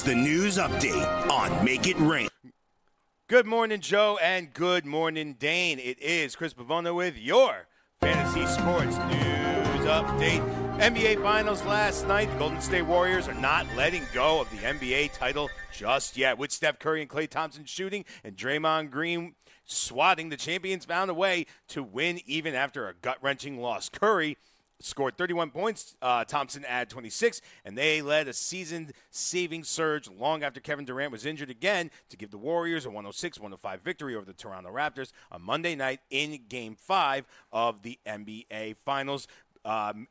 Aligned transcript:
It's 0.00 0.08
the 0.08 0.14
news 0.14 0.56
update 0.56 1.28
on 1.28 1.62
Make 1.62 1.86
It 1.86 1.98
Rain. 1.98 2.30
Good 3.28 3.44
morning, 3.44 3.82
Joe, 3.82 4.18
and 4.22 4.50
good 4.54 4.86
morning, 4.86 5.34
Dane. 5.38 5.78
It 5.78 6.00
is 6.00 6.34
Chris 6.34 6.54
Pavona 6.54 6.94
with 6.94 7.18
your 7.18 7.66
Fantasy 8.00 8.46
Sports 8.46 8.96
News 8.96 9.84
Update. 9.84 10.40
NBA 10.78 11.22
Finals 11.22 11.62
last 11.66 12.08
night. 12.08 12.30
The 12.32 12.38
Golden 12.38 12.62
State 12.62 12.86
Warriors 12.86 13.28
are 13.28 13.34
not 13.34 13.66
letting 13.76 14.04
go 14.14 14.40
of 14.40 14.50
the 14.50 14.56
NBA 14.56 15.12
title 15.12 15.50
just 15.70 16.16
yet. 16.16 16.38
With 16.38 16.50
Steph 16.50 16.78
Curry 16.78 17.02
and 17.02 17.10
Klay 17.10 17.28
Thompson 17.28 17.66
shooting 17.66 18.06
and 18.24 18.38
Draymond 18.38 18.90
Green 18.90 19.34
swatting, 19.66 20.30
the 20.30 20.38
champions 20.38 20.86
found 20.86 21.10
a 21.10 21.14
way 21.14 21.44
to 21.68 21.82
win 21.82 22.20
even 22.24 22.54
after 22.54 22.88
a 22.88 22.94
gut 22.94 23.18
wrenching 23.20 23.60
loss. 23.60 23.90
Curry 23.90 24.38
scored 24.80 25.16
31 25.16 25.50
points. 25.50 25.96
Uh, 26.02 26.24
Thompson 26.24 26.64
added 26.64 26.90
26, 26.90 27.40
and 27.64 27.76
they 27.76 28.02
led 28.02 28.28
a 28.28 28.32
season 28.32 28.90
saving 29.10 29.64
surge 29.64 30.08
long 30.08 30.42
after 30.42 30.60
Kevin 30.60 30.84
Durant 30.84 31.12
was 31.12 31.26
injured 31.26 31.50
again 31.50 31.90
to 32.08 32.16
give 32.16 32.30
the 32.30 32.38
Warriors 32.38 32.86
a 32.86 32.88
106 32.88 33.38
105 33.38 33.82
victory 33.82 34.16
over 34.16 34.24
the 34.24 34.32
Toronto 34.32 34.70
Raptors 34.70 35.12
on 35.30 35.42
Monday 35.42 35.74
night 35.74 36.00
in 36.10 36.38
game 36.48 36.76
five 36.76 37.24
of 37.52 37.82
the 37.82 37.98
NBA 38.06 38.76
Finals. 38.84 39.28
Um, 39.64 40.08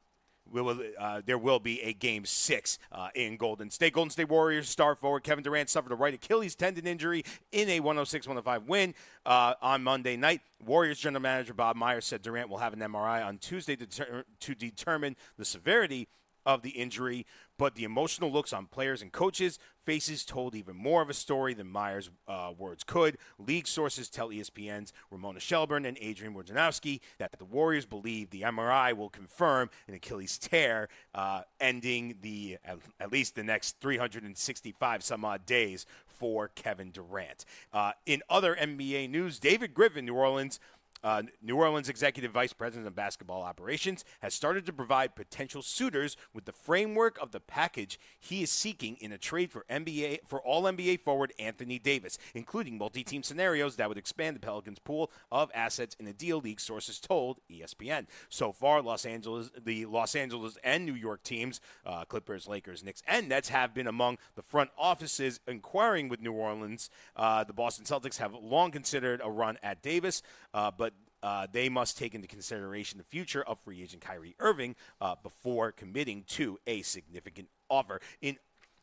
will, 0.52 0.80
uh, 0.98 1.22
there 1.26 1.38
will 1.38 1.60
be 1.60 1.82
a 1.82 1.94
game 1.94 2.26
six 2.26 2.80
uh, 2.92 3.10
in 3.16 3.38
Golden 3.38 3.70
State. 3.70 3.94
Golden 3.94 4.10
State 4.10 4.30
Warriors 4.30 4.70
star 4.70 4.96
forward 4.96 5.24
Kevin 5.24 5.44
Durant 5.44 5.70
suffered 5.70 5.92
a 5.92 5.96
right 5.96 6.14
Achilles 6.14 6.56
tendon 6.56 6.88
injury 6.88 7.24
in 7.52 7.70
a 7.70 7.80
106 7.80 8.28
105 8.28 8.68
win 8.68 8.94
uh, 9.26 9.54
on 9.62 9.84
Monday 9.84 10.18
night. 10.18 10.42
Warriors 10.66 11.00
general 11.00 11.22
manager 11.22 11.54
Bob 11.54 11.76
Myers 11.76 12.06
said 12.06 12.22
Durant 12.22 12.50
will 12.50 12.58
have 12.58 12.74
an 12.74 12.80
MRI 12.80 13.26
on 13.26 13.38
Tuesday 13.38 13.76
to, 13.76 13.86
ter- 13.86 14.26
to 14.40 14.56
determine 14.56 15.16
the 15.38 15.46
severity 15.46 16.08
of 16.46 16.62
the 16.62 16.72
injury, 16.72 17.26
but 17.60 17.76
the 17.76 17.84
emotional 17.84 18.32
looks 18.32 18.54
on 18.54 18.66
players 18.66 19.02
and 19.02 19.12
coaches' 19.12 19.60
faces 19.84 20.24
told 20.24 20.56
even 20.56 20.78
more 20.78 21.02
of 21.02 21.10
a 21.10 21.14
story 21.14 21.54
than 21.54 21.68
Myers' 21.68 22.10
uh, 22.26 22.54
words 22.58 22.86
could. 22.86 23.18
League 23.38 23.68
sources 23.68 24.10
tell 24.10 24.30
ESPN's 24.30 24.94
Ramona 25.12 25.42
Shelburne 25.42 25.86
and 25.86 25.98
Adrian 26.00 26.34
Wojnarowski 26.34 27.02
that 27.18 27.34
the 27.38 27.44
Warriors 27.44 27.86
believe 27.86 28.30
the 28.30 28.44
MRI 28.44 28.96
will 28.96 29.10
confirm 29.10 29.70
an 29.90 29.94
Achilles 29.94 30.38
tear, 30.38 30.88
uh, 31.14 31.42
ending 31.60 32.16
the 32.22 32.58
at, 32.64 32.78
at, 32.98 33.12
least 33.12 33.36
the 33.36 33.44
next 33.44 33.82
365 33.82 35.04
some 35.04 35.26
odd 35.26 35.46
days 35.46 35.86
for 36.08 36.48
Kevin 36.56 36.92
Durant. 36.92 37.44
Uh, 37.74 37.92
in 38.06 38.22
other 38.30 38.56
NBA 38.56 39.10
news, 39.10 39.38
David 39.38 39.74
Griffin, 39.74 40.06
New 40.06 40.16
Orleans 40.16 40.62
uh, 41.04 41.24
New 41.42 41.56
Orleans 41.56 41.90
Executive 41.90 42.32
Vice 42.32 42.54
President 42.54 42.88
of 42.88 42.96
Basketball 42.96 43.44
Operations 43.44 44.04
has 44.22 44.34
started 44.34 44.66
to 44.66 44.74
provide 44.74 45.16
potential 45.16 45.62
suitors 45.62 46.18
with 46.34 46.46
the 46.46 46.52
framework 46.52 47.18
of 47.22 47.32
the 47.32 47.40
package 47.40 48.00
he 48.20 48.44
is 48.44 48.50
seeking 48.50 48.98
in 49.00 49.12
a 49.12 49.18
trade 49.18 49.52
for 49.52 49.66
NBA 49.70 50.20
for 50.28 50.42
All 50.42 50.64
NBA 50.64 51.02
forward 51.02 51.34
Anthony 51.38 51.80
Davis, 51.80 52.18
including 52.34 52.78
multi-team 52.78 53.24
scenarios 53.24 53.76
that 53.76 53.88
would 53.88 53.98
expand 53.98 54.36
the 54.36 54.40
Pelicans' 54.40 54.80
pool 54.80 55.12
of 55.32 55.52
assets 55.54 55.96
in 56.00 56.08
a 56.08 56.14
deal. 56.14 56.40
League 56.40 56.60
sources 56.60 57.00
told 57.00 57.40
ESPN. 57.52 58.08
So 58.30 58.52
far, 58.52 58.82
Los 58.82 59.06
Angeles, 59.06 59.52
the 59.58 59.86
Los 59.86 60.16
Angeles 60.16 60.58
and 60.64 60.86
New 60.86 60.94
York 60.94 61.24
teams, 61.24 61.60
uh, 61.86 62.06
Clippers, 62.06 62.48
Lakers, 62.48 62.84
Knicks, 62.84 63.04
and 63.08 63.30
Nets, 63.30 63.50
have 63.50 63.74
been 63.74 63.88
among 63.88 64.18
the 64.36 64.42
front 64.42 64.70
offices 64.78 65.40
inquiring 65.48 66.10
with 66.10 66.22
New 66.22 66.34
Orleans. 66.34 66.90
Uh, 67.16 67.44
the 67.44 67.54
Boston 67.54 67.86
Celtics 67.86 68.18
have 68.18 68.34
long 68.34 68.72
considered 68.72 69.22
a 69.24 69.30
run 69.30 69.58
at 69.62 69.82
Davis, 69.82 70.22
uh, 70.54 70.72
but 70.72 70.94
uh, 71.22 71.48
they 71.52 71.70
must 71.70 71.98
take 71.98 72.16
into 72.16 72.28
consideration 72.28 72.98
the 72.98 73.04
future 73.04 73.44
of 73.44 73.60
free 73.60 73.82
agent 73.82 74.02
Kyrie 74.02 74.36
Irving 74.40 74.76
uh, 75.02 75.16
before 75.22 75.72
committing 75.72 76.24
to 76.30 76.58
a 76.68 76.82
significant 76.82 77.50
offer. 77.70 78.00
In 78.22 78.38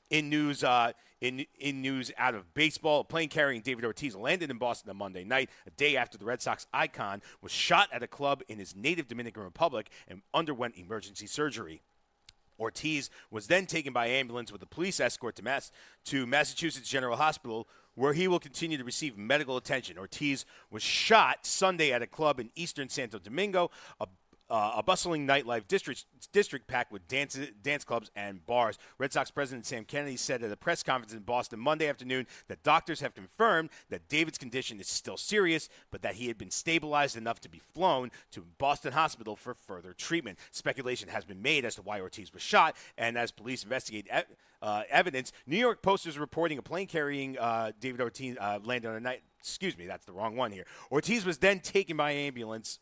in 0.08 0.28
news, 0.30 0.62
uh, 0.62 0.92
in 1.20 1.46
in 1.58 1.82
news 1.82 2.12
out 2.16 2.34
of 2.34 2.54
baseball, 2.54 3.02
plane 3.04 3.28
carrying 3.28 3.60
David 3.60 3.84
Ortiz 3.84 4.14
landed 4.14 4.50
in 4.50 4.58
Boston 4.58 4.90
on 4.90 4.96
Monday 4.96 5.24
night, 5.24 5.50
a 5.66 5.70
day 5.70 5.96
after 5.96 6.16
the 6.16 6.24
Red 6.24 6.40
Sox 6.40 6.66
icon 6.72 7.22
was 7.42 7.52
shot 7.52 7.88
at 7.92 8.02
a 8.02 8.06
club 8.06 8.42
in 8.48 8.58
his 8.58 8.76
native 8.76 9.08
Dominican 9.08 9.42
Republic 9.42 9.90
and 10.06 10.22
underwent 10.32 10.76
emergency 10.76 11.26
surgery. 11.26 11.82
Ortiz 12.58 13.10
was 13.30 13.48
then 13.48 13.66
taken 13.66 13.92
by 13.92 14.06
ambulance 14.06 14.50
with 14.50 14.62
a 14.62 14.66
police 14.66 15.00
escort 15.00 15.36
to 15.36 15.42
Mass 15.42 15.70
to 16.06 16.26
Massachusetts 16.26 16.88
General 16.88 17.16
Hospital, 17.16 17.68
where 17.96 18.12
he 18.12 18.28
will 18.28 18.38
continue 18.38 18.78
to 18.78 18.84
receive 18.84 19.18
medical 19.18 19.56
attention. 19.56 19.98
Ortiz 19.98 20.44
was 20.70 20.82
shot 20.82 21.44
Sunday 21.44 21.92
at 21.92 22.02
a 22.02 22.06
club 22.06 22.38
in 22.38 22.50
eastern 22.54 22.88
Santo 22.88 23.18
Domingo. 23.18 23.70
A 24.00 24.06
uh, 24.48 24.72
a 24.76 24.82
bustling 24.82 25.26
nightlife 25.26 25.66
district 25.68 26.04
district 26.32 26.66
packed 26.66 26.92
with 26.92 27.06
dance 27.08 27.38
dance 27.62 27.84
clubs 27.84 28.10
and 28.14 28.44
bars. 28.46 28.78
Red 28.98 29.12
Sox 29.12 29.30
president 29.30 29.66
Sam 29.66 29.84
Kennedy 29.84 30.16
said 30.16 30.42
at 30.42 30.52
a 30.52 30.56
press 30.56 30.82
conference 30.82 31.12
in 31.12 31.20
Boston 31.20 31.60
Monday 31.60 31.88
afternoon 31.88 32.26
that 32.48 32.62
doctors 32.62 33.00
have 33.00 33.14
confirmed 33.14 33.70
that 33.90 34.08
David's 34.08 34.38
condition 34.38 34.80
is 34.80 34.88
still 34.88 35.16
serious, 35.16 35.68
but 35.90 36.02
that 36.02 36.14
he 36.14 36.28
had 36.28 36.38
been 36.38 36.50
stabilized 36.50 37.16
enough 37.16 37.40
to 37.40 37.48
be 37.48 37.58
flown 37.58 38.10
to 38.32 38.44
Boston 38.58 38.92
Hospital 38.92 39.36
for 39.36 39.54
further 39.54 39.92
treatment. 39.92 40.38
Speculation 40.50 41.08
has 41.08 41.24
been 41.24 41.42
made 41.42 41.64
as 41.64 41.74
to 41.76 41.82
why 41.82 42.00
Ortiz 42.00 42.32
was 42.32 42.42
shot, 42.42 42.76
and 42.96 43.18
as 43.18 43.30
police 43.30 43.64
investigate. 43.64 44.08
uh, 44.62 44.82
evidence. 44.90 45.32
New 45.46 45.56
York 45.56 45.82
Post 45.82 46.06
is 46.06 46.18
reporting 46.18 46.58
a 46.58 46.62
plane 46.62 46.86
carrying 46.86 47.38
uh, 47.38 47.72
David 47.78 48.00
Ortiz 48.00 48.36
uh, 48.40 48.58
landed 48.64 48.88
on 48.88 48.96
a 48.96 49.00
night. 49.00 49.22
Excuse 49.38 49.78
me, 49.78 49.86
that's 49.86 50.04
the 50.06 50.12
wrong 50.12 50.34
one 50.34 50.50
here. 50.50 50.64
Ortiz 50.90 51.24
was 51.24 51.38
then 51.38 51.60
taken 51.60 51.96
by 51.96 52.12
ambulance 52.12 52.80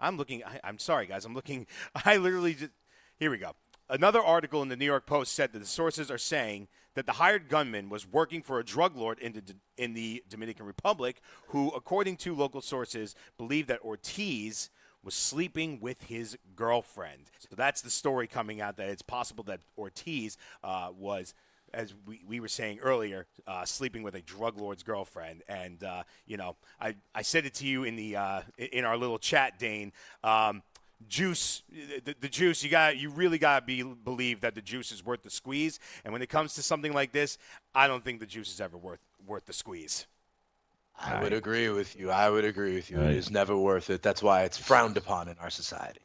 I'm 0.00 0.16
looking. 0.16 0.42
I, 0.44 0.68
am 0.68 0.78
sorry, 0.78 1.06
guys. 1.06 1.24
I'm 1.24 1.34
looking. 1.34 1.66
I 2.04 2.16
literally 2.16 2.54
just. 2.54 2.72
Here 3.18 3.30
we 3.30 3.38
go. 3.38 3.52
Another 3.90 4.22
article 4.22 4.62
in 4.62 4.68
the 4.68 4.76
New 4.76 4.84
York 4.84 5.06
Post 5.06 5.32
said 5.32 5.52
that 5.52 5.58
the 5.60 5.66
sources 5.66 6.10
are 6.10 6.18
saying 6.18 6.68
that 6.94 7.06
the 7.06 7.12
hired 7.12 7.48
gunman 7.48 7.88
was 7.88 8.06
working 8.06 8.42
for 8.42 8.58
a 8.58 8.64
drug 8.64 8.96
lord 8.96 9.18
in 9.18 9.32
the, 9.32 9.42
in 9.76 9.94
the 9.94 10.22
Dominican 10.28 10.66
Republic, 10.66 11.22
who, 11.48 11.70
according 11.70 12.16
to 12.18 12.34
local 12.34 12.60
sources, 12.60 13.14
believed 13.38 13.68
that 13.68 13.80
Ortiz 13.80 14.68
was 15.02 15.14
sleeping 15.14 15.80
with 15.80 16.02
his 16.02 16.36
girlfriend. 16.54 17.30
So 17.38 17.56
that's 17.56 17.80
the 17.80 17.90
story 17.90 18.26
coming 18.26 18.60
out 18.60 18.76
that 18.76 18.90
it's 18.90 19.00
possible 19.00 19.44
that 19.44 19.60
Ortiz 19.78 20.36
uh, 20.62 20.90
was 20.94 21.34
as 21.74 21.94
we, 22.06 22.20
we 22.26 22.40
were 22.40 22.48
saying 22.48 22.78
earlier, 22.80 23.26
uh, 23.46 23.64
sleeping 23.64 24.02
with 24.02 24.14
a 24.14 24.20
drug 24.22 24.58
lord's 24.60 24.82
girlfriend. 24.82 25.42
And, 25.48 25.82
uh, 25.82 26.02
you 26.26 26.36
know, 26.36 26.56
I, 26.80 26.94
I 27.14 27.22
said 27.22 27.46
it 27.46 27.54
to 27.54 27.66
you 27.66 27.84
in, 27.84 27.96
the, 27.96 28.16
uh, 28.16 28.40
in 28.58 28.84
our 28.84 28.96
little 28.96 29.18
chat, 29.18 29.58
Dane. 29.58 29.92
Um, 30.22 30.62
juice, 31.08 31.62
the, 32.04 32.14
the, 32.20 32.28
juice, 32.28 32.62
you 32.64 32.70
got 32.70 32.96
you 32.96 33.10
really 33.10 33.38
got 33.38 33.60
to 33.60 33.66
be 33.66 33.82
believe 33.82 34.40
that 34.40 34.54
the 34.54 34.62
juice 34.62 34.90
is 34.90 35.04
worth 35.04 35.22
the 35.22 35.30
squeeze. 35.30 35.78
And 36.04 36.12
when 36.12 36.22
it 36.22 36.28
comes 36.28 36.54
to 36.54 36.62
something 36.62 36.92
like 36.92 37.12
this, 37.12 37.38
I 37.74 37.86
don't 37.86 38.02
think 38.02 38.20
the 38.20 38.26
juice 38.26 38.52
is 38.52 38.60
ever 38.60 38.76
worth 38.76 39.00
worth 39.26 39.46
the 39.46 39.52
squeeze. 39.52 40.06
I 41.00 41.22
would 41.22 41.32
agree 41.32 41.68
with 41.68 41.94
you. 41.94 42.10
I 42.10 42.28
would 42.28 42.44
agree 42.44 42.74
with 42.74 42.90
you. 42.90 43.00
It 43.00 43.14
is 43.14 43.30
never 43.30 43.56
worth 43.56 43.88
it. 43.88 44.02
That's 44.02 44.20
why 44.20 44.42
it's 44.42 44.58
frowned 44.58 44.96
upon 44.96 45.28
in 45.28 45.36
our 45.38 45.50
society. 45.50 46.00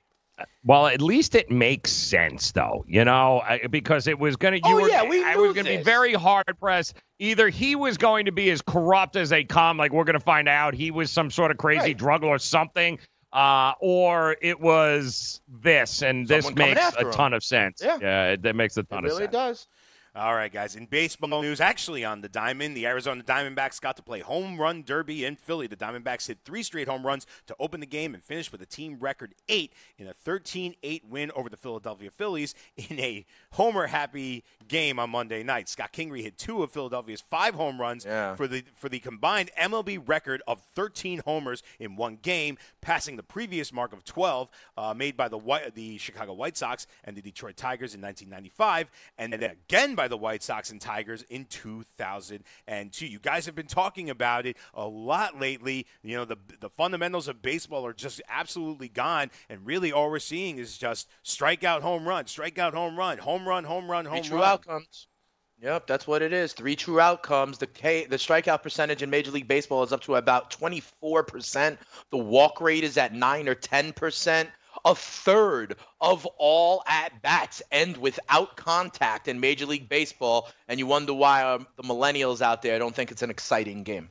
Well, 0.65 0.87
at 0.87 1.01
least 1.01 1.35
it 1.35 1.51
makes 1.51 1.91
sense, 1.91 2.51
though, 2.53 2.85
you 2.87 3.05
know, 3.05 3.43
because 3.69 4.07
it 4.07 4.17
was 4.17 4.35
going 4.35 4.61
to. 4.61 4.67
Oh 4.67 4.81
were, 4.81 4.89
yeah, 4.89 5.03
we 5.03 5.23
I 5.23 5.35
was 5.35 5.53
going 5.53 5.65
to 5.65 5.77
be 5.77 5.83
very 5.83 6.13
hard 6.13 6.45
pressed. 6.59 6.95
Either 7.19 7.49
he 7.49 7.75
was 7.75 7.97
going 7.97 8.25
to 8.25 8.31
be 8.31 8.49
as 8.49 8.61
corrupt 8.61 9.15
as 9.15 9.29
they 9.29 9.43
come, 9.43 9.77
like 9.77 9.91
we're 9.91 10.05
going 10.05 10.15
to 10.15 10.19
find 10.19 10.47
out 10.49 10.73
he 10.73 10.89
was 10.91 11.11
some 11.11 11.29
sort 11.29 11.51
of 11.51 11.57
crazy 11.57 11.79
right. 11.79 11.97
drug 11.97 12.23
or 12.23 12.39
something, 12.39 12.97
uh, 13.31 13.73
or 13.79 14.37
it 14.41 14.59
was 14.59 15.41
this, 15.47 16.01
and 16.01 16.27
Someone 16.27 16.55
this 16.55 16.55
makes 16.55 16.95
a 16.95 17.01
him. 17.01 17.11
ton 17.11 17.33
of 17.33 17.43
sense. 17.43 17.81
Yeah, 17.83 17.97
yeah, 18.01 18.25
it, 18.31 18.41
that 18.43 18.55
makes 18.55 18.77
a 18.77 18.83
ton 18.83 19.05
it 19.05 19.07
of 19.07 19.11
really 19.11 19.23
sense. 19.25 19.33
does. 19.33 19.67
All 20.15 20.35
right, 20.35 20.53
guys. 20.53 20.75
In 20.75 20.85
baseball 20.85 21.41
news, 21.41 21.59
actually 21.59 22.05
on 22.05 22.21
the 22.21 22.29
diamond, 22.29 22.77
the 22.77 22.85
Arizona 22.85 23.23
Diamondbacks 23.23 23.81
got 23.81 23.97
to 23.97 24.03
play 24.03 24.19
home 24.19 24.61
run 24.61 24.83
derby 24.83 25.25
in 25.25 25.35
Philly. 25.35 25.65
The 25.65 25.75
Diamondbacks 25.75 26.27
hit 26.27 26.37
three 26.45 26.61
straight 26.61 26.87
home 26.87 27.03
runs 27.03 27.25
to 27.47 27.55
open 27.59 27.79
the 27.79 27.87
game 27.87 28.13
and 28.13 28.23
finish 28.23 28.51
with 28.51 28.61
a 28.61 28.67
team 28.67 28.97
record 28.99 29.33
eight 29.49 29.73
in 29.97 30.05
a 30.05 30.13
13-8 30.13 31.05
win 31.05 31.31
over 31.35 31.49
the 31.49 31.57
Philadelphia 31.57 32.11
Phillies 32.11 32.53
in 32.77 32.99
a 32.99 33.25
homer-happy 33.53 34.43
game 34.67 34.99
on 34.99 35.09
Monday 35.09 35.43
night. 35.43 35.69
Scott 35.69 35.93
Kingery 35.93 36.21
hit 36.23 36.37
two 36.37 36.63
of 36.63 36.71
Philadelphia's 36.71 37.21
five 37.29 37.55
home 37.55 37.79
runs 37.79 38.05
Yeah. 38.05 38.35
for 38.35 38.47
the 38.47 38.63
for 38.75 38.89
the 38.89 38.99
combined 38.99 39.51
MLB 39.57 39.97
record 40.05 40.41
of 40.47 40.61
13 40.75 41.21
homers 41.25 41.61
in 41.79 41.95
one 41.95 42.17
game, 42.21 42.57
passing 42.81 43.15
the 43.15 43.23
previous 43.23 43.71
mark 43.73 43.93
of 43.93 44.03
12 44.03 44.49
uh, 44.77 44.93
made 44.93 45.15
by 45.17 45.27
the 45.27 45.37
White, 45.37 45.75
the 45.75 45.97
Chicago 45.97 46.33
White 46.33 46.57
Sox 46.57 46.87
and 47.03 47.15
the 47.15 47.21
Detroit 47.21 47.57
Tigers 47.57 47.93
in 47.93 48.01
1995, 48.01 48.89
and 49.17 49.33
then 49.33 49.43
again 49.43 49.95
by 49.95 50.07
the 50.07 50.17
White 50.17 50.43
Sox 50.43 50.69
and 50.71 50.79
Tigers 50.81 51.23
in 51.29 51.45
2002. 51.45 53.05
You 53.05 53.19
guys 53.19 53.45
have 53.45 53.55
been 53.55 53.67
talking 53.67 54.09
about 54.09 54.45
it 54.45 54.57
a 54.73 54.87
lot 54.87 55.39
lately. 55.39 55.85
You 56.01 56.17
know, 56.17 56.25
the 56.25 56.37
the 56.59 56.69
fundamentals 56.69 57.27
of 57.27 57.41
baseball 57.41 57.85
are 57.85 57.93
just 57.93 58.21
absolutely 58.29 58.89
gone, 58.89 59.31
and 59.49 59.65
really 59.65 59.91
all 59.91 60.09
we're 60.09 60.19
seeing 60.19 60.57
is 60.57 60.77
just 60.77 61.07
strikeout, 61.23 61.81
home 61.81 62.07
run, 62.07 62.25
strikeout, 62.25 62.73
home 62.73 62.97
run, 62.97 63.17
home 63.19 63.47
run, 63.47 63.63
home 63.63 63.89
run, 63.89 64.05
home 64.05 64.15
run. 64.31 64.39
Outcomes. 64.53 65.07
Yep, 65.61 65.87
that's 65.87 66.05
what 66.05 66.21
it 66.21 66.33
is. 66.33 66.53
Three 66.53 66.75
true 66.75 66.99
outcomes. 66.99 67.57
The 67.57 67.67
K, 67.67 68.05
the 68.05 68.17
strikeout 68.17 68.63
percentage 68.63 69.01
in 69.01 69.09
Major 69.09 69.31
League 69.31 69.47
Baseball 69.47 69.83
is 69.83 69.93
up 69.93 70.01
to 70.03 70.15
about 70.15 70.51
24%. 70.51 71.77
The 72.11 72.17
walk 72.17 72.59
rate 72.59 72.83
is 72.83 72.97
at 72.97 73.13
9 73.13 73.47
or 73.47 73.55
10%. 73.55 74.47
A 74.85 74.95
third 74.95 75.77
of 76.01 76.25
all 76.37 76.83
at 76.87 77.21
bats 77.21 77.61
end 77.71 77.95
without 77.95 78.57
contact 78.57 79.27
in 79.27 79.39
Major 79.39 79.65
League 79.67 79.87
Baseball, 79.87 80.49
and 80.67 80.79
you 80.79 80.87
wonder 80.87 81.13
why 81.13 81.43
um, 81.43 81.67
the 81.77 81.83
millennials 81.83 82.41
out 82.41 82.61
there 82.61 82.79
don't 82.79 82.93
think 82.93 83.11
it's 83.11 83.21
an 83.21 83.29
exciting 83.29 83.83
game. 83.83 84.09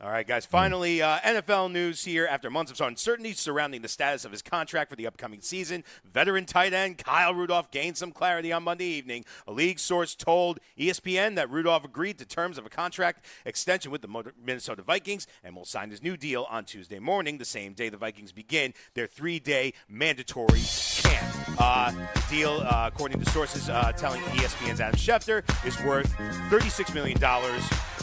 All 0.00 0.10
right, 0.10 0.24
guys. 0.24 0.46
Finally, 0.46 1.02
uh, 1.02 1.18
NFL 1.18 1.72
news 1.72 2.04
here. 2.04 2.24
After 2.30 2.50
months 2.50 2.70
of 2.70 2.80
uncertainty 2.80 3.32
surrounding 3.32 3.82
the 3.82 3.88
status 3.88 4.24
of 4.24 4.30
his 4.30 4.42
contract 4.42 4.90
for 4.90 4.96
the 4.96 5.08
upcoming 5.08 5.40
season, 5.40 5.82
veteran 6.04 6.44
tight 6.44 6.72
end 6.72 6.98
Kyle 6.98 7.34
Rudolph 7.34 7.72
gained 7.72 7.96
some 7.96 8.12
clarity 8.12 8.52
on 8.52 8.62
Monday 8.62 8.84
evening. 8.84 9.24
A 9.48 9.52
league 9.52 9.80
source 9.80 10.14
told 10.14 10.60
ESPN 10.78 11.34
that 11.34 11.50
Rudolph 11.50 11.84
agreed 11.84 12.16
to 12.18 12.24
terms 12.24 12.58
of 12.58 12.64
a 12.64 12.68
contract 12.68 13.26
extension 13.44 13.90
with 13.90 14.02
the 14.02 14.32
Minnesota 14.40 14.82
Vikings 14.82 15.26
and 15.42 15.56
will 15.56 15.64
sign 15.64 15.90
his 15.90 16.00
new 16.00 16.16
deal 16.16 16.46
on 16.48 16.64
Tuesday 16.64 17.00
morning, 17.00 17.38
the 17.38 17.44
same 17.44 17.72
day 17.72 17.88
the 17.88 17.96
Vikings 17.96 18.30
begin 18.30 18.74
their 18.94 19.08
three-day 19.08 19.72
mandatory 19.88 20.62
camp. 20.98 21.58
Uh, 21.58 21.90
the 21.90 22.22
deal, 22.30 22.62
uh, 22.64 22.88
according 22.92 23.18
to 23.20 23.28
sources 23.32 23.68
uh, 23.68 23.90
telling 23.96 24.20
ESPN's 24.20 24.80
Adam 24.80 24.96
Schefter, 24.96 25.42
is 25.66 25.76
worth 25.82 26.16
$36 26.50 26.94
million 26.94 27.18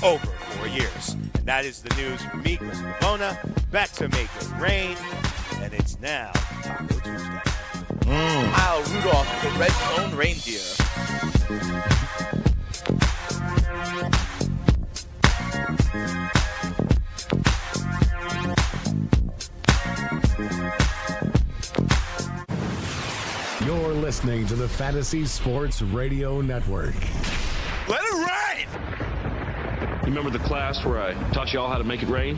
over 0.06 0.28
four 0.28 0.68
years. 0.68 1.16
And 1.34 1.46
that 1.46 1.66
is 1.66 1.81
the 1.81 1.94
news 1.96 2.22
from 2.22 2.44
me, 2.44 2.57
Chris 2.57 2.80
Pavona. 2.80 3.36
Back 3.72 3.90
to 3.94 4.07
Make 4.10 4.30
It 4.40 4.52
Rain. 4.60 4.96
And 5.56 5.74
it's 5.74 6.00
now 6.00 6.31
Taco 6.62 7.00
Tuesday. 7.00 7.42
Mm. 8.02 8.52
Kyle 8.54 8.84
Rudolph, 8.84 9.42
the 9.42 9.50
red 9.60 9.72
zone 9.96 10.16
reindeer. 10.16 10.62
You're 23.66 23.94
listening 23.94 24.46
to 24.48 24.56
the 24.56 24.69
Fantasy 24.69 25.25
Sports 25.25 25.81
Radio 25.81 26.42
Network. 26.42 26.94
Let 27.88 28.01
it 28.04 28.13
rain! 28.13 29.05
You 30.06 30.12
remember 30.12 30.30
the 30.30 30.46
class 30.46 30.86
where 30.86 31.02
I 31.02 31.13
taught 31.31 31.52
y'all 31.52 31.68
how 31.68 31.80
to 31.80 31.84
make 31.84 32.04
it 32.04 32.10
rain? 32.10 32.38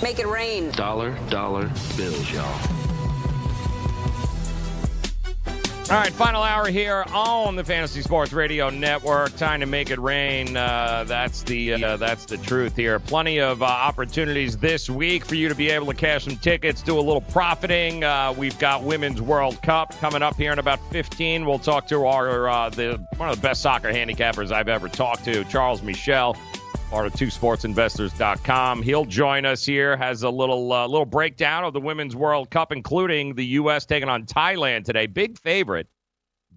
Make 0.00 0.20
it 0.20 0.28
rain. 0.28 0.70
Dollar, 0.70 1.18
dollar 1.30 1.68
bills, 1.96 2.30
y'all. 2.30 2.77
All 5.90 5.96
right, 5.96 6.12
final 6.12 6.42
hour 6.42 6.66
here 6.66 7.02
on 7.14 7.56
the 7.56 7.64
Fantasy 7.64 8.02
Sports 8.02 8.34
Radio 8.34 8.68
Network. 8.68 9.34
Time 9.36 9.60
to 9.60 9.66
make 9.66 9.88
it 9.88 9.98
rain. 9.98 10.54
Uh, 10.54 11.04
that's 11.06 11.44
the 11.44 11.82
uh, 11.82 11.96
that's 11.96 12.26
the 12.26 12.36
truth 12.36 12.76
here. 12.76 12.98
Plenty 12.98 13.40
of 13.40 13.62
uh, 13.62 13.64
opportunities 13.64 14.58
this 14.58 14.90
week 14.90 15.24
for 15.24 15.34
you 15.34 15.48
to 15.48 15.54
be 15.54 15.70
able 15.70 15.86
to 15.86 15.94
cash 15.94 16.24
some 16.24 16.36
tickets, 16.36 16.82
do 16.82 16.98
a 16.98 17.00
little 17.00 17.22
profiting. 17.22 18.04
Uh, 18.04 18.34
we've 18.36 18.58
got 18.58 18.82
Women's 18.82 19.22
World 19.22 19.62
Cup 19.62 19.98
coming 19.98 20.20
up 20.20 20.36
here 20.36 20.52
in 20.52 20.58
about 20.58 20.78
15. 20.90 21.46
We'll 21.46 21.58
talk 21.58 21.86
to 21.86 22.06
our 22.06 22.50
uh, 22.50 22.68
the 22.68 23.02
one 23.16 23.30
of 23.30 23.36
the 23.36 23.42
best 23.42 23.62
soccer 23.62 23.90
handicappers 23.90 24.52
I've 24.52 24.68
ever 24.68 24.90
talked 24.90 25.24
to, 25.24 25.42
Charles 25.44 25.80
Meeshel, 25.80 26.36
part 26.90 27.06
of 27.06 27.12
TwoSportsInvestors.com. 27.12 28.82
He'll 28.82 29.04
join 29.04 29.44
us 29.44 29.64
here. 29.64 29.96
Has 29.96 30.22
a 30.22 30.30
little 30.30 30.72
uh, 30.72 30.86
little 30.86 31.06
breakdown 31.06 31.64
of 31.64 31.72
the 31.72 31.80
Women's 31.80 32.16
World 32.16 32.50
Cup, 32.50 32.72
including 32.72 33.34
the 33.34 33.44
U.S. 33.46 33.86
taking 33.86 34.08
on 34.08 34.24
Thailand 34.24 34.84
today. 34.84 35.06
Big 35.06 35.38
favorite, 35.38 35.86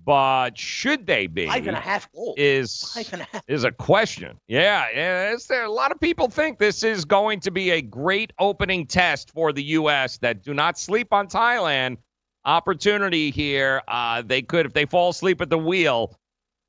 but 0.06 0.58
should 0.58 1.06
they 1.06 1.28
be? 1.28 1.48
Five 1.48 1.68
and 1.68 1.76
a 1.76 1.80
half 1.80 2.12
goals. 2.14 2.36
Is 2.38 2.92
Five 2.94 3.14
and 3.14 3.22
a 3.22 3.26
half. 3.26 3.44
is 3.48 3.64
a 3.64 3.72
question. 3.72 4.38
Yeah, 4.48 4.88
yeah. 4.94 5.36
There. 5.48 5.64
A 5.66 5.72
lot 5.72 5.92
of 5.92 6.00
people 6.00 6.30
think 6.30 6.60
this 6.60 6.84
is 6.84 7.06
going 7.06 7.40
to 7.42 7.52
be 7.52 7.72
a 7.72 7.82
great 7.82 8.32
opening 8.40 8.88
test 8.88 9.32
for 9.32 9.52
the 9.52 9.64
U.S. 9.64 10.18
That 10.20 10.44
do 10.44 10.54
not 10.54 10.80
sleep 10.80 11.12
on 11.12 11.28
Thailand. 11.28 11.98
Opportunity 12.46 13.30
here. 13.30 13.84
Uh, 13.88 14.24
they 14.24 14.42
could, 14.42 14.66
if 14.66 14.74
they 14.74 14.86
fall 14.86 15.10
asleep 15.10 15.42
at 15.42 15.50
the 15.52 15.60
wheel, 15.60 16.16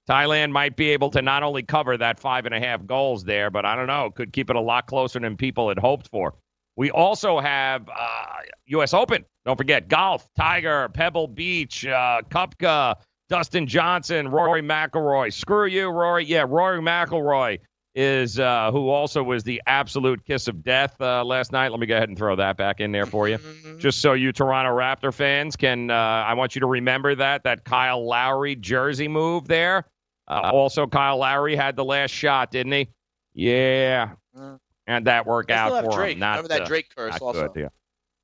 Thailand 0.09 0.51
might 0.51 0.77
be 0.77 0.91
able 0.91 1.11
to 1.11 1.23
not 1.23 1.43
only 1.43 1.63
cover 1.63 1.97
that 1.97 2.19
five 2.19 2.47
and 2.47 2.55
a 2.55 2.61
half 2.61 2.85
goals 2.87 3.25
there, 3.25 3.51
but 3.51 3.65
I 3.65 3.77
don't 3.77 3.87
know, 3.87 4.11
could 4.11 4.33
keep 4.33 4.51
it 4.51 4.57
a 4.57 4.61
lot 4.61 4.87
closer 4.87 5.21
than 5.21 5.37
people 5.37 5.69
had 5.69 5.79
hoped 5.79 6.09
for. 6.09 6.35
We 6.77 6.91
also 6.91 7.39
have 7.39 7.89
uh, 7.89 8.27
U.S. 8.67 8.95
Open. 8.95 9.25
Don't 9.45 9.57
forget 9.57 9.89
golf, 9.89 10.27
Tiger, 10.37 10.89
Pebble 10.89 11.29
Beach, 11.29 11.87
uh, 11.87 12.23
Koepka, 12.31 12.97
Dustin 13.29 13.67
Johnson, 13.67 14.29
Rory 14.29 14.63
McIlroy. 14.63 15.33
Screw 15.33 15.67
you, 15.67 15.89
Rory. 15.89 16.25
Yeah, 16.25 16.45
Rory 16.49 16.81
McIlroy 16.81 17.59
is 17.95 18.39
uh, 18.39 18.71
who 18.73 18.89
also 18.89 19.23
was 19.23 19.45
the 19.45 19.61
absolute 19.67 20.25
kiss 20.25 20.49
of 20.49 20.63
death 20.63 20.99
uh, 21.01 21.23
last 21.25 21.53
night. 21.53 21.71
Let 21.71 21.81
me 21.81 21.87
go 21.87 21.97
ahead 21.97 22.09
and 22.09 22.17
throw 22.17 22.37
that 22.37 22.57
back 22.57 22.81
in 22.81 22.91
there 22.91 23.07
for 23.07 23.29
you, 23.29 23.39
just 23.79 24.01
so 24.01 24.15
you 24.15 24.33
Toronto 24.33 24.71
Raptor 24.71 25.13
fans 25.13 25.57
can. 25.57 25.91
Uh, 25.91 25.95
I 25.95 26.35
want 26.35 26.55
you 26.55 26.61
to 26.61 26.67
remember 26.67 27.15
that 27.15 27.45
that 27.45 27.65
Kyle 27.65 28.07
Lowry 28.07 28.57
jersey 28.57 29.09
move 29.09 29.47
there. 29.47 29.85
Uh, 30.29 30.51
also, 30.53 30.87
Kyle 30.87 31.19
Lowry 31.19 31.57
had 31.57 31.77
the 31.77 31.85
last 31.85 32.11
shot, 32.11 32.51
didn't 32.51 32.73
he? 32.73 32.89
Yeah, 33.35 34.11
Mm. 34.37 34.59
and 34.87 35.07
that 35.07 35.27
worked 35.27 35.49
They 35.49 35.55
out 35.55 35.85
for 35.85 35.91
Drake. 35.93 36.15
him. 36.15 36.21
Not, 36.21 36.31
Remember 36.37 36.49
that 36.49 36.63
uh, 36.63 36.67
Drake 36.67 36.95
curse 36.95 37.13
not 37.13 37.23
also. 37.23 37.49
good, 37.49 37.61
yeah. 37.63 37.69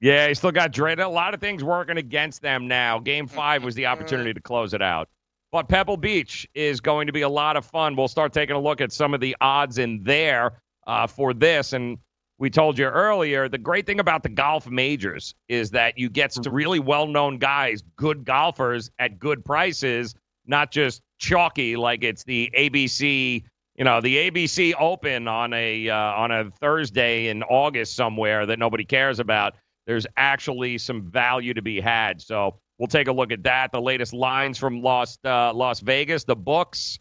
Yeah, 0.00 0.28
he 0.28 0.34
still 0.34 0.52
got 0.52 0.70
Drake. 0.72 0.98
A 1.00 1.06
lot 1.08 1.34
of 1.34 1.40
things 1.40 1.64
working 1.64 1.96
against 1.96 2.40
them 2.40 2.68
now. 2.68 3.00
Game 3.00 3.26
five 3.26 3.64
was 3.64 3.74
the 3.74 3.86
opportunity 3.86 4.32
to 4.32 4.40
close 4.40 4.72
it 4.74 4.80
out. 4.82 5.08
But 5.50 5.68
Pebble 5.68 5.96
Beach 5.96 6.46
is 6.54 6.80
going 6.80 7.08
to 7.08 7.12
be 7.12 7.22
a 7.22 7.28
lot 7.28 7.56
of 7.56 7.64
fun. 7.64 7.96
We'll 7.96 8.06
start 8.06 8.32
taking 8.32 8.54
a 8.54 8.60
look 8.60 8.80
at 8.80 8.92
some 8.92 9.12
of 9.12 9.20
the 9.20 9.34
odds 9.40 9.78
in 9.78 10.04
there 10.04 10.60
uh, 10.86 11.08
for 11.08 11.34
this. 11.34 11.72
And 11.72 11.98
we 12.38 12.48
told 12.48 12.78
you 12.78 12.84
earlier 12.84 13.48
the 13.48 13.58
great 13.58 13.86
thing 13.86 13.98
about 13.98 14.22
the 14.22 14.28
golf 14.28 14.68
majors 14.68 15.34
is 15.48 15.70
that 15.72 15.98
you 15.98 16.08
get 16.10 16.32
some 16.32 16.44
really 16.52 16.78
well 16.78 17.06
known 17.08 17.38
guys, 17.38 17.82
good 17.96 18.24
golfers 18.24 18.90
at 19.00 19.18
good 19.18 19.44
prices, 19.44 20.14
not 20.46 20.70
just 20.70 21.02
chalky 21.18 21.76
like 21.76 22.04
it's 22.04 22.24
the 22.24 22.50
ABC. 22.56 23.44
You 23.76 23.84
know 23.84 24.00
the 24.00 24.30
ABC 24.30 24.74
Open 24.78 25.28
on 25.28 25.52
a 25.52 25.88
uh, 25.88 25.96
on 25.96 26.30
a 26.30 26.50
Thursday 26.50 27.28
in 27.28 27.42
August 27.44 27.94
somewhere 27.94 28.46
that 28.46 28.58
nobody 28.58 28.84
cares 28.84 29.20
about. 29.20 29.54
There's 29.86 30.06
actually 30.16 30.78
some 30.78 31.10
value 31.10 31.54
to 31.54 31.62
be 31.62 31.80
had. 31.80 32.20
So 32.20 32.58
we'll 32.78 32.88
take 32.88 33.08
a 33.08 33.12
look 33.12 33.32
at 33.32 33.44
that. 33.44 33.72
The 33.72 33.80
latest 33.80 34.12
lines 34.12 34.58
from 34.58 34.82
Las 34.82 35.18
uh, 35.24 35.52
Las 35.52 35.80
Vegas, 35.80 36.24
the 36.24 36.36
books. 36.36 36.98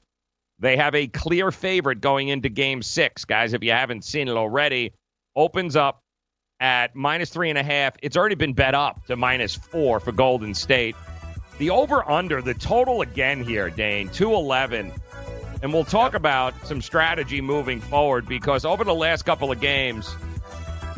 They 0.59 0.75
have 0.77 0.95
a 0.95 1.07
clear 1.07 1.51
favorite 1.51 2.01
going 2.01 2.29
into 2.29 2.49
Game 2.49 2.81
Six, 2.81 3.25
guys. 3.25 3.53
If 3.53 3.63
you 3.63 3.71
haven't 3.71 4.03
seen 4.03 4.27
it 4.27 4.35
already, 4.35 4.93
opens 5.35 5.75
up 5.75 6.01
at 6.59 6.95
minus 6.95 7.29
three 7.29 7.49
and 7.49 7.59
a 7.59 7.63
half. 7.63 7.95
It's 8.01 8.17
already 8.17 8.35
been 8.35 8.53
bet 8.53 8.73
up 8.73 9.05
to 9.05 9.15
minus 9.15 9.55
four 9.55 9.99
for 9.99 10.11
Golden 10.11 10.53
State. 10.53 10.95
The 11.57 11.71
over 11.71 12.07
under, 12.09 12.41
the 12.41 12.53
total 12.53 13.01
again 13.01 13.43
here, 13.43 13.69
Dane, 13.69 14.09
211. 14.09 14.91
And 15.63 15.73
we'll 15.73 15.85
talk 15.85 16.13
about 16.13 16.53
some 16.67 16.81
strategy 16.81 17.41
moving 17.41 17.81
forward 17.81 18.27
because 18.27 18.63
over 18.63 18.83
the 18.83 18.93
last 18.93 19.23
couple 19.23 19.51
of 19.51 19.59
games, 19.59 20.15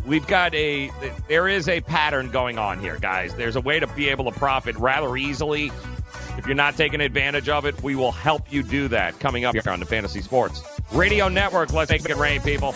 we've 0.06 0.28
got 0.28 0.54
a 0.54 0.92
there 1.28 1.48
is 1.48 1.70
a 1.70 1.80
pattern 1.82 2.30
going 2.30 2.58
on 2.58 2.80
here, 2.80 2.98
guys. 3.00 3.34
There's 3.36 3.56
a 3.56 3.62
way 3.62 3.80
to 3.80 3.88
be 3.88 4.10
able 4.10 4.30
to 4.30 4.38
profit 4.38 4.76
rather 4.76 5.16
easily. 5.16 5.72
If 6.38 6.46
you're 6.46 6.56
not 6.56 6.76
taking 6.76 7.00
advantage 7.02 7.50
of 7.50 7.66
it, 7.66 7.82
we 7.84 7.96
will 7.96 8.12
help 8.12 8.52
you 8.52 8.64
do 8.64 8.90
that 8.90 9.20
coming 9.20 9.46
up 9.46 9.54
here 9.54 9.64
on 9.68 9.80
the 9.80 9.86
Fantasy 9.86 10.22
Sports 10.22 10.62
Radio 10.92 11.30
Network. 11.30 11.72
Let's 11.72 11.92
make 11.92 12.10
it 12.10 12.18
rain, 12.18 12.42
people. 12.42 12.76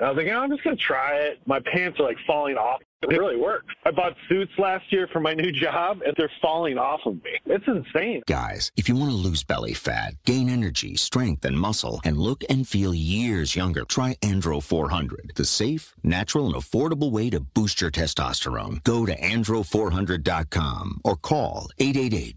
I 0.00 0.10
was 0.10 0.16
like, 0.16 0.32
I'm 0.32 0.50
just 0.50 0.62
to 0.64 0.76
try 0.76 1.16
it. 1.16 1.40
My 1.46 1.60
pants 1.60 1.98
are 2.00 2.04
like 2.04 2.18
falling 2.26 2.56
off. 2.56 2.80
It 3.02 3.18
really 3.18 3.36
works. 3.36 3.66
I 3.84 3.90
bought 3.90 4.16
suits 4.28 4.52
last 4.58 4.90
year 4.90 5.06
for 5.12 5.20
my 5.20 5.34
new 5.34 5.52
job, 5.52 6.00
and 6.04 6.14
they're 6.16 6.30
falling 6.40 6.78
off 6.78 7.00
of 7.04 7.14
me. 7.22 7.38
It's 7.44 7.66
insane. 7.66 8.22
Guys, 8.26 8.72
if 8.76 8.88
you 8.88 8.96
want 8.96 9.10
to 9.10 9.16
lose 9.16 9.44
belly 9.44 9.74
fat, 9.74 10.14
gain 10.24 10.48
energy, 10.48 10.96
strength, 10.96 11.44
and 11.44 11.58
muscle, 11.58 12.00
and 12.04 12.16
look 12.16 12.42
and 12.48 12.66
feel 12.66 12.94
years 12.94 13.54
younger, 13.54 13.84
try 13.84 14.14
Andro 14.22 14.62
400, 14.62 15.32
the 15.36 15.44
safe, 15.44 15.94
natural, 16.02 16.46
and 16.46 16.54
affordable 16.54 17.10
way 17.10 17.30
to 17.30 17.38
boost 17.38 17.80
your 17.80 17.90
testosterone. 17.90 18.82
Go 18.82 19.06
to 19.06 19.16
andro400.com 19.16 21.00
or 21.04 21.16
call 21.16 21.68
888 21.78 22.36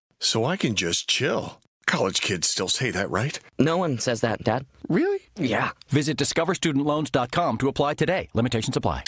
So 0.23 0.45
I 0.45 0.55
can 0.55 0.75
just 0.75 1.09
chill. 1.09 1.57
College 1.87 2.21
kids 2.21 2.47
still 2.47 2.67
say 2.67 2.91
that, 2.91 3.09
right? 3.09 3.39
No 3.57 3.77
one 3.77 3.97
says 3.97 4.21
that, 4.21 4.43
Dad. 4.43 4.67
Really? 4.87 5.19
Yeah. 5.35 5.71
Visit 5.89 6.15
discoverstudentloans.com 6.15 7.57
to 7.57 7.67
apply 7.67 7.95
today. 7.95 8.29
Limitations 8.35 8.77
apply. 8.77 9.03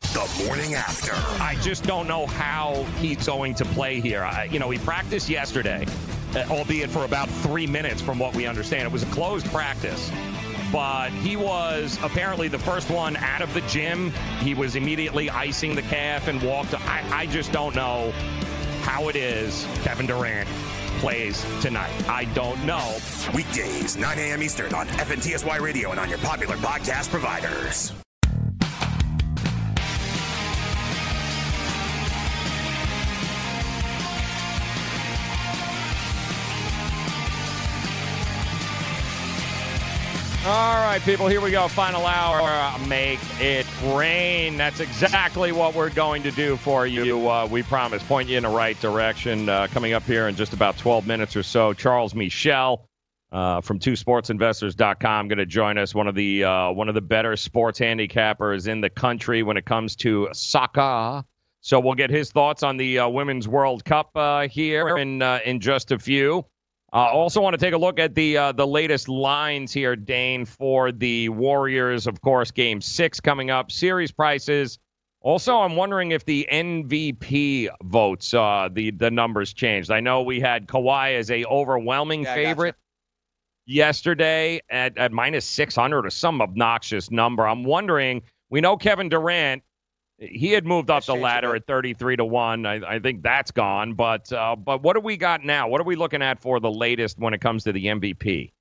The 0.00 0.44
morning 0.46 0.74
after. 0.74 1.12
I 1.42 1.56
just 1.60 1.84
don't 1.84 2.08
know 2.08 2.24
how 2.24 2.84
he's 3.00 3.26
going 3.26 3.54
to 3.56 3.66
play 3.66 4.00
here. 4.00 4.24
I, 4.24 4.44
you 4.44 4.58
know, 4.58 4.70
he 4.70 4.78
practiced 4.78 5.28
yesterday, 5.28 5.86
uh, 6.34 6.46
albeit 6.48 6.88
for 6.88 7.04
about 7.04 7.28
three 7.28 7.66
minutes, 7.66 8.00
from 8.00 8.18
what 8.18 8.34
we 8.34 8.46
understand. 8.46 8.86
It 8.86 8.92
was 8.92 9.02
a 9.02 9.10
closed 9.10 9.46
practice. 9.48 10.10
But 10.72 11.10
he 11.10 11.36
was 11.36 11.98
apparently 12.02 12.48
the 12.48 12.58
first 12.58 12.90
one 12.90 13.16
out 13.18 13.42
of 13.42 13.52
the 13.52 13.60
gym. 13.62 14.10
He 14.40 14.54
was 14.54 14.74
immediately 14.74 15.28
icing 15.28 15.74
the 15.74 15.82
calf 15.82 16.28
and 16.28 16.42
walked. 16.42 16.74
I, 16.74 17.04
I 17.10 17.26
just 17.26 17.52
don't 17.52 17.74
know 17.74 18.12
how 18.88 19.08
it 19.08 19.16
is 19.16 19.66
Kevin 19.82 20.06
Durant 20.06 20.48
plays 20.98 21.44
tonight. 21.60 21.92
I 22.08 22.24
don't 22.34 22.64
know. 22.64 22.96
Weekdays, 23.34 23.96
9 23.96 24.18
a.m. 24.18 24.42
Eastern 24.42 24.74
on 24.74 24.86
FNTSY 24.88 25.60
Radio 25.60 25.90
and 25.90 26.00
on 26.00 26.08
your 26.08 26.18
popular 26.18 26.56
podcast 26.56 27.10
providers. 27.10 27.92
All 40.48 40.76
right, 40.76 41.02
people, 41.02 41.26
here 41.26 41.42
we 41.42 41.50
go. 41.50 41.68
Final 41.68 42.06
hour. 42.06 42.78
Make 42.88 43.18
it 43.38 43.66
rain. 43.94 44.56
That's 44.56 44.80
exactly 44.80 45.52
what 45.52 45.74
we're 45.74 45.90
going 45.90 46.22
to 46.22 46.30
do 46.30 46.56
for 46.56 46.86
you. 46.86 47.28
Uh, 47.28 47.46
we 47.50 47.62
promise. 47.62 48.02
Point 48.02 48.30
you 48.30 48.38
in 48.38 48.44
the 48.44 48.48
right 48.48 48.80
direction. 48.80 49.50
Uh, 49.50 49.66
coming 49.66 49.92
up 49.92 50.04
here 50.04 50.26
in 50.26 50.36
just 50.36 50.54
about 50.54 50.78
12 50.78 51.06
minutes 51.06 51.36
or 51.36 51.42
so, 51.42 51.74
Charles 51.74 52.14
Meeshel 52.14 52.78
uh, 53.30 53.60
from 53.60 53.78
TwoSportsInvestors.com 53.78 55.28
going 55.28 55.36
to 55.36 55.44
join 55.44 55.76
us. 55.76 55.94
One 55.94 56.08
of 56.08 56.14
the 56.14 56.44
uh, 56.44 56.70
one 56.70 56.88
of 56.88 56.94
the 56.94 57.02
better 57.02 57.36
sports 57.36 57.78
handicappers 57.78 58.68
in 58.68 58.80
the 58.80 58.88
country 58.88 59.42
when 59.42 59.58
it 59.58 59.66
comes 59.66 59.96
to 59.96 60.30
soccer. 60.32 61.24
So 61.60 61.78
we'll 61.78 61.92
get 61.92 62.08
his 62.08 62.32
thoughts 62.32 62.62
on 62.62 62.78
the 62.78 63.00
uh, 63.00 63.08
Women's 63.10 63.46
World 63.46 63.84
Cup 63.84 64.12
uh, 64.14 64.48
here 64.48 64.96
in 64.96 65.20
in 65.20 65.60
just 65.60 65.92
a 65.92 65.98
few. 65.98 66.46
Uh, 66.92 66.96
also, 66.96 67.42
want 67.42 67.52
to 67.52 67.58
take 67.58 67.74
a 67.74 67.78
look 67.78 67.98
at 67.98 68.14
the 68.14 68.36
uh, 68.36 68.52
the 68.52 68.66
latest 68.66 69.08
lines 69.08 69.72
here, 69.72 69.94
Dane, 69.94 70.46
for 70.46 70.90
the 70.90 71.28
Warriors. 71.28 72.06
Of 72.06 72.20
course, 72.22 72.50
Game 72.50 72.80
Six 72.80 73.20
coming 73.20 73.50
up. 73.50 73.70
Series 73.70 74.10
prices. 74.10 74.78
Also, 75.20 75.58
I'm 75.58 75.76
wondering 75.76 76.12
if 76.12 76.24
the 76.24 76.48
MVP 76.50 77.68
votes 77.82 78.32
uh, 78.32 78.70
the 78.72 78.90
the 78.92 79.10
numbers 79.10 79.52
changed. 79.52 79.90
I 79.90 80.00
know 80.00 80.22
we 80.22 80.40
had 80.40 80.66
Kawhi 80.66 81.18
as 81.18 81.30
a 81.30 81.44
overwhelming 81.44 82.22
Yeah, 82.22 82.32
I 82.32 82.36
favorite 82.36 82.76
yesterday 83.66 84.60
at, 84.70 84.96
at 84.96 85.12
minus 85.12 85.44
600 85.44 86.06
or 86.06 86.10
some 86.10 86.40
obnoxious 86.40 87.10
number. 87.10 87.46
I'm 87.46 87.64
wondering. 87.64 88.22
We 88.50 88.62
know 88.62 88.78
Kevin 88.78 89.10
Durant 89.10 89.62
he 90.18 90.52
had 90.52 90.66
moved 90.66 90.90
up 90.90 91.04
the 91.04 91.14
ladder 91.14 91.54
at 91.54 91.66
33 91.66 92.16
to 92.16 92.24
1 92.24 92.66
I, 92.66 92.74
I 92.96 92.98
think 92.98 93.22
that's 93.22 93.50
gone 93.50 93.94
but 93.94 94.32
uh, 94.32 94.56
but 94.56 94.82
what 94.82 94.94
do 94.94 95.00
we 95.00 95.16
got 95.16 95.44
now? 95.44 95.68
What 95.68 95.80
are 95.80 95.84
we 95.84 95.96
looking 95.96 96.22
at 96.22 96.40
for 96.40 96.60
the 96.60 96.70
latest 96.70 97.18
when 97.18 97.34
it 97.34 97.40
comes 97.40 97.64
to 97.64 97.72
the 97.72 97.86
mvp 97.86 98.52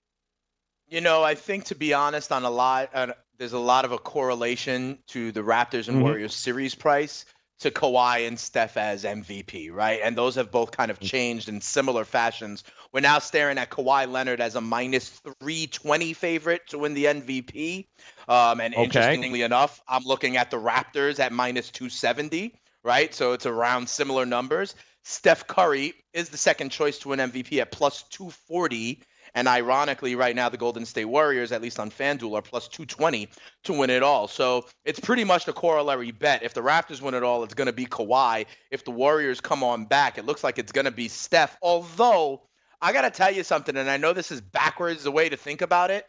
You 0.88 1.02
know, 1.02 1.24
I 1.24 1.36
think 1.36 1.66
to 1.66 1.76
be 1.76 1.94
honest, 1.94 2.32
on 2.32 2.46
a 2.46 2.50
lot, 2.50 2.90
uh, 2.94 3.14
there's 3.38 3.54
a 3.54 3.60
lot 3.60 3.86
of 3.86 3.92
a 3.92 3.98
correlation 3.98 5.00
to 5.08 5.32
the 5.32 5.42
Raptors 5.42 5.90
and 5.90 5.98
Mhm. 5.98 6.02
Warriors 6.02 6.34
series 6.34 6.76
price 6.76 7.26
to 7.60 7.72
Kawhi 7.72 8.28
and 8.28 8.40
Steph 8.40 8.78
as 8.78 9.04
MVP, 9.04 9.72
right? 9.72 10.00
And 10.04 10.16
those 10.16 10.36
have 10.36 10.52
both 10.52 10.72
kind 10.72 10.92
of 10.92 11.00
changed 11.00 11.50
in 11.50 11.60
similar 11.60 12.06
fashions. 12.06 12.64
We're 12.94 13.02
now 13.02 13.20
staring 13.20 13.58
at 13.58 13.72
Kawhi 13.72 14.10
Leonard 14.12 14.42
as 14.42 14.56
a 14.56 14.62
minus 14.62 15.10
320 15.10 16.14
favorite 16.14 16.68
to 16.68 16.78
win 16.78 16.94
the 16.94 17.06
MVP. 17.06 17.88
Um, 18.28 18.62
and 18.62 18.74
Okay. 18.74 18.84
interestingly 18.84 19.42
enough, 19.42 19.82
I'm 19.88 20.04
looking 20.04 20.38
at 20.38 20.52
the 20.52 20.58
Raptors 20.58 21.20
at 21.20 21.32
minus 21.32 21.72
270, 21.72 22.54
right? 22.84 23.14
So 23.14 23.34
it's 23.34 23.46
around 23.48 23.90
similar 23.90 24.26
numbers. 24.26 24.76
Steph 25.04 25.48
Curry 25.48 25.94
is 26.14 26.30
the 26.30 26.38
second 26.38 26.70
choice 26.70 27.00
to 27.00 27.10
win 27.10 27.20
MVP 27.20 27.60
at 27.60 27.72
plus 27.72 28.04
240. 28.10 29.02
And 29.38 29.48
ironically, 29.48 30.15
right 30.15 30.36
now, 30.36 30.50
the 30.50 30.58
Golden 30.58 30.84
State 30.84 31.06
Warriors, 31.06 31.51
at 31.51 31.62
least 31.62 31.79
on 31.79 31.91
FanDuel, 31.91 32.36
are 32.36 32.41
plus 32.41 32.67
220 32.67 33.29
to 33.65 33.74
win 33.74 33.91
it 33.91 34.01
all. 34.01 34.27
So 34.27 34.65
it's 34.84 35.00
pretty 35.00 35.24
much 35.24 35.46
the 35.46 35.53
corollary 35.53 36.10
bet. 36.10 36.41
If 36.41 36.56
the 36.56 36.63
Raptors 36.63 37.01
win 37.01 37.13
it 37.13 37.22
all, 37.22 37.44
it's 37.44 37.53
going 37.53 37.67
to 37.67 37.72
be 37.72 37.86
Kawhi. 37.86 38.48
If 38.72 38.84
the 38.84 38.89
Warriors 38.89 39.39
come 39.39 39.63
on 39.63 39.86
back, 39.86 40.17
it 40.17 40.25
looks 40.25 40.44
like 40.44 40.58
it's 40.58 40.72
going 40.72 40.86
to 40.86 40.91
be 40.91 41.08
Steph. 41.08 41.56
Although, 41.62 42.48
I 42.82 42.91
got 42.94 43.03
to 43.03 43.12
tell 43.12 43.32
you 43.32 43.44
something, 43.44 43.77
and 43.77 43.88
I 43.88 43.98
know 43.98 44.12
this 44.12 44.32
is 44.32 44.41
backwards 44.41 45.03
the 45.03 45.12
way 45.12 45.29
to 45.29 45.38
think 45.38 45.62
about 45.62 45.91
it. 45.91 46.08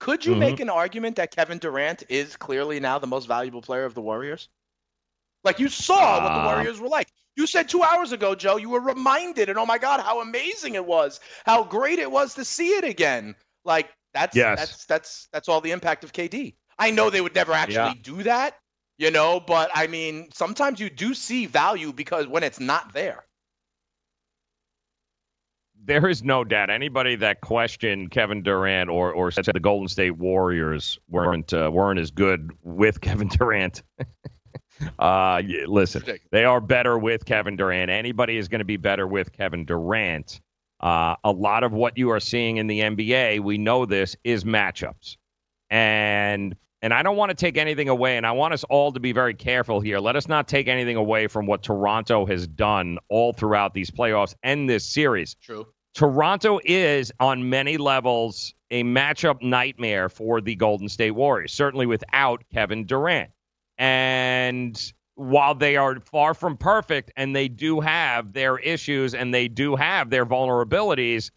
Could 0.00 0.26
you 0.26 0.34
Mhm. 0.34 0.38
make 0.38 0.58
an 0.58 0.68
argument 0.68 1.14
that 1.14 1.30
Kevin 1.30 1.58
Durant 1.58 2.02
is 2.08 2.34
clearly 2.34 2.80
now 2.80 2.98
the 2.98 3.06
most 3.06 3.26
valuable 3.26 3.62
player 3.62 3.84
of 3.84 3.94
the 3.94 4.02
Warriors? 4.02 4.48
Like 5.44 5.60
you 5.60 5.68
saw 5.68 6.24
what 6.24 6.34
the 6.34 6.40
Uh, 6.40 6.44
Warriors 6.44 6.80
were 6.80 6.88
like. 6.88 7.06
You 7.38 7.46
said 7.46 7.68
two 7.68 7.84
hours 7.84 8.10
ago, 8.10 8.34
Joe, 8.34 8.56
you 8.56 8.68
were 8.68 8.80
reminded, 8.80 9.48
and 9.48 9.56
oh 9.58 9.64
my 9.64 9.78
God, 9.78 10.00
how 10.00 10.20
amazing 10.20 10.74
it 10.74 10.84
was, 10.84 11.20
how 11.46 11.62
great 11.62 12.00
it 12.00 12.10
was 12.10 12.34
to 12.34 12.44
see 12.44 12.70
it 12.70 12.82
again. 12.82 13.36
Like 13.64 13.90
that's 14.12 14.34
Yes. 14.36 14.58
that's 14.58 14.86
that's 14.86 15.28
that's 15.32 15.48
all 15.48 15.60
the 15.60 15.70
impact 15.70 16.02
of 16.02 16.12
KD. 16.12 16.56
I 16.80 16.90
know 16.90 17.10
they 17.10 17.20
would 17.20 17.36
never 17.36 17.52
actually 17.52 17.74
Yeah. 17.74 17.94
do 18.02 18.24
that, 18.24 18.58
you 18.98 19.12
know, 19.12 19.38
but 19.38 19.70
I 19.72 19.86
mean, 19.86 20.30
sometimes 20.34 20.80
you 20.80 20.90
do 20.90 21.14
see 21.14 21.46
value 21.46 21.92
because 21.92 22.26
when 22.26 22.42
it's 22.42 22.58
not 22.58 22.92
there. 22.92 23.24
there 25.84 26.08
is 26.08 26.22
no 26.22 26.44
doubt. 26.44 26.70
Anybody 26.70 27.16
that 27.16 27.40
questioned 27.40 28.10
Kevin 28.10 28.42
Durant 28.42 28.90
or 28.90 29.12
or 29.12 29.30
said 29.30 29.46
the 29.46 29.60
Golden 29.60 29.88
State 29.88 30.18
Warriors 30.18 30.98
weren't 31.08 31.54
uh, 31.54 31.70
weren't 31.72 32.00
as 32.00 32.10
good 32.10 32.50
with 32.62 33.00
Kevin 33.00 33.28
Durant. 33.28 33.82
Uh, 34.98 35.42
yeah, 35.44 35.64
listen, 35.66 36.02
they 36.30 36.44
are 36.44 36.60
better 36.60 36.98
with 36.98 37.24
Kevin 37.24 37.56
Durant. 37.56 37.90
Anybody 37.90 38.36
is 38.36 38.48
going 38.48 38.60
to 38.60 38.64
be 38.64 38.76
better 38.76 39.06
with 39.06 39.32
Kevin 39.32 39.64
Durant. 39.64 40.40
Uh, 40.80 41.16
a 41.24 41.32
lot 41.32 41.64
of 41.64 41.72
what 41.72 41.98
you 41.98 42.10
are 42.10 42.20
seeing 42.20 42.58
in 42.58 42.66
the 42.66 42.80
NBA, 42.80 43.40
we 43.40 43.58
know 43.58 43.84
this, 43.84 44.16
is 44.24 44.44
matchups. 44.44 45.16
And 45.70 46.56
and 46.80 46.94
I 46.94 47.02
don't 47.02 47.16
want 47.16 47.30
to 47.30 47.34
take 47.34 47.56
anything 47.56 47.88
away, 47.88 48.16
and 48.16 48.26
I 48.26 48.32
want 48.32 48.54
us 48.54 48.62
all 48.64 48.92
to 48.92 49.00
be 49.00 49.12
very 49.12 49.34
careful 49.34 49.80
here. 49.80 49.98
Let 49.98 50.14
us 50.14 50.28
not 50.28 50.46
take 50.46 50.68
anything 50.68 50.96
away 50.96 51.26
from 51.26 51.46
what 51.46 51.62
Toronto 51.62 52.24
has 52.26 52.46
done 52.46 52.98
all 53.08 53.32
throughout 53.32 53.74
these 53.74 53.90
playoffs 53.90 54.34
and 54.44 54.70
this 54.70 54.84
series. 54.84 55.34
True. 55.42 55.66
Toronto 55.94 56.60
is, 56.64 57.10
on 57.18 57.50
many 57.50 57.76
levels, 57.76 58.54
a 58.70 58.84
matchup 58.84 59.42
nightmare 59.42 60.08
for 60.08 60.40
the 60.40 60.54
Golden 60.54 60.88
State 60.88 61.10
Warriors, 61.10 61.52
certainly 61.52 61.86
without 61.86 62.44
Kevin 62.52 62.86
Durant. 62.86 63.30
And 63.78 64.92
while 65.14 65.54
they 65.54 65.76
are 65.76 66.00
far 66.00 66.34
from 66.34 66.56
perfect 66.56 67.12
and 67.16 67.34
they 67.34 67.48
do 67.48 67.80
have 67.80 68.32
their 68.32 68.58
issues 68.58 69.14
and 69.14 69.32
they 69.32 69.48
do 69.48 69.76
have 69.76 70.10
their 70.10 70.26
vulnerabilities, 70.26 71.30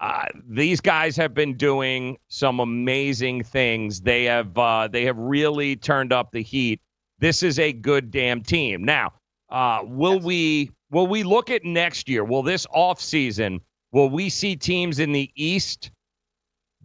uh, 0.00 0.26
these 0.48 0.80
guys 0.80 1.16
have 1.16 1.34
been 1.34 1.56
doing 1.56 2.16
some 2.28 2.60
amazing 2.60 3.42
things. 3.42 4.00
They 4.00 4.24
have 4.24 4.56
uh, 4.56 4.88
they 4.88 5.04
have 5.04 5.18
really 5.18 5.76
turned 5.76 6.12
up 6.12 6.30
the 6.30 6.42
heat. 6.42 6.80
This 7.18 7.42
is 7.42 7.58
a 7.58 7.72
good 7.72 8.10
damn 8.10 8.42
team. 8.42 8.84
Now, 8.84 9.12
uh, 9.50 9.80
will 9.84 10.16
yes. 10.16 10.24
we 10.24 10.70
will 10.90 11.08
we 11.08 11.24
look 11.24 11.50
at 11.50 11.64
next 11.64 12.08
year? 12.08 12.24
Will 12.24 12.42
this 12.44 12.66
off 12.72 13.00
season? 13.00 13.60
Will 13.90 14.08
we 14.08 14.28
see 14.28 14.54
teams 14.54 14.98
in 14.98 15.12
the 15.12 15.30
East 15.34 15.90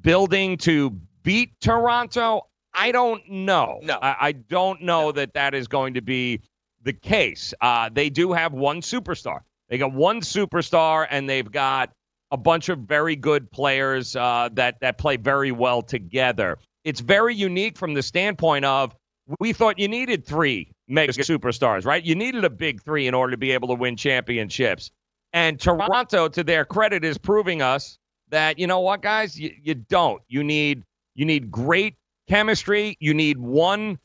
building 0.01 0.58
to 0.58 0.91
beat 1.22 1.60
Toronto? 1.62 2.48
I 2.74 2.92
don't 2.92 3.27
know. 3.30 3.80
No, 3.84 4.00
I, 4.01 4.15
I 4.20 4.32
don't 4.32 4.82
know 4.82 5.06
no. 5.06 5.12
that 5.13 5.34
that 5.34 5.53
is 5.53 5.68
going 5.68 5.96
to 5.96 6.01
be 6.01 6.42
the 6.82 6.94
case. 6.94 7.53
Uh, 7.62 7.89
they 7.92 8.10
do 8.10 8.34
have 8.34 8.53
one 8.53 8.82
superstar. 8.82 9.42
They 9.70 9.77
got 9.77 9.94
one 9.94 10.22
superstar, 10.22 11.08
and 11.10 11.30
they've 11.30 11.50
got 11.50 11.92
a 12.32 12.38
bunch 12.38 12.70
of 12.70 12.80
very 12.80 13.15
good 13.15 13.51
players 13.51 14.15
uh, 14.15 14.50
that 14.53 14.80
that 14.82 14.98
play 14.98 15.18
very 15.18 15.51
well 15.51 15.82
together. 15.82 16.58
It's 16.84 17.00
very 17.00 17.36
unique 17.36 17.77
from 17.77 17.94
the 17.94 18.01
standpoint 18.01 18.65
of 18.65 18.96
we 19.39 19.53
thought 19.53 19.80
you 19.80 19.88
needed 19.88 20.25
three 20.25 20.74
mega 20.88 21.13
superstars, 21.13 21.86
right? 21.86 22.03
You 22.03 22.15
needed 22.15 22.44
a 22.44 22.50
big 22.50 22.82
three 22.82 23.08
in 23.08 23.13
order 23.13 23.32
to 23.32 23.38
be 23.38 23.51
able 23.51 23.70
to 23.70 23.75
win 23.75 23.96
championships. 23.96 24.92
And 25.32 25.60
Toronto, 25.60 26.27
to 26.27 26.44
their 26.44 26.65
credit, 26.65 27.03
is 27.03 27.18
proving 27.18 27.62
us 27.62 27.98
that 28.30 28.60
you 28.60 28.68
know 28.68 28.82
what, 28.82 29.01
guys, 29.01 29.39
you, 29.39 29.51
you 29.62 29.75
don't. 29.75 30.22
You 30.27 30.44
need 30.44 30.84
you 31.15 31.25
need 31.25 31.51
great 31.51 31.96
chemistry. 32.27 32.98
You 33.00 33.13
need 33.13 33.38
one 33.38 34.00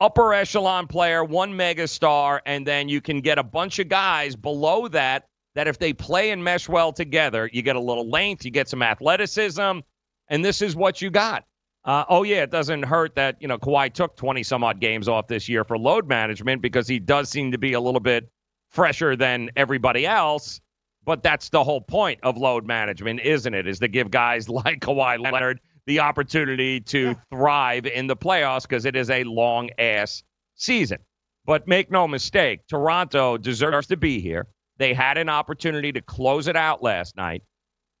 upper 0.00 0.32
echelon 0.32 0.86
player, 0.86 1.22
one 1.24 1.56
mega 1.56 1.86
star, 1.86 2.42
and 2.46 2.66
then 2.66 2.88
you 2.88 3.00
can 3.00 3.20
get 3.20 3.38
a 3.38 3.42
bunch 3.42 3.78
of 3.78 3.88
guys 3.88 4.34
below 4.34 4.88
that 4.88 5.26
that 5.54 5.66
if 5.66 5.78
they 5.78 5.92
play 5.92 6.30
and 6.30 6.42
mesh 6.44 6.68
well 6.68 6.92
together, 6.92 7.50
you 7.52 7.62
get 7.62 7.76
a 7.76 7.80
little 7.80 8.08
length, 8.08 8.44
you 8.44 8.50
get 8.50 8.68
some 8.68 8.82
athleticism, 8.82 9.80
and 10.28 10.44
this 10.44 10.62
is 10.62 10.76
what 10.76 11.02
you 11.02 11.10
got. 11.10 11.44
Uh, 11.84 12.04
oh 12.08 12.22
yeah, 12.22 12.42
it 12.42 12.50
doesn't 12.50 12.82
hurt 12.82 13.14
that 13.14 13.36
you 13.40 13.48
know 13.48 13.58
Kawhi 13.58 13.92
took 13.92 14.16
twenty 14.16 14.42
some 14.42 14.62
odd 14.62 14.80
games 14.80 15.08
off 15.08 15.26
this 15.28 15.48
year 15.48 15.64
for 15.64 15.78
load 15.78 16.06
management 16.06 16.62
because 16.62 16.86
he 16.86 16.98
does 16.98 17.30
seem 17.30 17.52
to 17.52 17.58
be 17.58 17.72
a 17.72 17.80
little 17.80 18.00
bit 18.00 18.30
fresher 18.70 19.16
than 19.16 19.50
everybody 19.56 20.06
else. 20.06 20.60
But 21.04 21.22
that's 21.22 21.48
the 21.48 21.64
whole 21.64 21.80
point 21.80 22.20
of 22.22 22.36
load 22.36 22.66
management, 22.66 23.20
isn't 23.20 23.54
it? 23.54 23.66
Is 23.66 23.78
to 23.78 23.88
give 23.88 24.10
guys 24.10 24.48
like 24.48 24.80
Kawhi 24.80 25.18
Leonard 25.18 25.60
the 25.86 26.00
opportunity 26.00 26.80
to 26.80 27.00
yeah. 27.00 27.14
thrive 27.30 27.86
in 27.86 28.06
the 28.06 28.16
playoffs 28.16 28.62
because 28.62 28.84
it 28.84 28.96
is 28.96 29.10
a 29.10 29.24
long 29.24 29.70
ass 29.78 30.22
season. 30.56 30.98
But 31.46 31.66
make 31.66 31.90
no 31.90 32.06
mistake, 32.06 32.60
Toronto 32.68 33.36
deserves 33.36 33.86
to 33.88 33.96
be 33.96 34.20
here. 34.20 34.46
They 34.78 34.94
had 34.94 35.18
an 35.18 35.28
opportunity 35.28 35.92
to 35.92 36.00
close 36.00 36.48
it 36.48 36.56
out 36.56 36.82
last 36.82 37.16
night, 37.16 37.42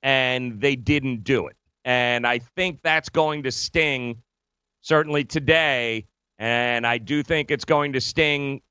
and 0.02 0.60
they 0.60 0.76
didn't 0.76 1.24
do 1.24 1.46
it. 1.46 1.56
And 1.84 2.26
I 2.26 2.38
think 2.38 2.80
that's 2.82 3.08
going 3.08 3.42
to 3.44 3.50
sting 3.50 4.22
certainly 4.80 5.24
today. 5.24 6.06
And 6.38 6.86
I 6.86 6.98
do 6.98 7.22
think 7.22 7.50
it's 7.50 7.64
going 7.64 7.92
to 7.94 8.00
sting 8.00 8.62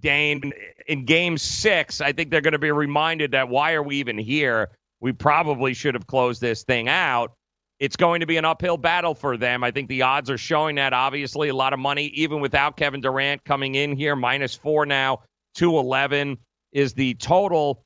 Dane 0.00 0.52
in 0.86 1.04
game 1.04 1.38
six. 1.38 2.00
I 2.00 2.12
think 2.12 2.30
they're 2.30 2.40
going 2.40 2.52
to 2.52 2.58
be 2.58 2.70
reminded 2.70 3.32
that 3.32 3.48
why 3.48 3.72
are 3.72 3.82
we 3.82 3.96
even 3.96 4.18
here? 4.18 4.70
We 5.00 5.12
probably 5.12 5.74
should 5.74 5.94
have 5.94 6.06
closed 6.06 6.40
this 6.40 6.64
thing 6.64 6.88
out. 6.88 7.32
It's 7.78 7.96
going 7.96 8.20
to 8.20 8.26
be 8.26 8.36
an 8.36 8.44
uphill 8.44 8.76
battle 8.76 9.14
for 9.14 9.36
them. 9.36 9.62
I 9.62 9.70
think 9.70 9.88
the 9.88 10.02
odds 10.02 10.30
are 10.30 10.38
showing 10.38 10.76
that. 10.76 10.92
Obviously, 10.92 11.48
a 11.48 11.54
lot 11.54 11.72
of 11.72 11.78
money, 11.78 12.06
even 12.06 12.40
without 12.40 12.76
Kevin 12.76 13.00
Durant 13.00 13.44
coming 13.44 13.76
in 13.76 13.96
here, 13.96 14.16
minus 14.16 14.54
four 14.54 14.84
now, 14.84 15.22
211 15.54 16.38
is 16.72 16.94
the 16.94 17.14
total. 17.14 17.84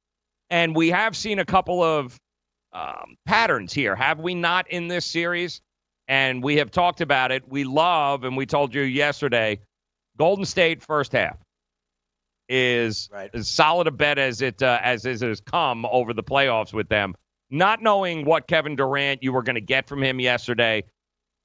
And 0.48 0.74
we 0.74 0.90
have 0.90 1.14
seen 1.16 1.38
a 1.38 1.44
couple 1.44 1.82
of 1.82 2.18
um, 2.72 3.16
patterns 3.26 3.72
here, 3.72 3.94
have 3.94 4.18
we 4.20 4.34
not, 4.34 4.70
in 4.70 4.88
this 4.88 5.04
series? 5.04 5.60
And 6.08 6.42
we 6.42 6.56
have 6.56 6.70
talked 6.70 7.00
about 7.00 7.30
it. 7.30 7.48
We 7.48 7.64
love, 7.64 8.24
and 8.24 8.36
we 8.36 8.46
told 8.46 8.74
you 8.74 8.82
yesterday, 8.82 9.60
Golden 10.16 10.44
State 10.44 10.82
first 10.82 11.12
half 11.12 11.36
is 12.48 13.08
right. 13.12 13.30
as 13.32 13.48
solid 13.48 13.86
a 13.86 13.90
bet 13.90 14.18
as 14.18 14.42
it 14.42 14.62
uh, 14.62 14.78
as 14.82 15.06
it 15.06 15.20
has 15.20 15.40
come 15.40 15.86
over 15.86 16.12
the 16.12 16.22
playoffs 16.22 16.72
with 16.72 16.88
them. 16.88 17.14
Not 17.52 17.82
knowing 17.82 18.24
what 18.24 18.48
Kevin 18.48 18.76
Durant 18.76 19.22
you 19.22 19.32
were 19.32 19.42
going 19.42 19.56
to 19.56 19.60
get 19.60 19.86
from 19.86 20.02
him 20.02 20.18
yesterday, 20.18 20.84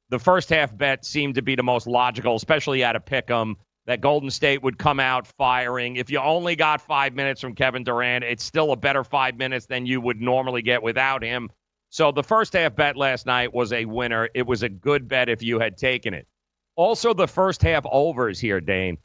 the 0.09 0.17
first 0.17 0.49
half 0.49 0.75
bet 0.75 1.05
seemed 1.05 1.35
to 1.35 1.41
be 1.41 1.55
the 1.55 1.63
most 1.63 1.85
logical, 1.85 2.35
especially 2.35 2.81
at 2.81 2.95
a 2.95 2.99
pick 3.01 3.29
'em 3.29 3.57
that 3.87 3.99
Golden 3.99 4.29
State 4.29 4.63
would 4.63 4.77
come 4.77 5.01
out 5.01 5.27
firing. 5.27 5.97
If 5.97 6.09
you 6.09 6.19
only 6.19 6.55
got 6.55 6.79
five 6.79 7.13
minutes 7.13 7.41
from 7.41 7.55
Kevin 7.55 7.83
Durant, 7.83 8.23
it's 8.23 8.43
still 8.43 8.71
a 8.71 8.77
better 8.77 9.03
five 9.03 9.35
minutes 9.37 9.65
than 9.65 9.85
you 9.85 9.99
would 9.99 10.21
normally 10.21 10.61
get 10.61 10.81
without 10.81 11.21
him. 11.21 11.49
So 11.89 12.13
the 12.13 12.23
first 12.23 12.53
half 12.53 12.75
bet 12.75 12.95
last 12.95 13.25
night 13.25 13.53
was 13.53 13.73
a 13.73 13.83
winner. 13.83 14.29
It 14.33 14.47
was 14.47 14.63
a 14.63 14.69
good 14.69 15.09
bet 15.09 15.27
if 15.27 15.43
you 15.43 15.59
had 15.59 15.77
taken 15.77 16.13
it. 16.13 16.25
Also, 16.77 17.13
the 17.13 17.27
first 17.27 17.61
half 17.61 17.85
overs 17.85 18.39
here, 18.39 18.61
Dane. 18.61 18.97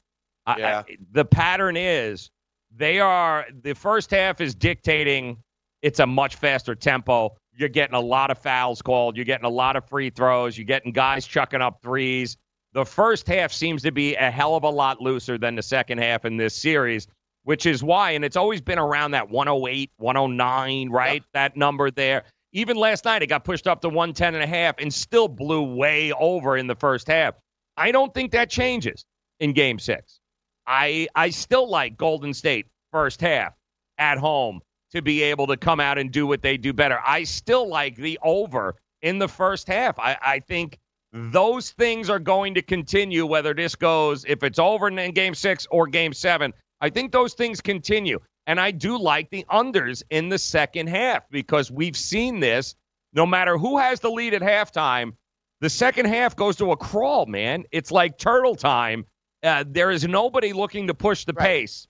Yeah. 0.46 0.82
I, 0.86 0.96
the 1.10 1.24
pattern 1.24 1.76
is 1.76 2.30
they 2.76 3.00
are 3.00 3.46
the 3.62 3.74
first 3.74 4.10
half 4.10 4.40
is 4.40 4.54
dictating 4.54 5.38
it's 5.82 6.00
a 6.00 6.06
much 6.06 6.36
faster 6.36 6.74
tempo. 6.74 7.36
You're 7.54 7.68
getting 7.68 7.94
a 7.94 8.00
lot 8.00 8.30
of 8.30 8.38
fouls 8.38 8.80
called. 8.80 9.16
You're 9.16 9.26
getting 9.26 9.44
a 9.44 9.50
lot 9.50 9.76
of 9.76 9.86
free 9.88 10.10
throws. 10.10 10.56
You're 10.56 10.64
getting 10.64 10.92
guys 10.92 11.26
chucking 11.26 11.60
up 11.60 11.82
threes. 11.82 12.38
The 12.72 12.86
first 12.86 13.28
half 13.28 13.52
seems 13.52 13.82
to 13.82 13.92
be 13.92 14.14
a 14.14 14.30
hell 14.30 14.56
of 14.56 14.64
a 14.64 14.70
lot 14.70 15.00
looser 15.00 15.36
than 15.36 15.56
the 15.56 15.62
second 15.62 15.98
half 15.98 16.24
in 16.24 16.38
this 16.38 16.54
series, 16.54 17.06
which 17.42 17.66
is 17.66 17.82
why, 17.82 18.12
and 18.12 18.24
it's 18.24 18.36
always 18.36 18.62
been 18.62 18.78
around 18.78 19.10
that 19.10 19.28
108, 19.28 19.90
109, 19.98 20.88
right? 20.90 21.14
Yep. 21.14 21.22
That 21.34 21.56
number 21.56 21.90
there. 21.90 22.24
Even 22.52 22.76
last 22.76 23.04
night, 23.04 23.22
it 23.22 23.26
got 23.26 23.44
pushed 23.44 23.66
up 23.66 23.80
to 23.82 23.88
110 23.88 24.34
and 24.34 24.42
a 24.42 24.46
half 24.46 24.76
and 24.78 24.92
still 24.92 25.28
blew 25.28 25.74
way 25.74 26.12
over 26.12 26.56
in 26.56 26.66
the 26.66 26.74
first 26.74 27.08
half. 27.08 27.34
I 27.76 27.92
don't 27.92 28.12
think 28.14 28.32
that 28.32 28.48
changes 28.48 29.04
in 29.40 29.52
game 29.52 29.78
six. 29.78 30.20
I 30.66 31.08
I 31.14 31.30
still 31.30 31.68
like 31.68 31.96
Golden 31.96 32.32
State 32.34 32.66
first 32.92 33.20
half 33.20 33.54
at 33.98 34.18
home 34.18 34.60
to 34.92 35.02
be 35.02 35.22
able 35.22 35.46
to 35.48 35.56
come 35.56 35.80
out 35.80 35.98
and 35.98 36.10
do 36.10 36.26
what 36.26 36.42
they 36.42 36.56
do 36.56 36.72
better. 36.72 36.98
I 37.04 37.24
still 37.24 37.68
like 37.68 37.96
the 37.96 38.18
over 38.22 38.76
in 39.00 39.18
the 39.18 39.28
first 39.28 39.66
half. 39.66 39.98
I, 39.98 40.16
I 40.20 40.40
think 40.40 40.78
those 41.12 41.70
things 41.70 42.08
are 42.08 42.18
going 42.18 42.54
to 42.54 42.62
continue, 42.62 43.26
whether 43.26 43.52
this 43.52 43.74
goes, 43.74 44.24
if 44.24 44.42
it's 44.42 44.58
over 44.58 44.88
in 44.88 45.12
game 45.12 45.34
six 45.34 45.66
or 45.70 45.86
game 45.86 46.12
seven. 46.12 46.52
I 46.80 46.90
think 46.90 47.12
those 47.12 47.34
things 47.34 47.60
continue. 47.60 48.18
And 48.46 48.58
I 48.58 48.70
do 48.70 48.98
like 48.98 49.30
the 49.30 49.44
unders 49.50 50.02
in 50.10 50.28
the 50.28 50.38
second 50.38 50.88
half 50.88 51.28
because 51.30 51.70
we've 51.70 51.96
seen 51.96 52.40
this. 52.40 52.74
No 53.14 53.26
matter 53.26 53.58
who 53.58 53.78
has 53.78 54.00
the 54.00 54.10
lead 54.10 54.34
at 54.34 54.40
halftime, 54.40 55.12
the 55.60 55.68
second 55.70 56.06
half 56.06 56.34
goes 56.34 56.56
to 56.56 56.72
a 56.72 56.76
crawl, 56.76 57.26
man. 57.26 57.64
It's 57.70 57.92
like 57.92 58.18
turtle 58.18 58.56
time. 58.56 59.04
Uh, 59.42 59.64
there 59.66 59.90
is 59.90 60.06
nobody 60.06 60.52
looking 60.52 60.86
to 60.86 60.94
push 60.94 61.24
the 61.24 61.34
right. 61.34 61.46
pace 61.46 61.86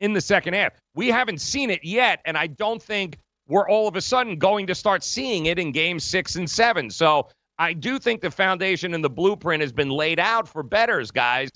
in 0.00 0.12
the 0.12 0.20
second 0.20 0.54
half. 0.54 0.72
We 0.94 1.08
haven't 1.08 1.40
seen 1.40 1.70
it 1.70 1.84
yet, 1.84 2.20
and 2.24 2.36
I 2.36 2.46
don't 2.46 2.82
think 2.82 3.18
we're 3.48 3.68
all 3.68 3.88
of 3.88 3.96
a 3.96 4.00
sudden 4.00 4.36
going 4.38 4.66
to 4.66 4.74
start 4.74 5.04
seeing 5.04 5.46
it 5.46 5.58
in 5.58 5.72
game 5.72 6.00
six 6.00 6.36
and 6.36 6.48
seven. 6.48 6.90
So 6.90 7.28
I 7.58 7.72
do 7.72 7.98
think 7.98 8.20
the 8.20 8.30
foundation 8.30 8.94
and 8.94 9.02
the 9.02 9.10
blueprint 9.10 9.62
has 9.62 9.72
been 9.72 9.90
laid 9.90 10.18
out 10.18 10.48
for 10.48 10.62
betters, 10.62 11.10
guys. 11.10 11.50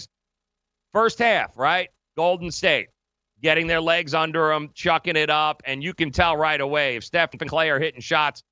First 0.93 1.19
half, 1.19 1.57
right? 1.57 1.89
Golden 2.17 2.51
State 2.51 2.89
getting 3.43 3.67
their 3.67 3.81
legs 3.81 4.15
under 4.15 4.49
them, 4.49 4.71
chucking 4.75 5.17
it 5.17 5.31
up, 5.31 5.63
and 5.65 5.83
you 5.83 5.95
can 5.95 6.11
tell 6.11 6.37
right 6.37 6.61
away 6.61 6.97
if 6.97 7.05
Steph 7.05 7.31
and 7.33 7.51
Klay 7.51 7.71
are 7.71 7.79
hitting 7.81 8.01
shots, 8.01 8.43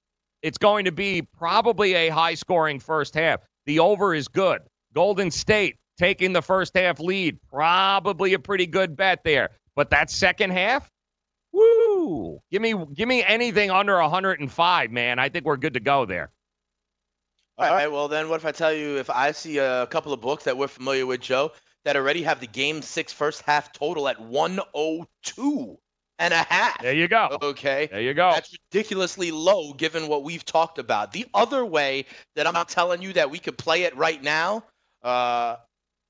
it's 0.42 0.58
going 0.58 0.84
to 0.84 0.92
be 0.92 1.22
probably 1.22 1.94
a 1.94 2.08
high 2.08 2.34
scoring 2.34 2.80
first 2.80 3.14
half. 3.14 3.40
The 3.66 3.80
over 3.80 4.14
is 4.14 4.28
good. 4.28 4.62
Golden 4.94 5.30
State 5.30 5.76
taking 5.98 6.32
the 6.32 6.42
first 6.42 6.76
half 6.76 7.00
lead, 7.00 7.38
probably 7.50 8.34
a 8.34 8.38
pretty 8.38 8.66
good 8.66 8.96
bet 8.96 9.22
there. 9.24 9.50
But 9.78 9.90
that 9.90 10.10
second 10.10 10.50
half, 10.50 10.90
Woo! 11.52 12.40
Give 12.50 12.60
me 12.60 12.74
give 12.94 13.06
me 13.06 13.22
anything 13.22 13.70
under 13.70 13.96
105, 14.00 14.90
man. 14.90 15.20
I 15.20 15.28
think 15.28 15.44
we're 15.44 15.56
good 15.56 15.74
to 15.74 15.80
go 15.80 16.04
there. 16.04 16.32
All 17.56 17.72
right. 17.72 17.86
Well, 17.86 18.08
then, 18.08 18.28
what 18.28 18.40
if 18.40 18.44
I 18.44 18.50
tell 18.50 18.72
you 18.72 18.98
if 18.98 19.08
I 19.08 19.30
see 19.30 19.58
a 19.58 19.86
couple 19.86 20.12
of 20.12 20.20
books 20.20 20.42
that 20.44 20.58
we're 20.58 20.66
familiar 20.66 21.06
with, 21.06 21.20
Joe, 21.20 21.52
that 21.84 21.94
already 21.94 22.24
have 22.24 22.40
the 22.40 22.48
game 22.48 22.82
six 22.82 23.12
first 23.12 23.42
half 23.42 23.72
total 23.72 24.08
at 24.08 24.20
102 24.20 25.78
and 26.18 26.34
a 26.34 26.38
half? 26.38 26.82
There 26.82 26.92
you 26.92 27.06
go. 27.06 27.38
Okay. 27.40 27.86
There 27.88 28.00
you 28.00 28.14
go. 28.14 28.32
That's 28.32 28.52
ridiculously 28.72 29.30
low 29.30 29.74
given 29.74 30.08
what 30.08 30.24
we've 30.24 30.44
talked 30.44 30.80
about. 30.80 31.12
The 31.12 31.26
other 31.34 31.64
way 31.64 32.06
that 32.34 32.48
I'm 32.48 32.66
telling 32.66 33.00
you 33.00 33.12
that 33.12 33.30
we 33.30 33.38
could 33.38 33.56
play 33.56 33.84
it 33.84 33.96
right 33.96 34.20
now, 34.20 34.64
uh, 35.04 35.54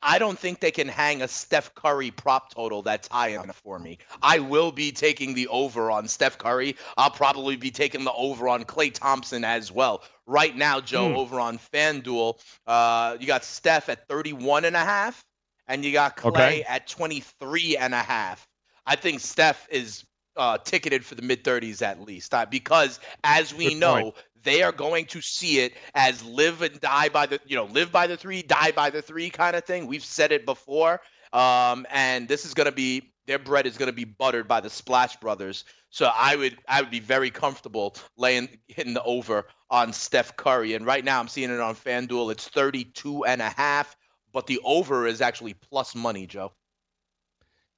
I 0.02 0.18
don't 0.18 0.38
think 0.38 0.60
they 0.60 0.70
can 0.70 0.88
hang 0.88 1.22
a 1.22 1.28
Steph 1.28 1.74
Curry 1.74 2.10
prop 2.10 2.54
total 2.54 2.82
that's 2.82 3.08
high 3.08 3.28
enough 3.28 3.60
for 3.64 3.78
me. 3.78 3.98
I 4.22 4.38
will 4.38 4.70
be 4.70 4.92
taking 4.92 5.34
the 5.34 5.48
over 5.48 5.90
on 5.90 6.06
Steph 6.08 6.38
Curry. 6.38 6.76
I'll 6.96 7.10
probably 7.10 7.56
be 7.56 7.70
taking 7.70 8.04
the 8.04 8.12
over 8.12 8.48
on 8.48 8.64
Klay 8.64 8.92
Thompson 8.92 9.44
as 9.44 9.72
well. 9.72 10.02
Right 10.26 10.54
now, 10.56 10.80
Joe, 10.80 11.10
Hmm. 11.10 11.16
over 11.16 11.40
on 11.40 11.58
FanDuel, 11.58 12.38
uh, 12.66 13.16
you 13.18 13.26
got 13.26 13.44
Steph 13.44 13.88
at 13.88 14.06
31 14.08 14.64
and 14.64 14.76
a 14.76 14.84
half, 14.84 15.24
and 15.66 15.84
you 15.84 15.92
got 15.92 16.16
Klay 16.16 16.28
Okay. 16.30 16.62
at 16.62 16.86
23 16.86 17.76
and 17.76 17.94
a 17.94 18.02
half. 18.02 18.46
I 18.86 18.96
think 18.96 19.20
Steph 19.20 19.66
is 19.70 20.04
uh, 20.38 20.58
ticketed 20.58 21.04
for 21.04 21.14
the 21.14 21.22
mid 21.22 21.44
30s 21.44 21.82
at 21.82 22.00
least, 22.00 22.32
uh, 22.32 22.46
because 22.46 23.00
as 23.24 23.52
we 23.54 23.70
Good 23.70 23.80
know, 23.80 24.02
point. 24.02 24.14
they 24.42 24.62
are 24.62 24.72
going 24.72 25.06
to 25.06 25.20
see 25.20 25.60
it 25.60 25.74
as 25.94 26.24
live 26.24 26.62
and 26.62 26.80
die 26.80 27.08
by 27.10 27.26
the, 27.26 27.40
you 27.46 27.56
know, 27.56 27.64
live 27.66 27.92
by 27.92 28.06
the 28.06 28.16
three, 28.16 28.42
die 28.42 28.72
by 28.72 28.90
the 28.90 29.02
three 29.02 29.30
kind 29.30 29.56
of 29.56 29.64
thing. 29.64 29.86
We've 29.86 30.04
said 30.04 30.32
it 30.32 30.46
before, 30.46 31.00
um, 31.32 31.86
and 31.90 32.28
this 32.28 32.46
is 32.46 32.54
going 32.54 32.66
to 32.66 32.72
be 32.72 33.12
their 33.28 33.38
bread 33.38 33.66
is 33.66 33.76
going 33.76 33.88
to 33.88 33.92
be 33.92 34.04
buttered 34.04 34.48
by 34.48 34.60
the 34.60 34.70
Splash 34.70 35.16
Brothers. 35.16 35.64
So 35.90 36.10
I 36.12 36.34
would 36.34 36.58
I 36.66 36.80
would 36.80 36.90
be 36.90 37.00
very 37.00 37.30
comfortable 37.30 37.94
laying 38.16 38.48
hitting 38.68 38.94
the 38.94 39.02
over 39.02 39.46
on 39.70 39.92
Steph 39.92 40.36
Curry. 40.36 40.74
And 40.74 40.86
right 40.86 41.04
now 41.04 41.20
I'm 41.20 41.28
seeing 41.28 41.50
it 41.50 41.60
on 41.60 41.74
FanDuel. 41.74 42.32
It's 42.32 42.48
32 42.48 43.24
and 43.26 43.42
a 43.42 43.50
half, 43.50 43.96
but 44.32 44.46
the 44.46 44.60
over 44.64 45.06
is 45.06 45.20
actually 45.20 45.54
plus 45.54 45.94
money, 45.94 46.26
Joe. 46.26 46.52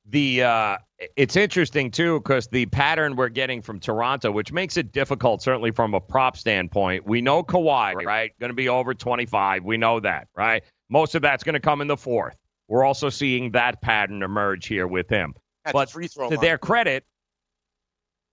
The 0.07 0.43
uh, 0.43 0.79
it's 1.17 1.37
interesting 1.37 1.91
too 1.91 2.21
because 2.21 2.49
the 2.49 2.67
pattern 2.67 3.17
we're 3.17 3.29
getting 3.29 3.63
from 3.63 3.79
Toronto, 3.79 4.31
which 4.31 4.53
makes 4.53 4.77
it 4.77 4.93
difficult, 4.93 5.43
certainly 5.43 5.71
from 5.71 5.95
a 5.95 6.01
prop 6.01 6.37
standpoint. 6.37 7.07
We 7.07 7.21
know 7.21 7.43
Kawhi, 7.43 7.95
right, 8.05 8.33
going 8.41 8.51
to 8.51 8.55
be 8.55 8.69
over 8.69 8.95
25. 8.95 9.65
We 9.65 9.77
know 9.77 10.01
that, 10.01 10.29
right? 10.35 10.63
Most 10.89 11.15
of 11.15 11.23
that's 11.23 11.45
going 11.45 11.55
to 11.55 11.61
come 11.61 11.81
in 11.81 11.87
the 11.87 11.97
fourth. 11.97 12.37
We're 12.69 12.85
also 12.85 13.09
seeing 13.09 13.53
that 13.53 13.83
pattern 13.83 14.23
emerge 14.23 14.67
here 14.67 14.87
with 14.87 15.09
him. 15.09 15.35
That's 15.65 15.73
but 15.73 15.91
free 15.91 16.09
throw 16.09 16.29
to 16.29 16.37
line. 16.37 16.45
their 16.45 16.59
credit, 16.59 17.05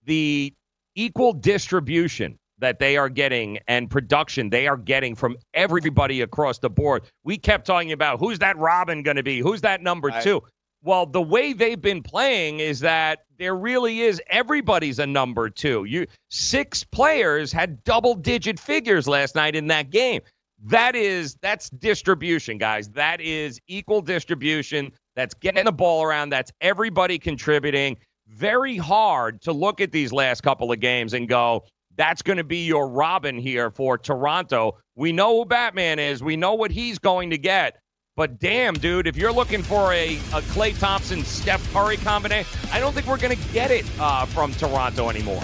the 0.06 0.54
equal 0.96 1.34
distribution 1.34 2.40
that 2.60 2.80
they 2.80 2.98
are 2.98 3.10
getting 3.10 3.60
and 3.68 3.90
production 3.90 4.50
they 4.50 4.68
are 4.68 4.78
getting 4.78 5.16
from 5.16 5.38
everybody 5.54 6.22
across 6.22 6.60
the 6.60 6.70
board. 6.70 7.04
We 7.24 7.38
kept 7.38 7.68
talking 7.68 7.92
about 7.92 8.20
who's 8.20 8.40
that 8.40 8.58
Robin 8.58 9.04
going 9.04 9.18
to 9.18 9.24
be? 9.24 9.40
Who's 9.40 9.62
that 9.62 9.82
number 9.82 10.08
Right. 10.08 10.24
two? 10.24 10.42
Well, 10.84 11.06
the 11.06 11.22
way 11.22 11.54
they've 11.54 11.82
been 11.82 12.04
playing 12.04 12.60
is 12.60 12.80
that 12.82 13.20
there 13.38 13.56
really 13.56 14.02
is 14.02 14.22
everybody's 14.30 15.00
a 15.00 15.08
number 15.08 15.50
two. 15.50 15.86
You 15.86 16.08
six 16.30 16.84
players 16.84 17.52
had 17.52 17.84
double 17.84 18.16
digit 18.16 18.60
figures 18.60 19.08
last 19.08 19.36
night 19.36 19.56
in 19.56 19.68
that 19.68 19.90
game. 19.90 20.22
That 20.66 20.96
is 20.96 21.36
that's 21.42 21.70
distribution, 21.70 22.58
guys. 22.58 22.90
That 22.90 23.22
is 23.22 23.60
equal 23.68 24.02
distribution. 24.02 24.92
That's 25.16 25.34
getting 25.34 25.66
the 25.66 25.72
ball 25.72 26.04
around. 26.04 26.30
That's 26.30 26.52
everybody 26.62 27.20
contributing. 27.20 27.98
Very 28.28 28.78
hard 28.78 29.42
to 29.42 29.54
look 29.54 29.82
at 29.82 29.92
these 29.92 30.12
last 30.12 30.42
couple 30.42 30.72
of 30.72 30.80
games 30.80 31.14
and 31.14 31.28
go, 31.28 31.64
that's 31.96 32.22
going 32.22 32.38
to 32.38 32.44
be 32.44 32.66
your 32.66 32.88
Robin 32.88 33.38
here 33.38 33.72
for 33.72 33.98
Toronto. 33.98 34.78
We 34.96 35.12
know 35.12 35.40
who 35.40 35.46
Batman 35.46 36.00
is. 36.00 36.24
We 36.24 36.38
know 36.38 36.54
what 36.54 36.72
he's 36.72 37.00
going 37.00 37.32
to 37.32 37.38
get. 37.38 37.78
But 38.18 38.40
damn, 38.40 38.74
dude, 38.74 39.06
if 39.06 39.16
you're 39.16 39.32
looking 39.32 39.62
for 39.62 39.94
a, 39.94 40.16
a 40.16 40.42
Klay 40.50 40.78
Thompson 40.80 41.24
Steph 41.24 41.72
Curry 41.72 41.98
combination, 41.98 42.60
I 42.74 42.80
don't 42.80 42.92
think 42.92 43.06
we're 43.06 43.20
going 43.20 43.38
to 43.38 43.54
get 43.54 43.70
it 43.70 43.86
uh, 44.00 44.26
from 44.26 44.52
Toronto 44.54 45.12
anymore. 45.12 45.44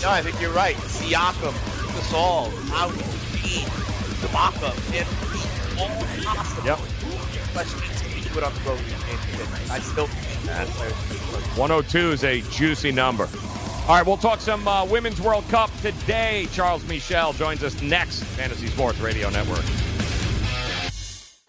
No, 0.00 0.10
I 0.10 0.22
think 0.22 0.40
you're 0.40 0.52
right. 0.52 0.76
Siakam, 0.76 1.52
Gasol, 1.98 2.46
out, 2.70 2.92
Dean, 3.42 3.66
Ibaka, 4.22 4.70
and 4.94 5.80
all 5.80 5.88
possible. 6.24 6.64
Yep. 6.64 6.78
Question 7.52 7.80
is, 7.90 8.02
can 8.02 8.16
you 8.16 8.22
do 8.22 8.38
it 8.38 8.44
on 8.44 8.54
the 8.54 8.60
road? 8.60 8.78
You 8.78 8.94
can't 8.94 9.36
do 9.36 9.42
it. 9.42 9.70
I 9.72 9.80
still 9.80 10.06
think 10.06 10.46
that. 10.46 10.68
102 11.58 12.12
is 12.12 12.22
a 12.22 12.40
juicy 12.52 12.92
number. 12.92 13.28
All 13.88 13.96
right, 13.96 14.06
we'll 14.06 14.16
talk 14.16 14.40
some 14.40 14.68
uh, 14.68 14.84
Women's 14.84 15.20
World 15.20 15.42
Cup 15.48 15.72
today. 15.80 16.46
Charles 16.52 16.84
Meeshel 16.84 17.36
joins 17.36 17.64
us 17.64 17.82
next. 17.82 18.22
Fantasy 18.22 18.68
Sports 18.68 19.00
Radio 19.00 19.28
Network. 19.28 19.64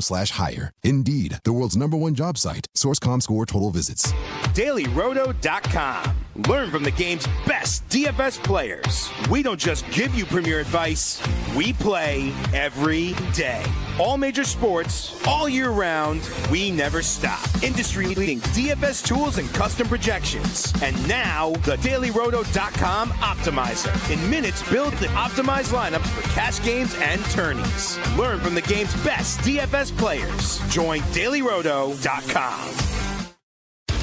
slash 0.00 0.30
hire. 0.30 0.72
Indeed, 0.82 1.38
the 1.44 1.52
world's 1.52 1.76
number 1.76 1.96
one 1.96 2.14
job 2.14 2.36
site. 2.36 2.66
Source.com 2.74 3.20
score 3.20 3.46
total 3.46 3.70
visits. 3.70 4.12
DailyRoto.com. 4.54 6.16
Learn 6.48 6.70
from 6.70 6.84
the 6.84 6.90
game's 6.92 7.26
best 7.46 7.88
DFS 7.88 8.42
players. 8.44 9.10
We 9.28 9.42
don't 9.42 9.58
just 9.58 9.88
give 9.90 10.14
you 10.14 10.24
premier 10.24 10.60
advice, 10.60 11.20
we 11.56 11.72
play 11.72 12.32
every 12.54 13.14
day. 13.34 13.64
All 13.98 14.16
major 14.16 14.44
sports, 14.44 15.20
all 15.26 15.48
year 15.48 15.70
round, 15.70 16.28
we 16.48 16.70
never 16.70 17.02
stop. 17.02 17.44
Industry 17.62 18.06
leading 18.14 18.38
DFS 18.40 19.04
tools 19.04 19.38
and 19.38 19.52
custom 19.52 19.88
projections. 19.88 20.72
And 20.80 21.08
now, 21.08 21.50
the 21.64 21.76
DailyRoto.com 21.78 23.10
Optimizer. 23.10 24.12
In 24.12 24.30
minutes, 24.30 24.68
build 24.70 24.92
the 24.94 25.06
optimized 25.08 25.72
lineups 25.72 26.06
for 26.06 26.28
cash 26.30 26.62
games 26.64 26.94
and 27.00 27.20
tourneys. 27.26 27.98
Learn 28.16 28.38
from 28.38 28.54
the 28.54 28.62
game's 28.62 28.94
best 29.02 29.40
DFS 29.40 29.67
players. 29.96 30.58
Join 30.68 31.00
DailyRoto.com. 31.12 32.87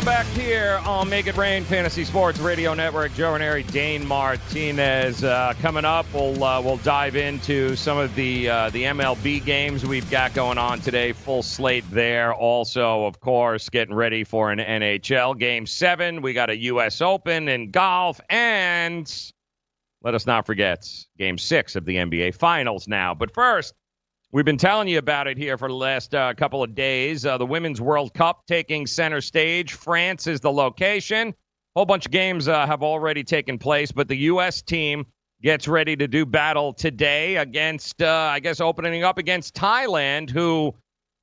Welcome 0.00 0.24
back 0.24 0.38
here 0.38 0.80
on 0.86 1.10
Make 1.10 1.26
It 1.26 1.36
Rain 1.36 1.62
Fantasy 1.62 2.04
Sports 2.04 2.38
Radio 2.38 2.72
Network. 2.72 3.12
Joe 3.12 3.32
Ranieri, 3.32 3.64
Dane 3.64 4.06
Martinez. 4.06 5.22
Uh, 5.22 5.52
coming 5.60 5.84
up, 5.84 6.06
we'll 6.14 6.42
uh, 6.42 6.62
we'll 6.62 6.78
dive 6.78 7.16
into 7.16 7.76
some 7.76 7.98
of 7.98 8.14
the 8.14 8.48
uh, 8.48 8.70
the 8.70 8.84
MLB 8.84 9.44
games 9.44 9.84
we've 9.84 10.10
got 10.10 10.32
going 10.32 10.56
on 10.56 10.80
today. 10.80 11.12
Full 11.12 11.42
slate 11.42 11.84
there. 11.90 12.32
Also, 12.32 13.04
of 13.04 13.20
course, 13.20 13.68
getting 13.68 13.94
ready 13.94 14.24
for 14.24 14.50
an 14.50 14.58
NHL 14.58 15.38
game 15.38 15.66
seven. 15.66 16.22
We 16.22 16.32
got 16.32 16.48
a 16.48 16.56
U.S. 16.56 17.02
Open 17.02 17.48
in 17.48 17.70
golf, 17.70 18.22
and 18.30 19.32
let 20.02 20.14
us 20.14 20.24
not 20.24 20.46
forget 20.46 20.88
game 21.18 21.36
six 21.36 21.76
of 21.76 21.84
the 21.84 21.96
NBA 21.96 22.36
Finals 22.36 22.88
now. 22.88 23.12
But 23.12 23.34
first. 23.34 23.74
We've 24.32 24.44
been 24.44 24.58
telling 24.58 24.86
you 24.86 24.98
about 24.98 25.26
it 25.26 25.36
here 25.36 25.58
for 25.58 25.66
the 25.66 25.74
last 25.74 26.14
uh, 26.14 26.32
couple 26.34 26.62
of 26.62 26.72
days. 26.72 27.26
Uh, 27.26 27.36
the 27.36 27.46
Women's 27.46 27.80
World 27.80 28.14
Cup 28.14 28.46
taking 28.46 28.86
center 28.86 29.20
stage. 29.20 29.72
France 29.72 30.28
is 30.28 30.38
the 30.38 30.52
location. 30.52 31.30
A 31.30 31.34
whole 31.74 31.84
bunch 31.84 32.06
of 32.06 32.12
games 32.12 32.46
uh, 32.46 32.64
have 32.64 32.84
already 32.84 33.24
taken 33.24 33.58
place, 33.58 33.90
but 33.90 34.06
the 34.06 34.14
U.S. 34.16 34.62
team 34.62 35.04
gets 35.42 35.66
ready 35.66 35.96
to 35.96 36.06
do 36.06 36.24
battle 36.24 36.72
today 36.72 37.38
against, 37.38 38.02
uh, 38.02 38.30
I 38.30 38.38
guess, 38.38 38.60
opening 38.60 39.02
up 39.02 39.18
against 39.18 39.56
Thailand, 39.56 40.30
who, 40.30 40.76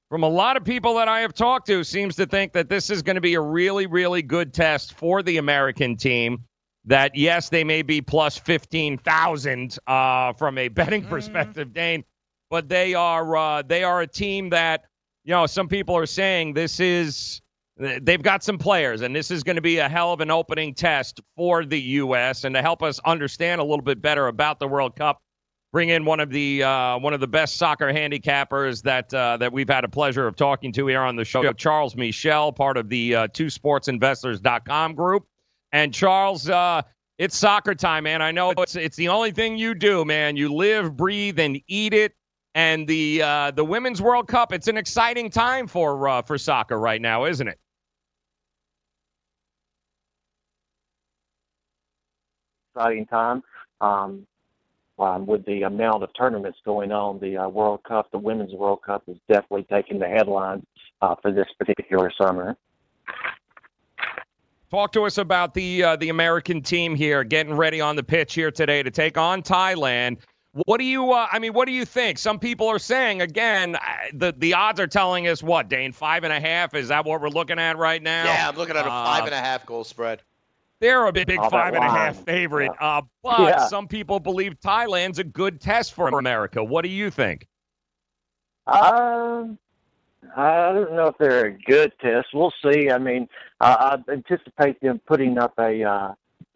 from 0.09 0.23
a 0.23 0.29
lot 0.29 0.57
of 0.57 0.65
people 0.65 0.95
that 0.95 1.07
I 1.07 1.21
have 1.21 1.33
talked 1.33 1.67
to, 1.67 1.85
seems 1.85 2.17
to 2.17 2.25
think 2.25 2.51
that 2.51 2.67
this 2.67 2.89
is 2.89 3.01
going 3.03 3.15
to 3.15 3.21
be 3.21 3.35
a 3.35 3.41
really, 3.41 3.85
really 3.85 4.21
good 4.21 4.53
test 4.53 4.95
for 4.95 5.23
the 5.23 5.37
American 5.37 5.95
team. 5.95 6.43
That, 6.83 7.15
yes, 7.15 7.47
they 7.47 7.63
may 7.63 7.83
be 7.83 8.01
plus 8.01 8.37
15,000 8.37 9.77
uh, 9.87 10.33
from 10.33 10.57
a 10.57 10.67
betting 10.67 11.05
perspective, 11.05 11.71
Dane 11.71 12.03
but 12.49 12.69
they 12.69 12.93
are 12.93 13.35
uh, 13.35 13.61
they 13.61 13.83
are 13.83 14.01
a 14.01 14.07
team 14.07 14.49
that 14.49 14.85
you 15.23 15.31
know 15.31 15.45
some 15.45 15.67
people 15.67 15.95
are 15.95 16.05
saying 16.05 16.53
this 16.53 16.79
is 16.79 17.41
they've 17.77 18.23
got 18.23 18.43
some 18.43 18.57
players 18.57 19.01
and 19.01 19.15
this 19.15 19.29
is 19.29 19.43
going 19.43 19.55
to 19.55 19.61
be 19.61 19.77
a 19.77 19.89
hell 19.89 20.13
of 20.13 20.21
an 20.21 20.31
opening 20.31 20.73
test 20.73 21.21
for 21.35 21.63
the 21.63 21.79
U.S. 21.79 22.43
and 22.43 22.55
to 22.55 22.61
help 22.61 22.81
us 22.81 22.99
understand 23.05 23.61
a 23.61 23.63
little 23.63 23.83
bit 23.83 24.01
better 24.01 24.27
about 24.27 24.59
the 24.59 24.67
World 24.67 24.95
Cup. 24.95 25.21
Bring 25.73 25.89
in 25.89 26.05
one 26.05 26.19
of 26.19 26.29
the 26.29 26.63
uh, 26.63 26.97
one 26.97 27.13
of 27.13 27.19
the 27.19 27.27
best 27.27 27.57
soccer 27.57 27.87
handicappers 27.87 28.83
that 28.83 29.13
uh, 29.13 29.37
that 29.37 29.51
we've 29.51 29.69
had 29.69 29.83
a 29.83 29.89
pleasure 29.89 30.25
of 30.25 30.35
talking 30.35 30.71
to 30.71 30.87
here 30.87 31.01
on 31.01 31.17
the 31.17 31.25
show, 31.25 31.51
Charles 31.53 31.93
Meeshel, 31.95 32.55
part 32.55 32.77
of 32.77 32.87
the 32.87 33.15
uh, 33.15 33.27
TwoSportsInvestors.com 33.27 34.95
group. 34.95 35.27
And 35.73 35.93
Charles, 35.93 36.49
uh, 36.49 36.83
it's 37.17 37.37
soccer 37.37 37.75
time, 37.75 38.05
man. 38.05 38.21
I 38.21 38.31
know 38.31 38.51
it's 38.51 38.77
it's 38.77 38.95
the 38.95 39.09
only 39.09 39.31
thing 39.31 39.57
you 39.57 39.75
do, 39.75 40.05
man. 40.05 40.37
You 40.37 40.53
live, 40.53 40.95
breathe, 40.95 41.37
and 41.37 41.59
eat 41.67 41.93
it 41.93 42.13
and 42.57 42.87
the 42.87 43.21
uh, 43.21 43.51
the 43.51 43.63
Women's 43.63 44.01
World 44.01 44.27
Cup. 44.27 44.51
It's 44.51 44.67
an 44.67 44.77
exciting 44.77 45.29
time 45.29 45.67
for 45.67 46.09
uh, 46.09 46.21
for 46.23 46.39
soccer 46.39 46.79
right 46.79 46.99
now, 46.99 47.25
isn't 47.25 47.47
it? 47.47 47.59
Exciting 52.75 53.05
time. 53.05 53.43
Um, 53.79 54.25
um, 54.97 55.27
with 55.27 55.45
the 55.45 55.61
amount 55.61 56.01
of 56.01 56.09
tournaments 56.17 56.57
going 56.65 56.91
on, 56.91 57.19
the 57.19 57.37
uh, 57.37 57.47
World 57.47 57.83
Cup, 57.83 58.09
the 58.11 58.17
Women's 58.17 58.53
World 58.53 58.79
Cup, 58.83 59.03
is 59.07 59.17
definitely 59.29 59.67
taking 59.71 59.99
the 59.99 60.07
headlines 60.07 60.65
uh, 61.03 61.13
for 61.21 61.31
this 61.31 61.45
particular 61.59 62.11
summer. 62.19 62.57
Talk 64.71 64.91
to 64.93 65.03
us 65.03 65.19
about 65.19 65.53
the 65.53 65.83
uh, 65.83 65.95
the 65.97 66.09
American 66.09 66.63
team 66.63 66.95
here, 66.95 67.23
getting 67.23 67.53
ready 67.53 67.81
on 67.81 67.95
the 67.95 68.03
pitch 68.03 68.33
here 68.33 68.49
today 68.49 68.81
to 68.81 68.89
take 68.89 69.15
on 69.15 69.43
Thailand. 69.43 70.17
What 70.65 70.79
do 70.79 70.85
you? 70.85 71.11
Uh, 71.11 71.27
I 71.31 71.39
mean, 71.39 71.53
what 71.53 71.65
do 71.65 71.71
you 71.71 71.85
think? 71.85 72.17
Some 72.17 72.39
people 72.39 72.67
are 72.67 72.79
saying 72.79 73.21
again, 73.21 73.75
uh, 73.75 73.79
the 74.13 74.33
the 74.37 74.53
odds 74.53 74.79
are 74.79 74.87
telling 74.87 75.27
us 75.27 75.43
what, 75.43 75.69
Dane, 75.69 75.91
five 75.91 76.23
and 76.23 76.33
a 76.33 76.39
half. 76.39 76.73
Is 76.73 76.87
that 76.87 77.05
what 77.05 77.21
we're 77.21 77.29
looking 77.29 77.59
at 77.59 77.77
right 77.77 78.01
now? 78.01 78.25
Yeah, 78.25 78.49
I'm 78.49 78.55
looking 78.55 78.75
at 78.75 78.85
a 78.85 78.89
five 78.89 79.25
and 79.25 79.33
a 79.33 79.39
half 79.39 79.65
goal 79.65 79.83
spread. 79.83 80.21
They're 80.79 81.05
a 81.07 81.11
big, 81.11 81.27
big 81.27 81.39
five 81.49 81.73
and 81.73 81.83
a 81.83 81.89
half 81.89 82.23
favorite, 82.23 82.71
yeah. 82.79 82.97
uh, 82.97 83.01
but 83.23 83.39
yeah. 83.39 83.67
some 83.67 83.87
people 83.87 84.19
believe 84.19 84.59
Thailand's 84.59 85.17
a 85.17 85.23
good 85.23 85.59
test 85.59 85.93
for 85.93 86.07
America. 86.07 86.63
What 86.63 86.83
do 86.83 86.89
you 86.89 87.09
think? 87.09 87.47
Um, 88.67 89.57
I 90.35 90.71
don't 90.73 90.93
know 90.93 91.07
if 91.07 91.17
they're 91.17 91.45
a 91.45 91.51
good 91.51 91.93
test. 91.99 92.27
We'll 92.33 92.53
see. 92.63 92.91
I 92.91 92.99
mean, 92.99 93.27
I 93.59 93.97
anticipate 94.11 94.79
them 94.81 95.01
putting 95.07 95.37
up 95.37 95.53
a 95.57 95.83
uh, 95.83 96.13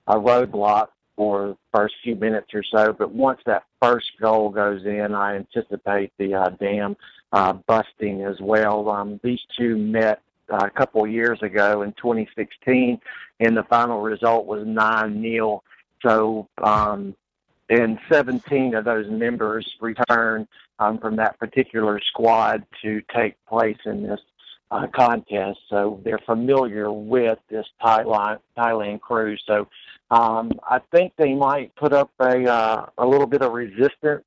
a 0.08 0.16
roadblock 0.16 0.88
for 1.22 1.50
the 1.50 1.58
first 1.72 1.94
few 2.04 2.16
minutes 2.16 2.48
or 2.52 2.64
so. 2.64 2.94
But 2.94 3.12
once 3.12 3.42
that 3.46 3.66
first 3.80 4.08
goal 4.20 4.50
goes 4.50 4.86
in, 4.86 5.14
I 5.14 5.36
anticipate 5.36 6.12
the 6.18 6.34
uh, 6.34 6.50
dam 6.50 6.98
uh, 7.32 7.54
busting 7.54 8.24
as 8.24 8.40
well. 8.42 8.90
Um, 8.90 9.20
these 9.24 9.42
two 9.56 9.78
met 9.78 10.24
uh, 10.52 10.66
a 10.66 10.72
couple 10.72 11.06
years 11.06 11.44
ago 11.44 11.84
in 11.84 11.94
2016, 11.94 13.00
and 13.40 13.56
the 13.56 13.62
final 13.66 14.02
result 14.02 14.48
was 14.48 14.66
9 14.66 15.22
0. 15.22 15.62
So, 16.02 16.48
um, 16.64 17.16
and 17.70 18.00
17 18.12 18.74
of 18.74 18.84
those 18.84 19.08
members 19.08 19.72
returned 19.80 20.48
um, 20.80 20.98
from 20.98 21.18
that 21.18 21.38
particular 21.38 22.02
squad 22.02 22.66
to 22.82 23.04
take 23.14 23.36
place 23.46 23.78
in 23.86 24.02
this 24.02 24.22
uh, 24.72 24.88
contest. 24.88 25.60
So 25.70 26.02
they're 26.04 26.18
familiar 26.26 26.92
with 26.92 27.38
this 27.48 27.68
Thailand, 27.80 28.40
Thailand 28.58 29.02
crew. 29.02 29.38
So 29.46 29.68
um, 30.12 30.52
I 30.70 30.80
think 30.92 31.14
they 31.18 31.34
might 31.34 31.76
put 31.76 31.94
up 31.94 32.12
a 32.20 32.46
uh, 32.48 32.86
a 32.98 33.08
little 33.08 33.26
bit 33.26 33.42
of 33.42 33.54
resistance 33.54 34.24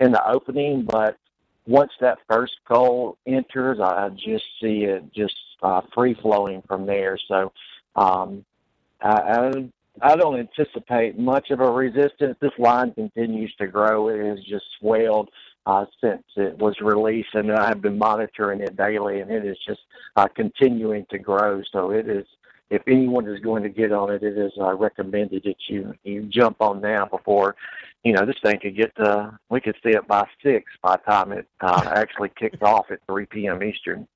in 0.00 0.12
the 0.12 0.28
opening, 0.28 0.82
but 0.82 1.16
once 1.66 1.92
that 2.00 2.18
first 2.28 2.54
goal 2.68 3.16
enters, 3.26 3.78
I 3.80 4.08
just 4.10 4.44
see 4.60 4.84
it 4.84 5.04
just 5.14 5.36
uh, 5.62 5.82
free 5.94 6.14
flowing 6.14 6.62
from 6.66 6.84
there. 6.84 7.16
So 7.28 7.52
um, 7.94 8.44
I, 9.00 9.68
I 10.02 10.16
don't 10.16 10.38
anticipate 10.40 11.18
much 11.18 11.50
of 11.50 11.60
a 11.60 11.70
resistance. 11.70 12.36
This 12.40 12.52
line 12.58 12.92
continues 12.92 13.54
to 13.56 13.68
grow. 13.68 14.08
It 14.08 14.24
has 14.24 14.44
just 14.44 14.64
swelled 14.80 15.28
uh, 15.66 15.84
since 16.00 16.24
it 16.36 16.58
was 16.58 16.74
released, 16.80 17.34
and 17.34 17.52
I 17.52 17.68
have 17.68 17.82
been 17.82 17.98
monitoring 17.98 18.62
it 18.62 18.76
daily, 18.76 19.20
and 19.20 19.30
it 19.30 19.44
is 19.44 19.58
just 19.64 19.80
uh, 20.16 20.26
continuing 20.34 21.06
to 21.10 21.18
grow. 21.18 21.62
So 21.70 21.90
it 21.92 22.08
is 22.08 22.26
if 22.70 22.82
anyone 22.86 23.28
is 23.28 23.40
going 23.40 23.64
to 23.64 23.68
get 23.68 23.92
on 23.92 24.10
it, 24.12 24.22
it 24.22 24.38
is 24.38 24.52
uh, 24.58 24.74
recommended 24.74 25.42
that 25.44 25.56
you 25.68 25.94
you 26.04 26.22
jump 26.22 26.56
on 26.60 26.80
now 26.80 27.04
before, 27.04 27.56
you 28.04 28.12
know, 28.12 28.24
this 28.24 28.36
thing 28.42 28.58
could 28.60 28.76
get 28.76 28.92
uh 28.98 29.30
we 29.48 29.60
could 29.60 29.76
see 29.82 29.90
it 29.90 30.06
by 30.06 30.26
six 30.42 30.72
by 30.82 30.96
the 30.96 31.10
time 31.10 31.32
it 31.32 31.46
uh, 31.60 31.82
actually 31.94 32.30
kicks 32.38 32.62
off 32.62 32.86
at 32.90 33.00
3 33.06 33.26
p.m. 33.26 33.62
Eastern. 33.62 34.06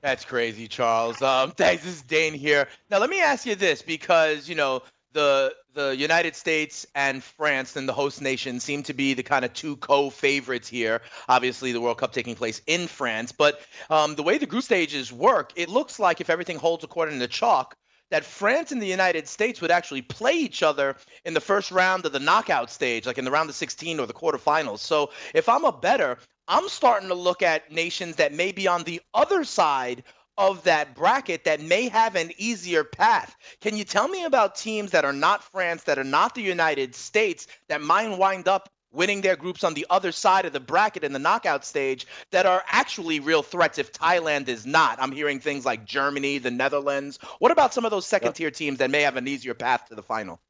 That's 0.00 0.24
crazy, 0.24 0.66
Charles. 0.66 1.20
Um, 1.20 1.50
thanks. 1.56 1.84
This 1.84 1.96
is 1.96 2.02
Dane 2.02 2.32
here. 2.32 2.68
Now, 2.90 2.98
let 2.98 3.10
me 3.10 3.20
ask 3.20 3.44
you 3.44 3.54
this 3.54 3.82
because 3.82 4.48
you 4.48 4.54
know 4.54 4.82
the 5.14 5.54
the 5.72 5.96
United 5.96 6.36
States 6.36 6.86
and 6.94 7.22
France 7.22 7.74
and 7.74 7.88
the 7.88 7.92
host 7.92 8.20
nation 8.20 8.60
seem 8.60 8.82
to 8.84 8.92
be 8.92 9.14
the 9.14 9.22
kind 9.22 9.44
of 9.44 9.52
two 9.54 9.76
co-favorites 9.76 10.68
here. 10.68 11.00
Obviously, 11.28 11.72
the 11.72 11.80
World 11.80 11.98
Cup 11.98 12.12
taking 12.12 12.34
place 12.34 12.60
in 12.66 12.86
France, 12.86 13.32
but 13.32 13.60
um, 13.90 14.14
the 14.14 14.22
way 14.22 14.38
the 14.38 14.46
group 14.46 14.62
stages 14.62 15.12
work, 15.12 15.52
it 15.56 15.68
looks 15.68 15.98
like 15.98 16.20
if 16.20 16.30
everything 16.30 16.58
holds 16.58 16.84
according 16.84 17.18
to 17.18 17.26
chalk, 17.26 17.76
that 18.10 18.24
France 18.24 18.70
and 18.70 18.80
the 18.80 18.86
United 18.86 19.26
States 19.26 19.60
would 19.60 19.72
actually 19.72 20.02
play 20.02 20.34
each 20.34 20.62
other 20.62 20.96
in 21.24 21.34
the 21.34 21.40
first 21.40 21.72
round 21.72 22.06
of 22.06 22.12
the 22.12 22.20
knockout 22.20 22.70
stage, 22.70 23.06
like 23.06 23.18
in 23.18 23.24
the 23.24 23.30
round 23.30 23.48
of 23.48 23.56
16 23.56 23.98
or 23.98 24.06
the 24.06 24.12
quarterfinals. 24.12 24.78
So 24.78 25.10
if 25.34 25.48
I'm 25.48 25.64
a 25.64 25.72
better, 25.72 26.18
I'm 26.46 26.68
starting 26.68 27.08
to 27.08 27.14
look 27.14 27.42
at 27.42 27.72
nations 27.72 28.16
that 28.16 28.32
may 28.32 28.52
be 28.52 28.68
on 28.68 28.84
the 28.84 29.00
other 29.14 29.42
side 29.44 30.04
of 30.36 30.64
that 30.64 30.94
bracket 30.94 31.44
that 31.44 31.60
may 31.60 31.88
have 31.88 32.16
an 32.16 32.32
easier 32.38 32.84
path. 32.84 33.36
Can 33.60 33.76
you 33.76 33.84
tell 33.84 34.08
me 34.08 34.24
about 34.24 34.56
teams 34.56 34.90
that 34.90 35.04
are 35.04 35.12
not 35.12 35.44
France, 35.44 35.84
that 35.84 35.98
are 35.98 36.04
not 36.04 36.34
the 36.34 36.42
United 36.42 36.94
States, 36.94 37.46
that 37.68 37.80
might 37.80 38.16
wind 38.18 38.48
up 38.48 38.68
winning 38.92 39.20
their 39.20 39.36
groups 39.36 39.64
on 39.64 39.74
the 39.74 39.86
other 39.90 40.12
side 40.12 40.46
of 40.46 40.52
the 40.52 40.60
bracket 40.60 41.04
in 41.04 41.12
the 41.12 41.18
knockout 41.18 41.64
stage 41.64 42.06
that 42.30 42.46
are 42.46 42.62
actually 42.68 43.20
real 43.20 43.42
threats 43.42 43.78
if 43.78 43.92
Thailand 43.92 44.48
is 44.48 44.66
not? 44.66 44.98
I'm 45.00 45.12
hearing 45.12 45.40
things 45.40 45.64
like 45.64 45.84
Germany, 45.84 46.38
the 46.38 46.50
Netherlands. 46.50 47.18
What 47.38 47.52
about 47.52 47.74
some 47.74 47.84
of 47.84 47.90
those 47.90 48.06
second 48.06 48.34
tier 48.34 48.50
teams 48.50 48.78
that 48.78 48.90
may 48.90 49.02
have 49.02 49.16
an 49.16 49.28
easier 49.28 49.54
path 49.54 49.88
to 49.88 49.94
the 49.94 50.02
final? 50.02 50.40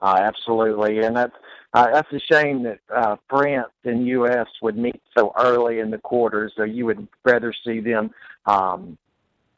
Uh, 0.00 0.16
absolutely, 0.20 1.00
and 1.00 1.16
that's 1.16 1.34
uh, 1.74 1.90
that's 1.92 2.12
a 2.12 2.20
shame 2.20 2.62
that 2.62 2.78
uh, 2.94 3.16
France 3.28 3.72
and 3.84 4.06
U.S. 4.06 4.46
would 4.62 4.78
meet 4.78 5.02
so 5.16 5.32
early 5.36 5.80
in 5.80 5.90
the 5.90 5.98
quarters. 5.98 6.52
So 6.56 6.62
you 6.62 6.86
would 6.86 7.08
rather 7.24 7.52
see 7.64 7.80
them 7.80 8.10
um, 8.48 8.98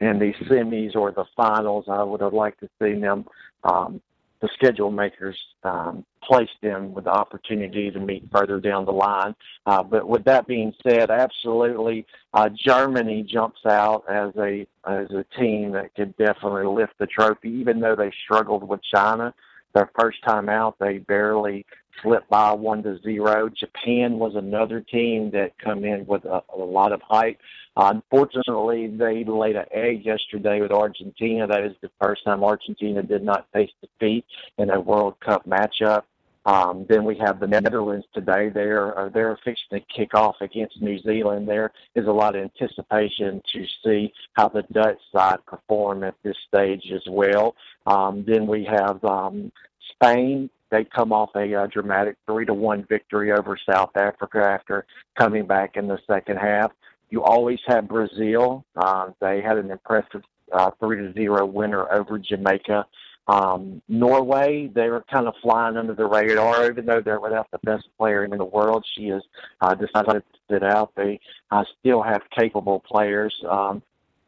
in 0.00 0.18
the 0.18 0.32
semis 0.44 0.96
or 0.96 1.12
the 1.12 1.24
finals. 1.36 1.86
I 1.88 2.02
would 2.02 2.20
have 2.20 2.32
liked 2.32 2.60
to 2.60 2.68
see 2.80 3.00
them, 3.00 3.26
um, 3.64 4.00
the 4.40 4.48
schedule 4.54 4.90
makers, 4.90 5.38
um, 5.64 6.04
place 6.22 6.50
them 6.62 6.94
with 6.94 7.04
the 7.04 7.10
opportunity 7.10 7.90
to 7.90 8.00
meet 8.00 8.28
further 8.32 8.60
down 8.60 8.84
the 8.84 8.92
line. 8.92 9.34
Uh, 9.66 9.82
but 9.82 10.08
with 10.08 10.24
that 10.24 10.46
being 10.46 10.72
said, 10.82 11.10
absolutely, 11.10 12.06
uh, 12.34 12.48
Germany 12.54 13.22
jumps 13.22 13.60
out 13.66 14.04
as 14.08 14.32
a 14.36 14.66
as 14.86 15.10
a 15.10 15.24
team 15.38 15.72
that 15.72 15.94
could 15.94 16.16
definitely 16.16 16.66
lift 16.66 16.94
the 16.98 17.06
trophy, 17.06 17.50
even 17.50 17.80
though 17.80 17.96
they 17.96 18.12
struggled 18.24 18.66
with 18.66 18.80
China 18.82 19.34
their 19.74 19.90
first 19.98 20.22
time 20.24 20.48
out, 20.48 20.76
they 20.78 20.98
barely 20.98 21.64
slipped 22.02 22.28
by 22.28 22.52
one 22.52 22.82
to 22.82 22.98
zero. 23.02 23.48
Japan 23.48 24.18
was 24.18 24.34
another 24.34 24.80
team 24.80 25.30
that 25.32 25.58
come 25.58 25.84
in 25.84 26.06
with 26.06 26.24
a, 26.24 26.42
a 26.54 26.58
lot 26.58 26.92
of 26.92 27.00
hype. 27.02 27.38
Unfortunately, 27.82 28.88
they 28.88 29.24
laid 29.24 29.56
an 29.56 29.64
egg 29.72 30.04
yesterday 30.04 30.60
with 30.60 30.70
Argentina. 30.70 31.46
That 31.46 31.64
is 31.64 31.72
the 31.80 31.90
first 32.00 32.24
time 32.24 32.44
Argentina 32.44 33.02
did 33.02 33.22
not 33.22 33.46
face 33.54 33.70
defeat 33.80 34.26
in 34.58 34.68
a 34.68 34.78
World 34.78 35.18
Cup 35.20 35.46
matchup. 35.48 36.02
Um, 36.44 36.84
then 36.88 37.04
we 37.04 37.16
have 37.18 37.40
the 37.40 37.46
Netherlands 37.46 38.06
today. 38.14 38.50
They're 38.50 38.98
uh, 38.98 39.08
they're 39.08 39.38
fixing 39.44 39.78
to 39.78 39.80
kick 39.80 40.14
off 40.14 40.36
against 40.42 40.82
New 40.82 40.98
Zealand. 41.00 41.48
There 41.48 41.72
is 41.94 42.06
a 42.06 42.12
lot 42.12 42.36
of 42.36 42.42
anticipation 42.42 43.42
to 43.52 43.64
see 43.82 44.12
how 44.34 44.48
the 44.48 44.62
Dutch 44.72 44.98
side 45.10 45.38
perform 45.46 46.04
at 46.04 46.14
this 46.22 46.36
stage 46.48 46.90
as 46.94 47.02
well. 47.08 47.54
Um, 47.86 48.24
then 48.26 48.46
we 48.46 48.64
have 48.64 49.02
um, 49.04 49.52
Spain. 49.92 50.50
They 50.70 50.84
come 50.84 51.12
off 51.12 51.30
a 51.34 51.54
uh, 51.54 51.66
dramatic 51.66 52.16
three 52.26 52.44
to 52.46 52.54
one 52.54 52.84
victory 52.88 53.32
over 53.32 53.58
South 53.70 53.96
Africa 53.96 54.38
after 54.38 54.86
coming 55.18 55.46
back 55.46 55.76
in 55.76 55.88
the 55.88 55.98
second 56.06 56.36
half. 56.36 56.72
You 57.10 57.22
always 57.22 57.58
have 57.66 57.88
Brazil. 57.88 58.64
Uh, 58.76 59.10
they 59.20 59.40
had 59.40 59.58
an 59.58 59.70
impressive 59.70 60.22
uh, 60.52 60.70
three 60.80 60.96
to 60.96 61.12
zero 61.12 61.44
winner 61.44 61.90
over 61.92 62.18
Jamaica. 62.18 62.86
Um, 63.28 63.80
Norway, 63.88 64.70
they 64.74 64.88
were 64.88 65.04
kind 65.10 65.28
of 65.28 65.34
flying 65.40 65.76
under 65.76 65.94
the 65.94 66.06
radar, 66.06 66.68
even 66.68 66.86
though 66.86 67.00
they're 67.00 67.20
without 67.20 67.48
the 67.52 67.58
best 67.58 67.88
player 67.96 68.24
in 68.24 68.36
the 68.36 68.44
world. 68.44 68.84
She 68.96 69.08
has 69.08 69.22
uh, 69.60 69.74
decided 69.74 70.24
to 70.32 70.38
sit 70.50 70.62
out. 70.64 70.92
They 70.96 71.20
uh, 71.50 71.64
still 71.78 72.02
have 72.02 72.22
capable 72.36 72.80
players. 72.80 73.34
Um, 73.48 73.82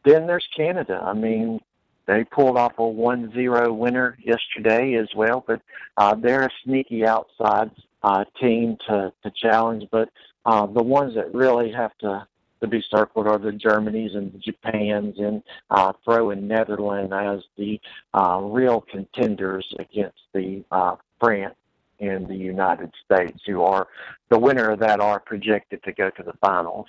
then 0.05 0.27
there's 0.27 0.47
Canada. 0.57 1.01
I 1.03 1.15
mean, 1.15 1.61
they 2.07 2.25
pulled 2.25 2.57
off 2.57 2.75
a 2.79 2.83
1-0 2.83 3.77
winner 3.77 4.19
yesterday 4.23 4.95
as 4.95 5.09
well, 5.17 5.43
but 5.47 5.63
uh, 5.97 6.15
they're 6.15 6.45
a 6.45 6.51
sneaky 6.65 7.05
outside 7.05 7.71
uh, 8.03 8.25
team 8.41 8.77
to, 8.89 9.13
to 9.23 9.31
challenge. 9.31 9.85
But 9.91 10.11
uh, 10.45 10.67
the 10.67 10.83
ones 10.83 11.15
that 11.15 11.35
really 11.35 11.73
have 11.73 11.97
to 11.99 12.27
to 12.63 12.69
be 12.69 12.83
circled 12.91 13.27
are 13.27 13.39
the 13.39 13.51
Germanys 13.51 14.17
and 14.17 14.33
the 14.33 14.39
Japans, 14.39 15.19
and 15.19 15.43
uh, 15.71 15.93
throw 16.05 16.31
in 16.31 16.49
Netherlands 16.49 17.13
as 17.15 17.41
the 17.59 17.81
uh, 18.15 18.41
real 18.41 18.81
contenders 18.81 19.67
against 19.79 20.21
the 20.33 20.65
uh, 20.71 20.97
France 21.21 21.57
and 22.01 22.27
the 22.27 22.37
United 22.37 22.93
States, 23.05 23.41
who 23.47 23.63
are 23.63 23.87
the 24.31 24.39
winner 24.39 24.71
of 24.71 24.81
that 24.81 25.01
are 25.01 25.21
projected 25.21 25.83
to 25.85 25.93
go 25.93 26.11
to 26.11 26.23
the 26.23 26.33
finals. 26.41 26.87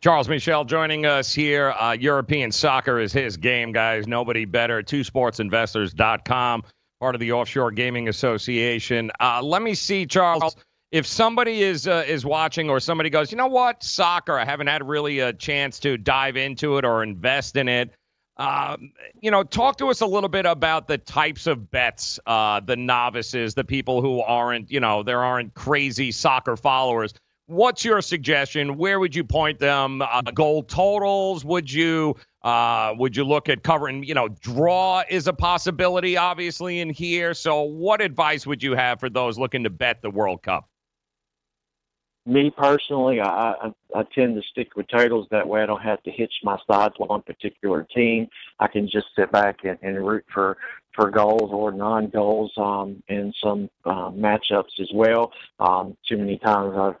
Charles 0.00 0.28
Meeshel 0.28 0.64
joining 0.66 1.06
us 1.06 1.34
here. 1.34 1.72
Uh, 1.72 1.92
European 1.92 2.52
soccer 2.52 3.00
is 3.00 3.12
his 3.12 3.36
game, 3.36 3.72
guys. 3.72 4.06
Nobody 4.06 4.44
better. 4.44 4.80
TwoSportsInvestors.com, 4.80 6.62
part 7.00 7.14
of 7.16 7.20
the 7.20 7.32
Offshore 7.32 7.72
Gaming 7.72 8.08
Association. 8.08 9.10
Uh, 9.18 9.42
let 9.42 9.60
me 9.60 9.74
see, 9.74 10.06
Charles. 10.06 10.54
If 10.90 11.06
somebody 11.06 11.62
is 11.62 11.86
uh, 11.86 12.04
is 12.06 12.24
watching, 12.24 12.70
or 12.70 12.80
somebody 12.80 13.10
goes, 13.10 13.30
you 13.30 13.36
know 13.36 13.46
what, 13.46 13.82
soccer, 13.82 14.38
I 14.38 14.44
haven't 14.44 14.68
had 14.68 14.86
really 14.86 15.20
a 15.20 15.32
chance 15.32 15.78
to 15.80 15.98
dive 15.98 16.36
into 16.36 16.78
it 16.78 16.84
or 16.84 17.02
invest 17.02 17.56
in 17.56 17.68
it. 17.68 17.90
Um, 18.38 18.92
you 19.20 19.30
know, 19.30 19.42
talk 19.42 19.78
to 19.78 19.88
us 19.88 20.00
a 20.00 20.06
little 20.06 20.28
bit 20.28 20.46
about 20.46 20.86
the 20.86 20.96
types 20.96 21.46
of 21.46 21.70
bets, 21.70 22.20
uh, 22.26 22.60
the 22.60 22.76
novices, 22.76 23.54
the 23.54 23.64
people 23.64 24.00
who 24.00 24.20
aren't, 24.20 24.70
you 24.70 24.78
know, 24.78 25.02
there 25.02 25.24
aren't 25.24 25.54
crazy 25.54 26.12
soccer 26.12 26.56
followers 26.56 27.12
what's 27.48 27.84
your 27.84 28.00
suggestion? 28.00 28.76
Where 28.76 29.00
would 29.00 29.16
you 29.16 29.24
point 29.24 29.58
them? 29.58 30.02
Uh, 30.02 30.22
goal 30.22 30.62
totals? 30.62 31.44
Would 31.44 31.72
you 31.72 32.16
uh, 32.42 32.94
would 32.96 33.16
you 33.16 33.24
look 33.24 33.48
at 33.48 33.64
covering? 33.64 34.04
You 34.04 34.14
know, 34.14 34.28
draw 34.28 35.02
is 35.08 35.26
a 35.26 35.32
possibility, 35.32 36.16
obviously, 36.16 36.80
in 36.80 36.90
here. 36.90 37.34
So, 37.34 37.62
what 37.62 38.00
advice 38.00 38.46
would 38.46 38.62
you 38.62 38.76
have 38.76 39.00
for 39.00 39.10
those 39.10 39.38
looking 39.38 39.64
to 39.64 39.70
bet 39.70 40.02
the 40.02 40.10
World 40.10 40.42
Cup? 40.42 40.68
Me 42.28 42.50
personally, 42.50 43.20
I, 43.20 43.52
I, 43.52 43.72
I 43.94 44.02
tend 44.14 44.34
to 44.36 44.42
stick 44.50 44.76
with 44.76 44.86
totals. 44.88 45.26
That 45.30 45.48
way, 45.48 45.62
I 45.62 45.66
don't 45.66 45.80
have 45.80 46.02
to 46.02 46.10
hitch 46.10 46.34
my 46.44 46.58
sides 46.70 46.94
on 47.00 47.08
one 47.08 47.22
particular 47.22 47.84
team. 47.84 48.28
I 48.60 48.68
can 48.68 48.86
just 48.86 49.06
sit 49.16 49.32
back 49.32 49.60
and, 49.64 49.78
and 49.80 50.06
root 50.06 50.26
for 50.32 50.58
for 50.94 51.10
goals 51.10 51.50
or 51.52 51.72
non-goals 51.72 52.52
um, 52.58 53.02
in 53.08 53.32
some 53.42 53.70
uh, 53.86 54.10
matchups 54.10 54.78
as 54.78 54.90
well. 54.92 55.32
Um, 55.58 55.96
too 56.06 56.18
many 56.18 56.36
times 56.38 56.74
I've 56.76 56.96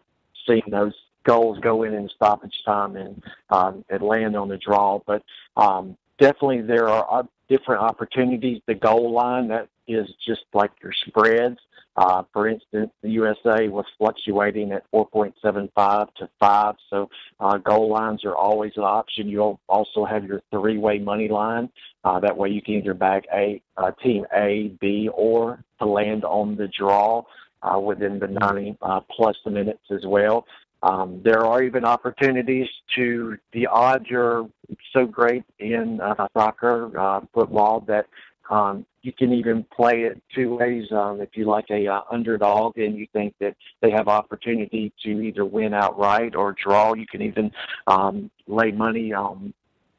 seen 0.46 0.62
those 0.70 0.94
goals 1.24 1.58
go 1.58 1.82
in 1.82 1.92
in 1.92 2.08
stoppage 2.08 2.62
time 2.64 2.96
and 2.96 3.22
um, 3.50 3.84
and 3.90 4.00
land 4.00 4.34
on 4.34 4.48
the 4.48 4.56
draw. 4.56 4.98
But 5.06 5.22
um, 5.58 5.98
definitely 6.18 6.62
there 6.62 6.88
are 6.88 7.20
uh, 7.20 7.22
different 7.50 7.82
opportunities. 7.82 8.62
The 8.66 8.74
goal 8.74 9.12
line 9.12 9.48
that 9.48 9.68
is 9.86 10.08
just 10.26 10.44
like 10.54 10.70
your 10.82 10.92
spreads. 11.06 11.58
Uh, 11.98 12.22
for 12.32 12.46
instance, 12.46 12.92
the 13.02 13.10
USA 13.10 13.66
was 13.66 13.84
fluctuating 13.98 14.70
at 14.70 14.88
4.75 14.92 16.14
to 16.14 16.28
5, 16.38 16.76
so 16.88 17.10
uh, 17.40 17.58
goal 17.58 17.90
lines 17.90 18.24
are 18.24 18.36
always 18.36 18.70
an 18.76 18.84
option. 18.84 19.26
You'll 19.26 19.58
also 19.68 20.04
have 20.04 20.24
your 20.24 20.40
three-way 20.52 21.00
money 21.00 21.26
line. 21.26 21.68
Uh, 22.04 22.20
that 22.20 22.36
way 22.36 22.50
you 22.50 22.62
can 22.62 22.74
either 22.74 22.94
back 22.94 23.24
a 23.34 23.60
uh, 23.76 23.90
team 24.00 24.24
A, 24.32 24.72
B, 24.80 25.10
or 25.12 25.64
to 25.80 25.86
land 25.88 26.24
on 26.24 26.54
the 26.54 26.68
draw 26.68 27.24
uh, 27.64 27.80
within 27.80 28.20
the 28.20 28.28
90 28.28 28.76
uh, 28.80 29.00
plus 29.10 29.36
minutes 29.44 29.82
as 29.90 30.06
well. 30.06 30.46
Um, 30.84 31.20
there 31.24 31.44
are 31.44 31.64
even 31.64 31.84
opportunities 31.84 32.68
to 32.94 33.36
the 33.52 33.66
odds 33.66 34.06
are 34.12 34.44
so 34.92 35.04
great 35.04 35.42
in 35.58 36.00
uh, 36.00 36.28
soccer, 36.32 36.96
uh, 36.96 37.22
football 37.34 37.80
that 37.88 38.06
um, 38.50 38.86
you 39.02 39.12
can 39.12 39.32
even 39.32 39.64
play 39.64 40.02
it 40.02 40.20
two 40.34 40.56
ways. 40.56 40.90
Um, 40.90 41.20
if 41.20 41.30
you 41.34 41.44
like 41.44 41.66
a 41.70 41.86
uh, 41.86 42.00
underdog 42.10 42.78
and 42.78 42.96
you 42.96 43.06
think 43.12 43.34
that 43.40 43.56
they 43.80 43.90
have 43.90 44.08
opportunity 44.08 44.92
to 45.04 45.20
either 45.20 45.44
win 45.44 45.74
outright 45.74 46.34
or 46.34 46.52
draw, 46.52 46.94
you 46.94 47.06
can 47.06 47.22
even 47.22 47.50
um, 47.86 48.30
lay 48.46 48.70
money 48.72 49.12
on 49.12 49.54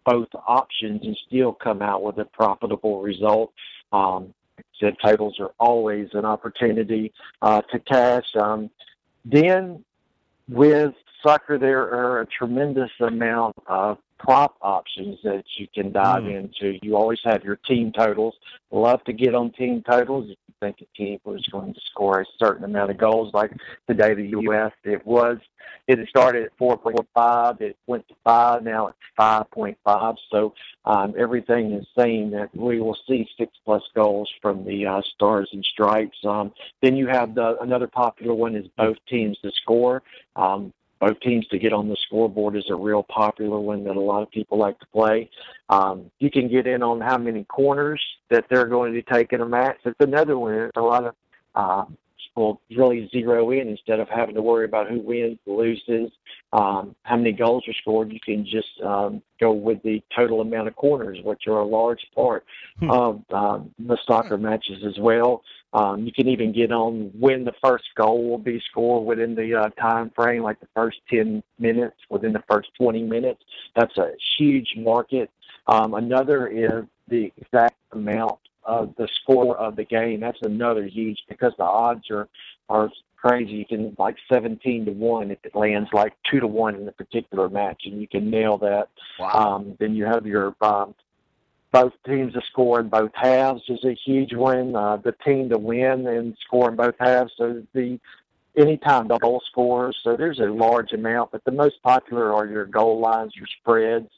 both 0.05 0.27
options 0.47 1.01
and 1.03 1.17
still 1.27 1.53
come 1.53 1.81
out 1.81 2.03
with 2.03 2.17
a 2.17 2.25
profitable 2.25 3.01
result. 3.01 3.53
Um, 3.91 4.33
said 4.79 4.95
titles 5.01 5.39
are 5.39 5.51
always 5.59 6.09
an 6.13 6.25
opportunity 6.25 7.13
uh, 7.41 7.61
to 7.71 7.79
cash. 7.79 8.25
Um, 8.39 8.69
then 9.25 9.83
with 10.47 10.93
soccer, 11.21 11.57
there 11.57 11.81
are 11.81 12.21
a 12.21 12.25
tremendous 12.25 12.91
amount 12.99 13.55
of 13.67 13.97
prop 14.19 14.55
options 14.61 15.17
that 15.23 15.43
you 15.57 15.67
can 15.73 15.91
dive 15.91 16.23
mm. 16.23 16.39
into. 16.39 16.77
You 16.81 16.95
always 16.95 17.19
have 17.23 17.43
your 17.43 17.55
team 17.55 17.91
totals. 17.91 18.35
Love 18.69 19.03
to 19.05 19.13
get 19.13 19.33
on 19.33 19.51
team 19.51 19.81
totals. 19.89 20.25
If 20.29 20.37
you 20.47 20.53
think 20.59 20.81
a 20.81 20.97
team 20.97 21.19
was 21.23 21.45
going 21.51 21.73
to 21.73 21.79
score 21.89 22.21
a 22.21 22.25
certain 22.37 22.65
amount 22.65 22.91
of 22.91 22.97
goals, 22.97 23.33
like 23.33 23.51
today 23.87 24.13
the 24.13 24.27
U.S. 24.27 24.71
it 24.83 25.05
was. 25.05 25.37
It 25.87 26.07
started 26.07 26.43
at 26.43 26.57
4.5. 26.59 27.61
It 27.61 27.77
went 27.87 28.07
to 28.09 28.15
five. 28.23 28.63
Now 28.63 28.87
it's 28.87 28.97
5.5. 29.19 30.17
So 30.31 30.53
um, 30.85 31.15
everything 31.17 31.73
is 31.73 31.87
saying 31.97 32.31
that 32.31 32.55
we 32.55 32.79
will 32.79 32.97
see 33.07 33.27
six 33.37 33.51
plus 33.65 33.83
goals 33.95 34.29
from 34.41 34.65
the 34.65 34.85
uh, 34.85 35.01
Stars 35.15 35.49
and 35.51 35.65
Stripes. 35.65 36.17
Um, 36.23 36.53
then 36.81 36.95
you 36.95 37.07
have 37.07 37.33
the 37.35 37.59
another 37.59 37.87
popular 37.87 38.33
one 38.33 38.55
is 38.55 38.67
both 38.77 38.97
teams 39.07 39.37
to 39.39 39.51
score. 39.51 40.03
Um, 40.35 40.73
both 40.99 41.19
teams 41.21 41.47
to 41.47 41.57
get 41.57 41.73
on 41.73 41.87
the 41.87 41.95
scoreboard 42.05 42.55
is 42.55 42.65
a 42.69 42.75
real 42.75 43.03
popular 43.03 43.59
one 43.59 43.83
that 43.85 43.95
a 43.95 43.99
lot 43.99 44.21
of 44.21 44.29
people 44.31 44.57
like 44.57 44.79
to 44.79 44.85
play. 44.87 45.29
Um, 45.69 46.11
you 46.19 46.29
can 46.29 46.47
get 46.47 46.67
in 46.67 46.83
on 46.83 46.99
how 46.99 47.17
many 47.17 47.45
corners 47.45 48.01
that 48.29 48.45
they're 48.49 48.67
going 48.67 48.93
to 48.93 49.01
take 49.01 49.31
in 49.33 49.41
a 49.41 49.45
match. 49.45 49.77
That's 49.83 49.95
another 49.99 50.37
one. 50.37 50.71
A 50.75 50.81
lot 50.81 51.05
of 51.05 51.15
uh, 51.55 51.85
will 52.39 52.61
really 52.75 53.07
zero 53.11 53.51
in 53.51 53.67
instead 53.67 53.99
of 53.99 54.07
having 54.09 54.35
to 54.35 54.41
worry 54.41 54.65
about 54.65 54.89
who 54.89 54.99
wins, 54.99 55.37
loses, 55.45 56.09
um, 56.53 56.95
how 57.03 57.17
many 57.17 57.33
goals 57.33 57.63
are 57.67 57.73
scored. 57.73 58.11
You 58.11 58.19
can 58.19 58.45
just 58.45 58.81
um, 58.83 59.21
go 59.39 59.51
with 59.51 59.83
the 59.83 60.01
total 60.15 60.41
amount 60.41 60.69
of 60.69 60.75
corners, 60.75 61.19
which 61.23 61.43
are 61.47 61.59
a 61.59 61.65
large 61.65 62.05
part 62.15 62.45
Hmm. 62.79 62.89
of 62.89 63.21
um, 63.31 63.75
the 63.77 63.97
soccer 64.07 64.37
matches 64.37 64.83
as 64.85 64.97
well. 64.99 65.43
Um, 65.73 66.05
you 66.05 66.13
can 66.13 66.27
even 66.29 66.53
get 66.53 66.71
on 66.71 67.11
when 67.19 67.43
the 67.43 67.53
first 67.61 67.83
goal 67.95 68.29
will 68.29 68.37
be 68.37 68.61
scored 68.71 69.05
within 69.05 69.35
the 69.35 69.53
uh, 69.53 69.69
time 69.71 70.11
frame, 70.15 70.43
like 70.43 70.59
the 70.61 70.67
first 70.73 70.97
10 71.09 71.43
minutes, 71.59 71.97
within 72.09 72.31
the 72.31 72.43
first 72.49 72.69
20 72.79 73.03
minutes. 73.03 73.43
That's 73.75 73.97
a 73.97 74.11
huge 74.37 74.75
market. 74.77 75.29
Um, 75.67 75.93
another 75.93 76.47
is 76.47 76.85
the 77.09 77.31
exact 77.37 77.75
amount 77.91 78.39
of 78.63 78.93
the 78.97 79.07
score 79.21 79.57
of 79.57 79.75
the 79.75 79.83
game. 79.83 80.19
That's 80.19 80.41
another 80.41 80.85
huge 80.85 81.19
because 81.27 81.53
the 81.57 81.63
odds 81.63 82.09
are 82.11 82.27
are 82.69 82.89
crazy. 83.17 83.53
You 83.53 83.65
can 83.65 83.95
like 83.97 84.15
17 84.29 84.85
to 84.85 84.91
one 84.91 85.31
if 85.31 85.39
it 85.43 85.55
lands 85.55 85.89
like 85.91 86.13
two 86.29 86.39
to 86.39 86.47
one 86.47 86.75
in 86.75 86.87
a 86.87 86.91
particular 86.91 87.49
match, 87.49 87.83
and 87.85 87.99
you 87.99 88.07
can 88.07 88.29
nail 88.29 88.57
that. 88.59 88.89
Um, 89.33 89.75
then 89.79 89.95
you 89.95 90.05
have 90.05 90.25
your 90.25 90.55
um, 90.61 90.95
both 91.71 91.93
teams 92.05 92.33
to 92.33 92.41
score 92.51 92.79
in 92.79 92.89
both 92.89 93.11
halves 93.13 93.61
is 93.69 93.83
a 93.83 93.93
huge 94.05 94.33
one. 94.33 94.75
Uh, 94.75 94.97
the 94.97 95.11
team 95.11 95.49
to 95.49 95.57
win 95.57 96.07
and 96.07 96.35
score 96.45 96.69
in 96.69 96.75
both 96.75 96.95
halves. 96.99 97.31
So 97.37 97.63
the 97.73 97.99
anytime 98.57 99.07
the 99.07 99.17
goal 99.17 99.41
scores. 99.49 99.97
So 100.03 100.15
there's 100.15 100.39
a 100.39 100.45
large 100.45 100.91
amount, 100.91 101.31
but 101.31 101.43
the 101.43 101.51
most 101.51 101.81
popular 101.83 102.33
are 102.33 102.45
your 102.45 102.65
goal 102.65 102.99
lines, 102.99 103.33
your 103.35 103.47
spreads, 103.61 104.09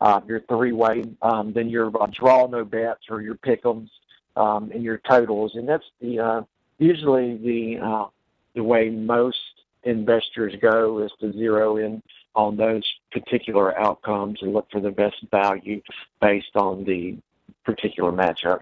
uh, 0.00 0.20
your 0.26 0.40
three 0.48 0.72
way, 0.72 1.04
um, 1.22 1.52
then 1.52 1.68
your 1.68 1.90
uh, 2.00 2.06
draw 2.12 2.46
no 2.46 2.64
bets 2.64 3.04
or 3.10 3.20
your 3.22 3.34
pick'ems, 3.36 3.88
um, 4.36 4.70
and 4.72 4.82
your 4.82 4.98
totals. 5.08 5.52
And 5.54 5.68
that's 5.68 5.84
the 6.00 6.18
uh, 6.20 6.42
usually 6.78 7.36
the 7.36 7.84
uh, 7.84 8.06
the 8.54 8.62
way 8.62 8.90
most 8.90 9.36
investors 9.84 10.54
go 10.60 10.98
is 11.00 11.10
to 11.20 11.32
zero 11.32 11.76
in 11.76 12.02
on 12.34 12.56
those 12.56 12.84
particular 13.10 13.76
outcomes 13.78 14.38
and 14.42 14.52
look 14.52 14.68
for 14.70 14.80
the 14.80 14.90
best 14.90 15.16
value 15.30 15.80
based 16.20 16.54
on 16.54 16.84
the 16.84 17.16
particular 17.64 18.12
matchups. 18.12 18.60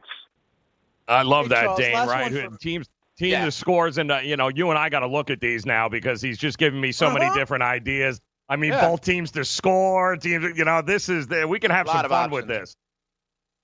I 1.08 1.22
love 1.22 1.46
Hey, 1.46 1.48
that, 1.50 1.64
Charles, 1.64 1.78
Dane. 1.80 2.06
Right? 2.06 2.32
one 2.32 2.32
Who- 2.32 2.56
Teams, 2.58 2.86
teams, 3.18 3.44
the 3.44 3.52
scores, 3.52 3.98
and 3.98 4.10
uh, 4.10 4.18
you 4.18 4.36
know, 4.36 4.48
you 4.48 4.70
and 4.70 4.78
I 4.78 4.88
got 4.88 5.00
to 5.00 5.06
look 5.06 5.30
at 5.30 5.40
these 5.40 5.66
now 5.66 5.88
because 5.88 6.20
he's 6.22 6.38
just 6.38 6.58
giving 6.58 6.80
me 6.80 6.92
so 6.92 7.10
many 7.12 7.26
Uh-huh. 7.26 7.34
different 7.34 7.62
ideas. 7.64 8.20
I 8.48 8.56
mean, 8.56 8.72
Yeah. 8.72 8.88
both 8.88 9.00
teams 9.00 9.32
to 9.32 9.44
score. 9.44 10.16
Teams, 10.16 10.56
you 10.56 10.64
know, 10.64 10.82
this 10.82 11.08
is 11.08 11.26
the, 11.26 11.46
we 11.46 11.58
can 11.58 11.70
have 11.70 11.88
some 11.88 12.04
of 12.04 12.10
fun 12.10 12.30
with 12.30 12.46
this. 12.46 12.76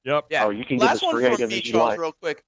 Yep. 0.04 0.26
Yeah. 0.30 0.46
Oh, 0.46 0.50
you 0.50 0.64
can 0.64 0.78
Last 0.78 0.88
get 0.88 0.94
as 0.96 1.02
one 1.02 1.14
creative 1.14 1.38
from 1.38 1.48
me, 1.50 1.60
Charles, 1.60 1.88
like. 1.90 2.00
real 2.00 2.12
quick. 2.20 2.42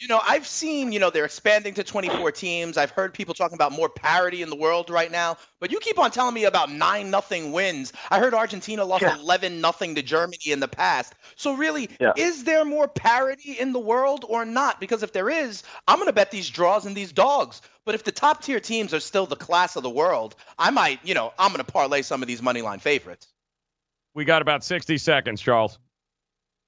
You 0.00 0.08
know, 0.08 0.20
I've 0.26 0.46
seen, 0.46 0.92
you 0.92 0.98
know, 0.98 1.10
they're 1.10 1.26
expanding 1.26 1.74
to 1.74 1.84
24 1.84 2.32
teams. 2.32 2.78
I've 2.78 2.90
heard 2.90 3.12
people 3.12 3.34
talking 3.34 3.54
about 3.54 3.72
more 3.72 3.90
parity 3.90 4.40
in 4.40 4.48
the 4.48 4.56
world 4.56 4.88
right 4.88 5.10
now. 5.10 5.36
But 5.60 5.70
you 5.70 5.78
keep 5.78 5.98
on 5.98 6.10
telling 6.10 6.32
me 6.32 6.44
about 6.44 6.72
9 6.72 7.10
nothing 7.10 7.52
wins. 7.52 7.92
I 8.10 8.18
heard 8.18 8.32
Argentina 8.32 8.82
lost 8.82 9.04
11 9.04 9.60
nothing 9.60 9.94
to 9.96 10.02
Germany 10.02 10.38
in 10.46 10.58
the 10.58 10.68
past. 10.68 11.14
So 11.36 11.52
really, 11.52 11.90
Yeah. 12.00 12.14
is 12.16 12.44
there 12.44 12.64
more 12.64 12.88
parity 12.88 13.52
in 13.52 13.74
the 13.74 13.78
world 13.78 14.24
or 14.26 14.46
not? 14.46 14.80
Because 14.80 15.02
if 15.02 15.12
there 15.12 15.28
is, 15.28 15.64
I'm 15.86 15.96
going 15.96 16.06
to 16.06 16.14
bet 16.14 16.30
these 16.30 16.48
draws 16.48 16.86
and 16.86 16.96
these 16.96 17.12
dogs. 17.12 17.60
But 17.84 17.94
if 17.94 18.02
the 18.02 18.12
top 18.12 18.42
tier 18.42 18.58
teams 18.58 18.94
are 18.94 19.00
still 19.00 19.26
the 19.26 19.36
class 19.36 19.76
of 19.76 19.82
the 19.82 19.90
world, 19.90 20.34
I 20.58 20.70
might, 20.70 21.00
you 21.04 21.12
know, 21.12 21.34
I'm 21.38 21.52
going 21.52 21.62
to 21.62 21.70
parlay 21.70 22.00
some 22.00 22.22
of 22.22 22.26
these 22.26 22.40
money 22.40 22.62
line 22.62 22.78
favorites. 22.78 23.28
We 24.14 24.24
got 24.24 24.40
about 24.40 24.64
60 24.64 24.96
seconds, 24.96 25.42
Charles. 25.42 25.78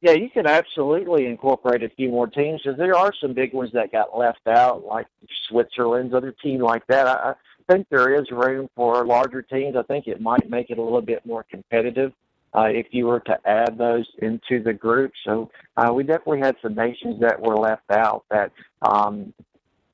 Yeah, 0.02 0.12
you 0.12 0.30
could 0.30 0.48
absolutely 0.48 1.26
incorporate 1.26 1.84
a 1.84 1.88
few 1.88 2.10
more 2.10 2.26
teams 2.26 2.60
because 2.62 2.76
there 2.76 2.96
are 2.96 3.12
some 3.20 3.34
big 3.34 3.54
ones 3.54 3.70
that 3.72 3.92
got 3.92 4.18
left 4.18 4.48
out, 4.48 4.84
like 4.84 5.06
Switzerland's 5.48 6.12
other 6.12 6.34
team 6.42 6.60
like 6.60 6.84
that. 6.88 7.06
I, 7.06 7.30
I 7.30 7.72
think 7.72 7.86
there 7.88 8.12
is 8.20 8.28
room 8.32 8.68
for 8.74 9.06
larger 9.06 9.42
teams. 9.42 9.76
I 9.76 9.82
think 9.84 10.08
it 10.08 10.20
might 10.20 10.50
make 10.50 10.70
it 10.70 10.78
a 10.78 10.82
little 10.82 11.02
bit 11.02 11.24
more 11.24 11.44
competitive 11.48 12.12
uh, 12.52 12.64
if 12.64 12.88
you 12.90 13.06
were 13.06 13.20
to 13.20 13.38
add 13.48 13.78
those 13.78 14.06
into 14.18 14.60
the 14.60 14.72
group. 14.72 15.12
So 15.24 15.52
uh, 15.76 15.92
we 15.94 16.02
definitely 16.02 16.40
had 16.40 16.56
some 16.62 16.74
nations 16.74 17.20
that 17.20 17.40
were 17.40 17.56
left 17.56 17.88
out 17.90 18.24
that 18.28 18.50
um, 18.82 19.32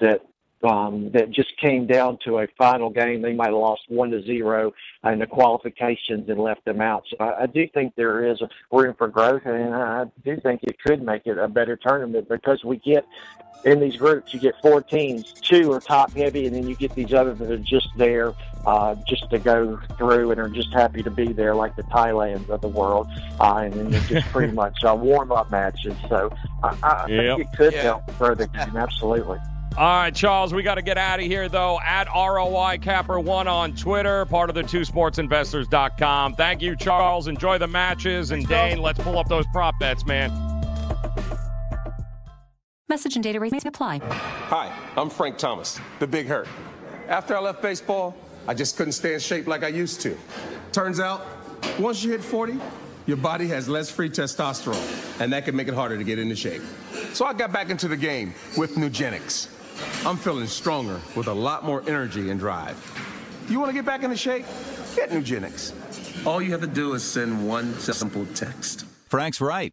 that 0.00 0.22
um, 0.62 1.10
that 1.12 1.30
just 1.30 1.56
came 1.60 1.86
down 1.86 2.18
to 2.24 2.38
a 2.38 2.46
final 2.56 2.90
game. 2.90 3.22
They 3.22 3.34
might 3.34 3.48
have 3.48 3.54
lost 3.54 3.82
one 3.88 4.10
to 4.10 4.22
zero 4.22 4.72
in 5.04 5.18
the 5.18 5.26
qualifications 5.26 6.28
and 6.28 6.40
left 6.40 6.64
them 6.64 6.80
out. 6.80 7.04
So 7.10 7.16
I, 7.20 7.42
I 7.42 7.46
do 7.46 7.66
think 7.72 7.94
there 7.96 8.24
is 8.30 8.40
room 8.72 8.94
for 8.96 9.08
growth, 9.08 9.42
and 9.44 9.74
I 9.74 10.04
do 10.24 10.38
think 10.40 10.60
it 10.64 10.76
could 10.84 11.02
make 11.02 11.26
it 11.26 11.38
a 11.38 11.48
better 11.48 11.76
tournament 11.76 12.28
because 12.28 12.62
we 12.64 12.78
get 12.78 13.06
in 13.64 13.80
these 13.80 13.96
groups, 13.96 14.32
you 14.32 14.38
get 14.40 14.54
four 14.62 14.82
teams. 14.82 15.26
Two 15.42 15.72
are 15.72 15.80
top 15.80 16.16
heavy, 16.16 16.46
and 16.46 16.54
then 16.54 16.66
you 16.66 16.76
get 16.76 16.94
these 16.94 17.12
others 17.12 17.38
that 17.38 17.50
are 17.50 17.58
just 17.58 17.88
there 17.96 18.32
uh, 18.64 18.94
just 19.08 19.28
to 19.30 19.38
go 19.38 19.80
through 19.96 20.30
and 20.30 20.40
are 20.40 20.48
just 20.48 20.72
happy 20.72 21.02
to 21.02 21.10
be 21.10 21.32
there, 21.32 21.54
like 21.54 21.74
the 21.74 21.82
Thailands 21.84 22.48
of 22.50 22.60
the 22.60 22.68
world. 22.68 23.08
Uh, 23.40 23.54
and 23.64 23.76
then 23.76 23.90
they're 23.90 24.00
just 24.00 24.28
pretty 24.32 24.52
much 24.52 24.76
uh, 24.84 24.94
warm 24.94 25.32
up 25.32 25.50
matches. 25.50 25.96
So 26.08 26.30
I, 26.62 26.74
I 26.82 27.08
Yep. 27.08 27.36
think 27.36 27.40
it 27.40 27.52
could 27.56 27.74
Yeah. 27.74 27.82
help 27.82 28.04
grow 28.18 28.34
the 28.34 28.46
game, 28.46 28.76
absolutely. 28.76 29.38
All 29.78 29.84
right, 29.84 30.12
Charles, 30.12 30.52
we 30.52 30.64
got 30.64 30.74
to 30.74 30.82
get 30.82 30.98
out 30.98 31.20
of 31.20 31.26
here, 31.26 31.48
though. 31.48 31.78
At 31.78 32.08
ROI 32.08 32.78
Capper1 32.78 33.46
on 33.46 33.76
Twitter, 33.76 34.24
part 34.24 34.50
of 34.50 34.56
the 34.56 34.64
twosportsinvestors.com. 34.64 36.34
Thank 36.34 36.62
you, 36.62 36.74
Charles. 36.74 37.28
Enjoy 37.28 37.58
the 37.58 37.68
matches. 37.68 38.32
And 38.32 38.44
Dane, 38.48 38.82
let's 38.82 38.98
pull 38.98 39.16
up 39.16 39.28
those 39.28 39.46
prop 39.52 39.78
bets, 39.78 40.04
man. 40.04 40.32
Message 42.88 43.14
and 43.14 43.22
data 43.22 43.38
rates 43.38 43.52
may 43.52 43.68
apply. 43.68 44.00
Hi, 44.48 44.76
I'm 44.96 45.08
Frank 45.08 45.38
Thomas, 45.38 45.78
the 46.00 46.08
Big 46.08 46.26
Hurt. 46.26 46.48
After 47.06 47.36
I 47.36 47.40
left 47.40 47.62
baseball, 47.62 48.16
I 48.48 48.54
just 48.54 48.76
couldn't 48.76 48.94
stay 48.94 49.14
in 49.14 49.20
shape 49.20 49.46
like 49.46 49.62
I 49.62 49.68
used 49.68 50.00
to. 50.00 50.18
Turns 50.72 50.98
out, 50.98 51.24
once 51.78 52.02
you 52.02 52.10
hit 52.10 52.24
40, 52.24 52.58
your 53.06 53.16
body 53.16 53.46
has 53.46 53.68
less 53.68 53.92
free 53.92 54.10
testosterone, 54.10 55.20
and 55.20 55.32
that 55.32 55.44
can 55.44 55.54
make 55.54 55.68
it 55.68 55.74
harder 55.74 55.96
to 55.96 56.02
get 56.02 56.18
into 56.18 56.34
shape. 56.34 56.62
So 57.12 57.24
I 57.24 57.32
got 57.32 57.52
back 57.52 57.70
into 57.70 57.86
the 57.86 57.96
game 57.96 58.34
with 58.56 58.74
Nugenix. 58.74 59.54
I'm 60.04 60.16
feeling 60.16 60.46
stronger 60.46 61.00
with 61.16 61.26
a 61.26 61.32
lot 61.32 61.64
more 61.64 61.82
energy 61.86 62.30
and 62.30 62.38
drive. 62.38 62.76
You 63.48 63.58
want 63.60 63.70
to 63.70 63.74
get 63.74 63.84
back 63.84 64.02
into 64.02 64.16
shape? 64.16 64.44
Get 64.94 65.10
Nugenix. 65.10 65.72
All 66.26 66.42
you 66.42 66.50
have 66.52 66.60
to 66.60 66.66
do 66.66 66.94
is 66.94 67.02
send 67.02 67.46
one 67.46 67.74
simple 67.78 68.26
text. 68.34 68.84
Frank's 69.08 69.40
right. 69.40 69.72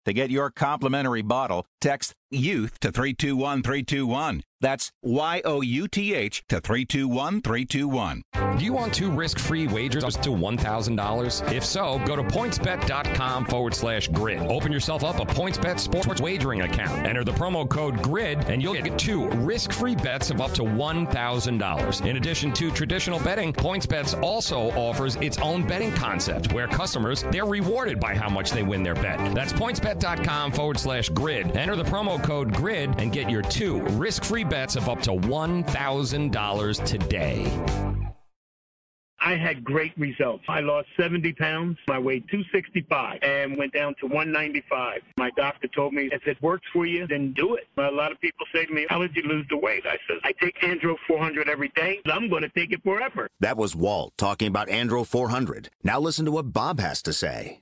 To 0.05 0.13
get 0.13 0.31
your 0.31 0.49
complimentary 0.49 1.21
bottle, 1.21 1.67
text 1.79 2.15
YOUTH 2.31 2.79
to 2.79 2.91
321321. 2.91 4.41
That's 4.61 4.91
Y 5.01 5.41
O 5.43 5.61
U 5.61 5.87
T 5.87 6.13
H 6.13 6.43
to 6.49 6.61
321321. 6.61 8.23
Do 8.57 8.65
you 8.65 8.73
want 8.73 8.93
two 8.93 9.09
risk 9.09 9.39
free 9.39 9.67
wagers 9.67 10.03
up 10.03 10.13
to 10.21 10.29
$1,000? 10.29 11.51
If 11.51 11.65
so, 11.65 11.99
go 12.05 12.15
to 12.15 12.23
pointsbet.com 12.23 13.45
forward 13.45 13.73
slash 13.73 14.07
grid. 14.09 14.39
Open 14.41 14.71
yourself 14.71 15.03
up 15.03 15.19
a 15.19 15.25
PointsBet 15.25 15.79
sports 15.79 16.21
wagering 16.21 16.61
account. 16.61 17.05
Enter 17.07 17.23
the 17.23 17.31
promo 17.31 17.67
code 17.67 18.03
GRID 18.03 18.49
and 18.49 18.61
you'll 18.61 18.73
get 18.73 18.99
two 18.99 19.27
risk 19.29 19.71
free 19.71 19.95
bets 19.95 20.29
of 20.29 20.41
up 20.41 20.51
to 20.51 20.61
$1,000. 20.63 22.05
In 22.05 22.17
addition 22.17 22.53
to 22.53 22.71
traditional 22.71 23.19
betting, 23.19 23.51
PointsBets 23.51 24.21
also 24.21 24.71
offers 24.71 25.15
its 25.17 25.39
own 25.39 25.65
betting 25.65 25.91
concept 25.93 26.53
where 26.53 26.67
customers, 26.67 27.23
they're 27.31 27.45
rewarded 27.45 27.99
by 27.99 28.13
how 28.13 28.29
much 28.29 28.51
they 28.51 28.63
win 28.63 28.83
their 28.83 28.95
bet. 28.95 29.33
That's 29.33 29.53
pointsbet.com 29.91 30.51
forward 30.51 30.79
slash 30.79 31.09
grid. 31.09 31.55
Enter 31.55 31.75
the 31.75 31.83
promo 31.83 32.21
code 32.21 32.53
GRID 32.53 32.95
and 32.99 33.11
get 33.11 33.29
your 33.29 33.41
two 33.41 33.81
risk 33.81 34.23
free 34.23 34.43
bets 34.43 34.75
of 34.75 34.89
up 34.89 35.01
to 35.03 35.11
$1,000 35.11 36.85
today. 36.85 38.01
I 39.23 39.35
had 39.35 39.63
great 39.63 39.95
results. 39.99 40.43
I 40.49 40.61
lost 40.61 40.87
70 40.99 41.33
pounds. 41.33 41.77
I 41.87 41.99
weighed 41.99 42.23
265 42.31 43.19
and 43.21 43.55
went 43.55 43.71
down 43.71 43.93
to 43.99 44.07
195. 44.07 45.01
My 45.17 45.29
doctor 45.37 45.67
told 45.67 45.93
me, 45.93 46.09
if 46.11 46.25
it 46.25 46.41
works 46.41 46.65
for 46.73 46.87
you, 46.87 47.05
then 47.05 47.31
do 47.33 47.53
it. 47.53 47.67
A 47.77 47.91
lot 47.91 48.11
of 48.11 48.19
people 48.19 48.47
say 48.53 48.65
to 48.65 48.73
me, 48.73 48.87
how 48.89 48.99
did 48.99 49.15
you 49.15 49.21
lose 49.21 49.45
the 49.51 49.57
weight? 49.57 49.85
I 49.85 49.97
said, 50.07 50.17
I 50.23 50.31
take 50.31 50.59
Andro 50.61 50.95
400 51.07 51.47
every 51.47 51.71
day. 51.75 51.99
I'm 52.07 52.29
going 52.29 52.41
to 52.41 52.49
take 52.49 52.71
it 52.71 52.81
forever. 52.83 53.27
That 53.39 53.57
was 53.57 53.75
Walt 53.75 54.13
talking 54.17 54.47
about 54.47 54.69
Andro 54.69 55.05
400. 55.05 55.69
Now 55.83 55.99
listen 55.99 56.25
to 56.25 56.31
what 56.31 56.51
Bob 56.51 56.79
has 56.79 57.03
to 57.03 57.13
say. 57.13 57.61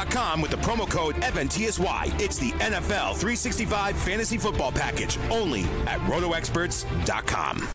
with 0.41 0.51
the 0.51 0.57
promo 0.57 0.89
code 0.89 1.15
FNTSY. 1.15 2.19
It's 2.19 2.37
the 2.37 2.51
NFL 2.53 3.15
365 3.15 3.97
fantasy 3.97 4.37
football 4.37 4.71
package 4.71 5.17
only 5.29 5.63
at 5.85 5.99
rotoexperts.com. 6.01 7.67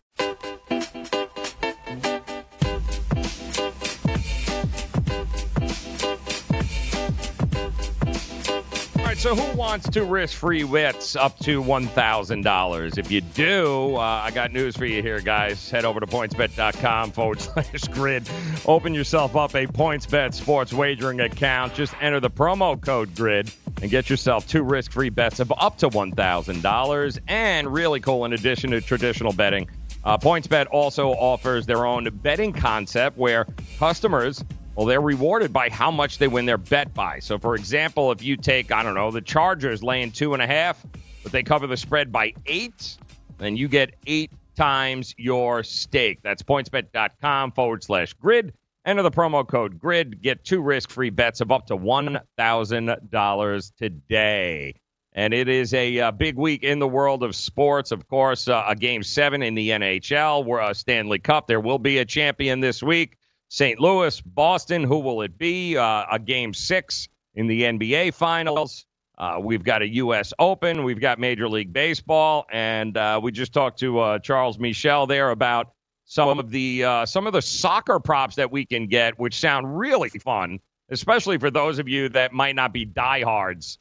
right, 9.17 9.21
so 9.21 9.35
who 9.35 9.57
wants 9.57 9.89
to 9.89 10.03
risk 10.03 10.35
free 10.37 10.63
wits 10.63 11.15
up 11.15 11.37
to 11.39 11.63
$1,000? 11.63 12.97
If 12.97 13.11
you 13.11 13.21
do, 13.21 13.95
uh, 13.95 13.99
I 13.99 14.31
got 14.31 14.51
news 14.51 14.75
for 14.77 14.85
you 14.85 15.01
here, 15.01 15.19
guys. 15.19 15.69
Head 15.69 15.85
over 15.85 15.99
to 15.99 16.05
pointsbet.com 16.05 17.11
forward 17.11 17.41
slash 17.41 17.83
grid. 17.91 18.29
Open 18.65 18.93
yourself 18.93 19.35
up 19.35 19.55
a 19.55 19.65
PointsBet 19.65 20.33
sports 20.33 20.73
wagering 20.73 21.21
account. 21.21 21.73
Just 21.73 21.93
enter 22.01 22.19
the 22.19 22.29
promo 22.29 22.79
code 22.79 23.15
grid 23.15 23.51
and 23.81 23.89
get 23.91 24.09
yourself 24.09 24.47
two 24.47 24.63
risk 24.63 24.91
free 24.91 25.09
bets 25.09 25.39
of 25.39 25.51
up 25.57 25.77
to 25.77 25.89
$1,000. 25.89 27.19
And 27.27 27.73
really 27.73 27.99
cool, 27.99 28.25
in 28.25 28.33
addition 28.33 28.71
to 28.71 28.81
traditional 28.81 29.33
betting, 29.33 29.67
uh, 30.03 30.17
PointsBet 30.17 30.67
also 30.71 31.09
offers 31.09 31.65
their 31.65 31.85
own 31.85 32.07
betting 32.21 32.53
concept 32.53 33.17
where 33.17 33.45
customers 33.77 34.43
well, 34.77 34.85
they're 34.85 35.01
rewarded 35.01 35.51
by 35.51 35.69
how 35.71 35.89
much 35.89 36.19
they 36.19 36.27
win 36.27 36.45
their 36.45 36.59
bet 36.59 36.93
by. 36.93 37.17
So, 37.17 37.39
for 37.39 37.55
example, 37.55 38.11
if 38.11 38.21
you 38.21 38.37
take, 38.37 38.71
I 38.71 38.83
don't 38.83 38.93
know, 38.93 39.09
the 39.09 39.21
Chargers 39.21 39.81
laying 39.81 40.11
two 40.11 40.35
and 40.35 40.41
a 40.41 40.45
half, 40.45 40.85
but 41.23 41.31
they 41.31 41.41
cover 41.41 41.65
the 41.65 41.75
spread 41.75 42.11
by 42.11 42.33
eight, 42.45 42.95
then 43.39 43.57
you 43.57 43.67
get 43.67 43.95
eight 44.05 44.31
times 44.55 45.15
your 45.17 45.63
stake. 45.63 46.19
That's 46.21 46.43
pointsbet.com 46.43 47.53
forward 47.53 47.83
slash 47.83 48.13
grid. 48.13 48.53
Enter 48.85 49.01
the 49.01 49.09
promo 49.09 49.47
code 49.47 49.79
GRID. 49.79 50.21
Get 50.21 50.43
two 50.45 50.61
risk 50.61 50.91
free 50.91 51.09
bets 51.09 51.41
of 51.41 51.51
up 51.51 51.65
to 51.67 51.75
$1,000 51.75 53.71
today. 53.77 54.75
And 55.13 55.33
it 55.33 55.49
is 55.49 55.73
a, 55.73 55.99
uh 55.99 56.11
big 56.11 56.35
week 56.37 56.61
in 56.61 56.77
the 56.77 56.87
world 56.87 57.23
of 57.23 57.35
sports. 57.35 57.91
Of 57.91 58.07
course, 58.07 58.47
uh, 58.47 58.63
a 58.67 58.75
game 58.75 59.01
seven 59.01 59.41
in 59.41 59.55
the 59.55 59.71
NHL, 59.71 60.45
where 60.45 60.61
a 60.61 60.75
Stanley 60.75 61.17
Cup. 61.17 61.47
There 61.47 61.59
will 61.59 61.79
be 61.79 61.97
a 61.97 62.05
champion 62.05 62.59
this 62.59 62.83
week. 62.83 63.17
St. 63.49 63.79
Louis, 63.79 64.19
Boston. 64.21 64.83
Who 64.83 64.99
will 64.99 65.21
it 65.21 65.37
be? 65.37 65.77
Uh, 65.77 66.05
a 66.11 66.19
game 66.19 66.53
six 66.53 67.07
in 67.35 67.47
the 67.47 67.63
NBA 67.63 68.13
Finals. 68.13 68.85
Uh, 69.17 69.39
we've 69.41 69.63
got 69.63 69.81
a 69.81 69.87
U.S. 69.87 70.31
Open. 70.37 70.83
We've 70.83 70.99
got 70.99 71.17
Major 71.17 71.49
League 71.49 71.73
Baseball, 71.73 72.45
and 72.51 72.95
uh, 72.97 73.19
we 73.21 73.31
just 73.31 73.51
talked 73.51 73.79
to 73.79 73.99
uh, 73.99 74.19
Charles 74.19 74.57
Meeshel 74.57 75.07
there 75.07 75.31
about 75.31 75.71
some 76.05 76.37
of 76.39 76.51
the 76.51 76.83
uh, 76.83 77.05
some 77.05 77.25
of 77.25 77.33
the 77.33 77.41
soccer 77.41 77.99
props 77.99 78.35
that 78.35 78.51
we 78.51 78.65
can 78.65 78.85
get, 78.87 79.17
which 79.19 79.35
sound 79.39 79.77
really 79.77 80.09
fun, 80.09 80.59
especially 80.91 81.37
for 81.39 81.49
those 81.49 81.79
of 81.79 81.87
you 81.87 82.09
that 82.09 82.31
might 82.31 82.55
not 82.55 82.71
be 82.73 82.85
diehards. 82.85 83.79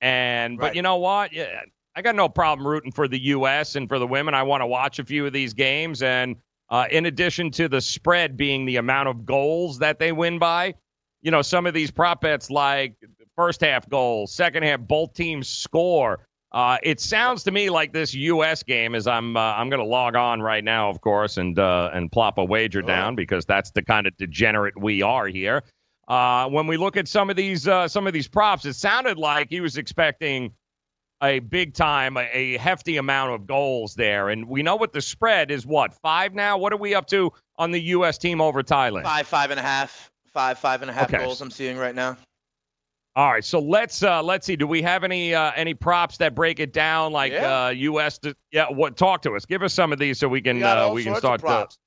And 0.00 0.58
but 0.58 0.66
Right. 0.66 0.74
you 0.76 0.82
know 0.82 0.96
what? 0.96 1.32
Yeah, 1.32 1.60
I 1.96 2.02
got 2.02 2.14
no 2.14 2.28
problem 2.28 2.66
rooting 2.66 2.92
for 2.92 3.08
the 3.08 3.18
U.S. 3.26 3.76
and 3.76 3.88
for 3.88 3.98
the 3.98 4.06
women. 4.06 4.34
I 4.34 4.42
want 4.42 4.60
to 4.60 4.66
watch 4.66 4.98
a 4.98 5.04
few 5.04 5.24
of 5.26 5.32
these 5.32 5.54
games, 5.54 6.02
and 6.02 6.36
uh, 6.70 6.86
in 6.90 7.06
addition 7.06 7.50
to 7.52 7.68
the 7.68 7.80
spread 7.80 8.36
being 8.36 8.64
the 8.64 8.76
amount 8.76 9.08
of 9.08 9.24
goals 9.26 9.78
that 9.78 9.98
they 9.98 10.12
win 10.12 10.38
by, 10.38 10.74
you 11.22 11.30
know, 11.30 11.42
some 11.42 11.66
of 11.66 11.74
these 11.74 11.90
prop 11.90 12.20
bets 12.20 12.50
like 12.50 12.96
first 13.36 13.60
half 13.60 13.88
goals, 13.88 14.34
second 14.34 14.62
half, 14.62 14.80
both 14.80 15.14
teams 15.14 15.48
score. 15.48 16.26
Uh, 16.52 16.78
it 16.84 17.00
sounds 17.00 17.42
to 17.42 17.50
me 17.50 17.68
like 17.68 17.92
this 17.92 18.14
U.S. 18.14 18.62
game 18.62 18.94
is 18.94 19.08
I'm 19.08 19.36
uh, 19.36 19.40
I'm 19.40 19.68
going 19.70 19.82
to 19.82 19.88
log 19.88 20.14
on 20.14 20.40
right 20.40 20.62
now, 20.62 20.88
of 20.88 21.00
course, 21.00 21.36
and 21.36 21.58
uh, 21.58 21.90
and 21.92 22.12
plop 22.12 22.38
a 22.38 22.44
wager 22.44 22.80
down 22.80 23.16
because 23.16 23.44
that's 23.44 23.72
the 23.72 23.82
kind 23.82 24.06
of 24.06 24.16
degenerate 24.16 24.80
we 24.80 25.02
are 25.02 25.26
here. 25.26 25.64
Uh, 26.06 26.48
when 26.48 26.68
we 26.68 26.76
look 26.76 26.96
at 26.96 27.08
some 27.08 27.28
of 27.28 27.34
these 27.34 27.66
uh, 27.66 27.88
some 27.88 28.06
of 28.06 28.12
these 28.12 28.28
props, 28.28 28.64
it 28.66 28.74
sounded 28.74 29.18
like 29.18 29.48
he 29.50 29.60
was 29.60 29.76
expecting 29.76 30.52
a 31.22 31.38
big 31.38 31.74
time, 31.74 32.16
a, 32.16 32.56
hefty 32.58 32.96
amount 32.96 33.32
of 33.32 33.46
goals 33.46 33.94
there, 33.94 34.28
and 34.28 34.48
we 34.48 34.62
know 34.62 34.76
what 34.76 34.92
the 34.92 35.00
spread 35.00 35.50
is. 35.50 35.66
What 35.66 35.94
five 35.94 36.34
now? 36.34 36.58
What 36.58 36.72
are 36.72 36.78
we 36.78 36.94
up 36.94 37.06
to 37.08 37.32
on 37.56 37.70
the 37.70 37.80
U.S. 37.80 38.18
team 38.18 38.40
over 38.40 38.62
Thailand? 38.62 39.04
Five, 39.04 39.26
five 39.26 39.50
and 39.50 39.60
a 39.60 39.62
half, 39.62 40.10
five, 40.26 40.58
five 40.58 40.82
and 40.82 40.90
a 40.90 40.94
half 40.94 41.12
Okay. 41.12 41.24
goals 41.24 41.40
I'm 41.40 41.50
seeing 41.50 41.76
right 41.76 41.94
now. 41.94 42.16
All 43.16 43.30
right, 43.30 43.44
so 43.44 43.60
let's 43.60 44.02
uh 44.02 44.22
let's 44.24 44.44
see. 44.44 44.56
Do 44.56 44.66
we 44.66 44.82
have 44.82 45.04
any 45.04 45.34
uh 45.34 45.52
any 45.54 45.72
props 45.72 46.16
that 46.16 46.34
break 46.34 46.58
it 46.58 46.72
down 46.72 47.12
like 47.12 47.32
Yeah. 47.32 47.66
uh 47.66 47.68
US 47.68 48.18
to, 48.18 48.34
yeah, 48.50 48.66
what 48.68 48.96
talk 48.96 49.22
to 49.22 49.36
us. 49.36 49.44
Give 49.46 49.62
us 49.62 49.72
some 49.72 49.92
of 49.92 50.00
these 50.00 50.18
so 50.18 50.26
we 50.26 50.40
can 50.40 50.56
We 50.56 50.62
uh 50.64 50.92
we 50.92 51.04
can 51.04 51.14
start 51.14 51.40
props. 51.40 51.78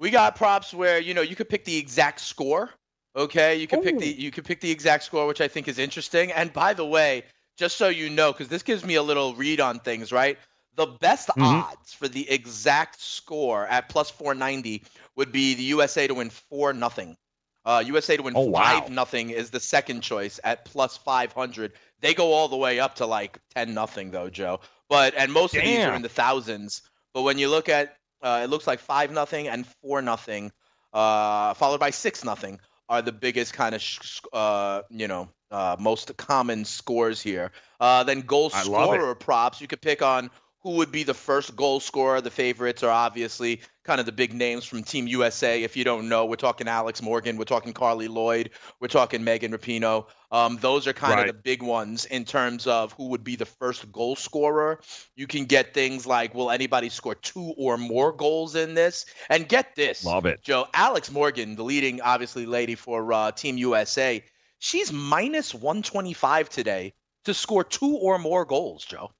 We 0.00 0.10
got 0.10 0.34
props 0.34 0.74
where 0.74 0.98
you 0.98 1.14
know 1.14 1.22
you 1.22 1.36
could 1.36 1.48
pick 1.48 1.64
the 1.64 1.76
exact 1.76 2.20
score. 2.20 2.70
Okay, 3.14 3.56
you 3.56 3.68
could 3.68 3.82
pick 3.82 3.98
the 3.98 4.08
you 4.08 4.32
could 4.32 4.44
pick 4.44 4.60
the 4.60 4.70
exact 4.70 5.04
score, 5.04 5.28
which 5.28 5.40
I 5.40 5.46
think 5.46 5.68
is 5.68 5.78
interesting. 5.78 6.32
And 6.32 6.52
by 6.52 6.74
the 6.74 6.84
way, 6.84 7.22
just 7.58 7.76
so 7.76 7.88
you 7.88 8.10
know, 8.10 8.32
because 8.32 8.48
this 8.48 8.62
gives 8.62 8.84
me 8.84 8.96
a 8.96 9.02
little 9.02 9.34
read 9.34 9.60
on 9.60 9.80
things, 9.80 10.12
right? 10.12 10.38
The 10.76 10.86
best 10.86 11.30
Mhm. 11.36 11.64
odds 11.68 11.92
for 11.94 12.08
the 12.08 12.30
exact 12.30 13.00
score 13.00 13.66
at 13.66 13.88
plus 13.90 14.10
490 14.10 14.84
would 15.16 15.32
be 15.32 15.54
the 15.54 15.64
USA 15.64 16.06
to 16.08 16.14
win 16.14 16.30
four 16.30 16.72
nothing. 16.72 17.16
Uh, 17.64 17.82
USA 17.86 18.16
to 18.16 18.22
win 18.22 18.36
Oh, 18.36 18.44
wow. 18.46 18.88
five 18.88 18.88
nothing 18.88 19.30
is 19.30 19.50
the 19.50 19.60
second 19.60 20.02
choice 20.02 20.40
at 20.44 20.64
plus 20.64 20.96
500. 20.98 21.72
They 22.00 22.14
go 22.14 22.32
all 22.32 22.48
the 22.48 22.56
way 22.56 22.80
up 22.80 22.96
to 22.96 23.06
like 23.06 23.38
10 23.54 23.74
nothing 23.74 24.10
though, 24.10 24.30
Joe. 24.30 24.60
But 24.88 25.14
and 25.16 25.32
most 25.32 25.56
of 25.56 25.64
these 25.64 25.86
are 25.86 25.94
in 25.94 26.02
the 26.02 26.08
thousands. 26.08 26.82
But 27.14 27.22
when 27.22 27.38
you 27.38 27.48
look 27.48 27.68
at 27.68 27.96
uh, 28.22 28.42
it 28.44 28.50
looks 28.50 28.66
like 28.66 28.80
five 28.80 29.10
nothing 29.12 29.48
and 29.48 29.66
four 29.82 30.00
nothing, 30.02 30.52
uh, 30.92 31.54
followed 31.54 31.80
by 31.80 31.90
six 31.90 32.24
nothing, 32.24 32.60
are 32.88 33.02
the 33.02 33.12
biggest 33.12 33.52
kind 33.54 33.74
of 33.74 33.82
sh- 33.82 34.20
uh, 34.32 34.82
you 34.90 35.08
know 35.08 35.28
uh, 35.50 35.76
most 35.78 36.16
common 36.16 36.64
scores 36.64 37.20
here. 37.20 37.52
Uh, 37.80 38.04
then 38.04 38.20
goal 38.22 38.50
I 38.54 38.62
love 38.64 38.92
it. 38.94 38.98
scorer 38.98 39.14
props, 39.14 39.60
you 39.60 39.66
could 39.68 39.80
pick 39.80 40.02
on 40.02 40.30
who 40.62 40.72
would 40.72 40.90
be 40.90 41.04
the 41.04 41.14
first 41.14 41.54
goal 41.54 41.78
scorer. 41.78 42.20
The 42.20 42.30
favorites 42.32 42.82
are 42.82 42.90
obviously 42.90 43.60
kind 43.84 44.00
of 44.00 44.06
the 44.06 44.12
big 44.12 44.34
names 44.34 44.64
from 44.64 44.82
Team 44.82 45.06
USA. 45.06 45.62
If 45.62 45.76
you 45.76 45.84
don't 45.84 46.08
know, 46.08 46.26
we're 46.26 46.34
talking 46.34 46.66
Alex 46.66 47.00
Morgan, 47.00 47.36
we're 47.38 47.44
talking 47.44 47.72
Carli 47.72 48.08
Lloyd, 48.08 48.50
we're 48.80 48.88
talking 48.88 49.22
Megan 49.22 49.52
Rapinoe. 49.52 50.06
Um, 50.32 50.58
those 50.60 50.86
are 50.88 50.92
kind 50.92 51.14
Right. 51.14 51.28
of 51.28 51.36
the 51.36 51.40
big 51.42 51.62
ones 51.62 52.04
in 52.06 52.24
terms 52.24 52.66
of 52.66 52.92
who 52.94 53.06
would 53.08 53.22
be 53.22 53.36
the 53.36 53.46
first 53.46 53.90
goal 53.92 54.16
scorer. 54.16 54.80
You 55.14 55.28
can 55.28 55.44
get 55.46 55.72
things 55.72 56.06
like, 56.06 56.34
will 56.34 56.50
anybody 56.50 56.88
score 56.88 57.14
two 57.14 57.54
or 57.56 57.78
more 57.78 58.12
goals 58.12 58.56
in 58.56 58.74
this? 58.74 59.06
And 59.30 59.48
get 59.48 59.76
this, 59.76 60.04
Love 60.04 60.26
it. 60.26 60.42
Joe. 60.42 60.66
Alex 60.74 61.10
Morgan, 61.10 61.54
the 61.54 61.62
leading, 61.62 62.00
obviously, 62.02 62.44
lady 62.46 62.74
for 62.74 63.10
uh, 63.12 63.30
Team 63.30 63.56
USA, 63.56 64.22
she's 64.58 64.92
minus 64.92 65.54
125 65.54 66.48
today 66.48 66.94
to 67.24 67.34
score 67.34 67.64
two 67.64 67.96
or 67.96 68.18
more 68.18 68.44
goals, 68.44 68.84
Joe. 68.84 69.10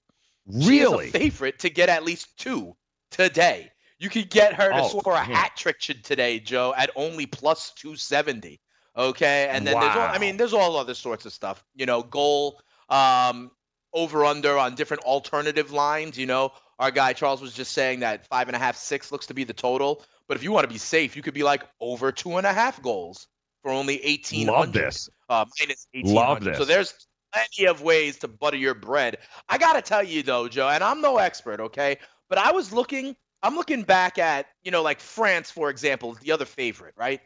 Really? 0.47 1.09
a 1.09 1.11
favorite 1.11 1.59
to 1.61 1.71
get 1.71 1.89
at 1.89 2.05
least 2.05 2.37
two 2.39 2.77
today. 3.11 3.71
You 3.99 4.09
could 4.09 4.31
get 4.31 4.55
her 4.55 4.71
to 4.71 4.83
Oh, 4.83 4.89
score 5.01 5.15
a 5.15 5.25
hat 5.25 5.57
trick 5.57 5.81
today, 5.81 6.39
Joe, 6.39 6.73
at 6.77 6.91
only 6.95 7.27
plus 7.27 7.73
270. 7.73 8.61
Okay, 8.97 9.49
and 9.51 9.67
then 9.67 9.79
there's 9.79 9.97
all, 9.97 10.09
I 10.09 10.19
mean, 10.19 10.37
there's 10.37 10.53
all 10.53 10.77
other 10.77 10.95
sorts 10.95 11.27
of 11.27 11.33
stuff. 11.33 11.65
You 11.75 11.87
know, 11.87 12.03
goal, 12.03 12.61
um, 12.89 13.51
over 13.93 14.25
under 14.25 14.57
on 14.59 14.75
different 14.75 15.05
alternative 15.05 15.73
lines. 15.73 16.19
You 16.19 16.27
know, 16.27 16.53
our 16.79 16.91
guy 16.91 17.13
Charles 17.13 17.41
was 17.41 17.53
just 17.53 17.73
saying 17.73 18.01
that 18.01 18.27
five 18.27 18.49
and 18.49 18.57
a 18.57 18.59
half, 18.59 18.77
six 18.77 19.13
looks 19.13 19.27
to 19.27 19.35
be 19.35 19.45
the 19.45 19.53
total. 19.53 20.05
But 20.27 20.37
if 20.37 20.43
you 20.43 20.53
want 20.53 20.65
to 20.65 20.73
be 20.73 20.79
safe, 20.79 21.17
you 21.17 21.23
could 21.23 21.35
be 21.35 21.43
like 21.43 21.65
over 21.81 22.13
two 22.13 22.37
and 22.37 22.47
a 22.47 22.53
half 22.53 22.83
goals 22.83 23.27
for 23.69 23.75
only 23.75 24.03
eighteen 24.03 24.47
Love 24.47 24.73
this. 24.73 25.11
Uh, 25.29 25.45
minus 25.61 25.87
eighteen 25.93 26.15
Love 26.15 26.43
this. 26.43 26.57
So 26.57 26.65
there's 26.65 26.95
plenty 27.35 27.67
of 27.67 27.83
ways 27.83 28.19
to 28.21 28.29
butter 28.29 28.57
your 28.57 28.75
bread. 28.75 29.19
I 29.47 29.59
gotta 29.59 29.83
tell 29.83 30.03
you 30.03 30.23
though, 30.23 30.49
Joe, 30.49 30.69
and 30.69 30.83
I'm 30.83 31.03
no 31.03 31.19
expert, 31.19 31.61
okay, 31.61 31.99
but 32.31 32.39
I 32.39 32.53
was 32.53 32.73
looking. 32.73 33.15
I'm 33.43 33.55
looking 33.57 33.83
back 33.83 34.19
at 34.19 34.47
you 34.63 34.71
know 34.71 34.83
like 34.83 35.01
France, 35.01 35.51
for 35.51 35.69
example, 35.69 36.17
the 36.23 36.33
other 36.33 36.47
favorite, 36.47 36.95
right? 36.97 37.21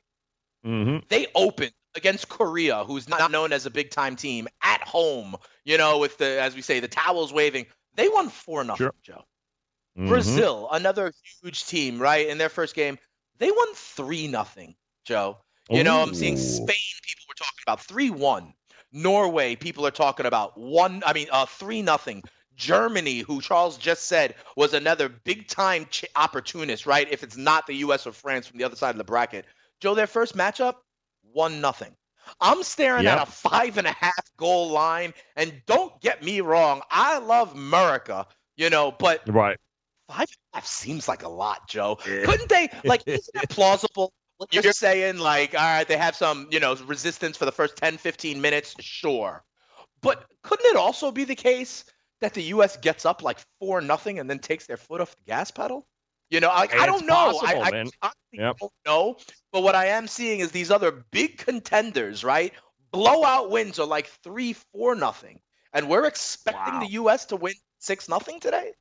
Mm-hmm. 0.67 0.99
they 1.09 1.27
opened 1.35 1.73
against 1.97 2.29
Korea, 2.29 2.85
who's 2.85 3.09
not 3.09 3.31
known 3.33 3.53
as 3.53 3.67
a 3.67 3.71
big 3.71 3.91
time 3.91 4.17
team, 4.17 4.49
at 4.63 4.81
home. 4.83 5.37
You 5.65 5.79
know, 5.79 5.99
with 5.99 6.19
the 6.19 6.41
as 6.41 6.57
we 6.57 6.63
say, 6.63 6.81
the 6.81 6.89
towels 6.89 7.33
waving. 7.33 7.67
They 7.95 8.09
won 8.09 8.31
four 8.31 8.65
nothing, 8.65 8.87
Sure. 8.87 8.95
Joe. 9.05 9.25
Mhm. 9.97 10.09
Brazil, 10.09 10.69
another 10.73 11.13
huge 11.43 11.67
team, 11.67 12.01
right? 12.03 12.27
In 12.27 12.39
their 12.39 12.49
first 12.49 12.75
game, 12.75 12.99
they 13.39 13.51
won 13.53 13.75
three 13.75 14.27
nothing, 14.27 14.75
Joe. 15.05 15.39
You 15.71 15.85
know, 15.85 16.03
I'm 16.03 16.15
seeing 16.15 16.37
Spain. 16.37 16.77
People 17.03 17.25
were 17.29 17.35
talking 17.35 17.63
about 17.67 17.81
three 17.81 18.11
one. 18.11 18.53
Norway, 18.93 19.57
people 19.57 19.87
are 19.87 19.91
talking 19.93 20.27
about 20.27 20.59
one. 20.59 21.03
I 21.07 21.13
mean, 21.13 21.29
uh, 21.33 21.47
three 21.47 21.83
nothing. 21.83 22.23
Germany, 22.57 23.21
who 23.21 23.41
Charles 23.41 23.79
just 23.79 24.05
said 24.07 24.35
was 24.57 24.75
another 24.75 25.09
big 25.09 25.49
time 25.49 25.87
ch- 25.91 26.05
opportunist, 26.17 26.85
right? 26.87 27.11
If 27.11 27.23
it's 27.23 27.37
not 27.37 27.67
the 27.67 27.75
U.S. 27.77 28.07
or 28.07 28.13
France 28.13 28.47
from 28.47 28.59
the 28.59 28.65
other 28.65 28.77
side 28.77 28.91
of 28.91 28.99
the 28.99 29.05
bracket, 29.05 29.47
Joe, 29.81 29.95
their 29.95 30.07
first 30.07 30.37
matchup, 30.37 30.75
one 31.33 31.61
nothing. 31.61 31.97
I'm 32.41 32.63
staring 32.63 33.05
Yep. 33.05 33.19
at 33.19 33.29
a 33.29 33.31
five 33.31 33.79
and 33.79 33.87
a 33.87 33.93
half 33.93 34.37
goal 34.37 34.71
line, 34.71 35.15
and 35.37 35.53
don't 35.67 35.99
get 36.01 36.23
me 36.23 36.41
wrong, 36.41 36.83
I 36.91 37.19
love 37.19 37.53
America, 37.55 38.27
you 38.57 38.71
know, 38.71 38.93
but 38.93 39.27
Right. 39.29 39.59
five 40.09 40.21
and 40.21 40.37
a 40.53 40.57
half 40.59 40.67
seems 40.67 41.09
like 41.09 41.23
a 41.25 41.29
lot, 41.29 41.69
Joe. 41.69 41.97
Couldn't 41.97 42.49
they 42.49 42.69
like 42.85 43.03
isn't 43.07 43.43
it 43.43 43.49
plausible? 43.49 44.13
What 44.51 44.65
You're 44.65 44.73
saying 44.73 45.19
like, 45.19 45.55
all 45.55 45.61
right, 45.61 45.87
they 45.87 45.97
have 45.97 46.17
some, 46.17 46.49
you 46.51 46.61
know, 46.61 46.75
resistance 46.87 47.37
for 47.37 47.45
the 47.45 47.53
first 47.53 47.77
10, 47.77 47.99
15 47.99 48.41
minutes, 48.41 48.75
sure. 48.81 49.45
But 50.01 50.25
couldn't 50.43 50.67
it 50.67 50.77
also 50.77 51.13
be 51.13 51.25
the 51.25 51.35
case 51.35 51.85
that 52.21 52.35
the 52.35 52.43
US 52.45 52.77
gets 52.77 53.07
up 53.07 53.23
like 53.23 53.39
four 53.61 53.81
nothing 53.81 54.19
and 54.19 54.29
then 54.29 54.39
takes 54.39 54.67
their 54.67 54.77
foot 54.77 55.01
off 55.01 55.17
the 55.17 55.23
gas 55.25 55.51
pedal? 55.51 55.87
You 56.31 56.41
know, 56.41 56.49
like, 56.49 56.75
I 56.75 56.87
don't 56.87 57.07
know. 57.07 57.15
I, 57.15 57.25
possible, 57.31 57.63
I 57.63 57.71
man. 57.71 57.87
honestly 58.03 58.39
Yep. 58.39 58.57
don't 58.59 58.73
know. 58.87 59.17
But 59.53 59.63
what 59.63 59.75
I 59.75 59.87
am 59.87 60.09
seeing 60.09 60.41
is 60.41 60.51
these 60.51 60.71
other 60.71 60.91
big 60.91 61.39
contenders, 61.39 62.25
right? 62.25 62.53
Blowout 62.91 63.51
wins 63.51 63.79
are 63.79 63.87
like 63.87 64.07
three, 64.25 64.55
four 64.55 64.95
nothing. 64.95 65.41
And 65.73 65.89
we're 65.89 66.07
expecting 66.07 66.81
the 66.81 66.93
US 66.93 67.27
to 67.27 67.37
win 67.37 67.55
six 67.79 68.09
nothing 68.09 68.41
today? 68.41 68.73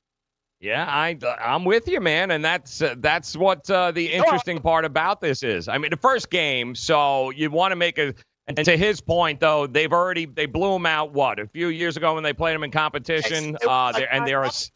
Yeah, 0.62 0.86
I 0.88 1.18
I'm 1.44 1.66
with 1.66 1.88
you, 1.88 2.00
man, 2.00 2.30
and 2.30 2.46
that's 2.46 2.84
uh, 2.84 2.94
that's 3.00 3.36
what 3.36 3.68
uh, 3.70 3.92
the 3.92 4.14
interesting 4.14 4.60
part 4.62 4.86
about 4.86 5.20
this 5.20 5.42
is. 5.42 5.68
I 5.68 5.80
mean, 5.80 5.90
the 5.90 5.98
first 5.98 6.30
game, 6.30 6.76
so 6.76 7.32
you 7.32 7.50
want 7.50 7.72
to 7.72 7.76
make 7.76 7.98
a. 7.98 8.14
And 8.48 8.58
to 8.66 8.76
his 8.78 9.02
point, 9.02 9.40
though, 9.40 9.66
they've 9.66 9.92
already 9.92 10.26
they 10.26 10.46
blew 10.46 10.74
them 10.74 10.86
out. 10.86 11.14
What 11.14 11.40
a 11.40 11.48
few 11.48 11.70
years 11.70 11.98
ago 11.98 12.14
when 12.14 12.24
they 12.24 12.34
played 12.34 12.54
them 12.54 12.64
in 12.64 12.70
competition, 12.72 13.58
uh, 13.66 13.68
like 13.68 13.96
they're, 13.96 14.14
and 14.14 14.28
there 14.28 14.40
are. 14.40 14.46
it- 14.46 14.72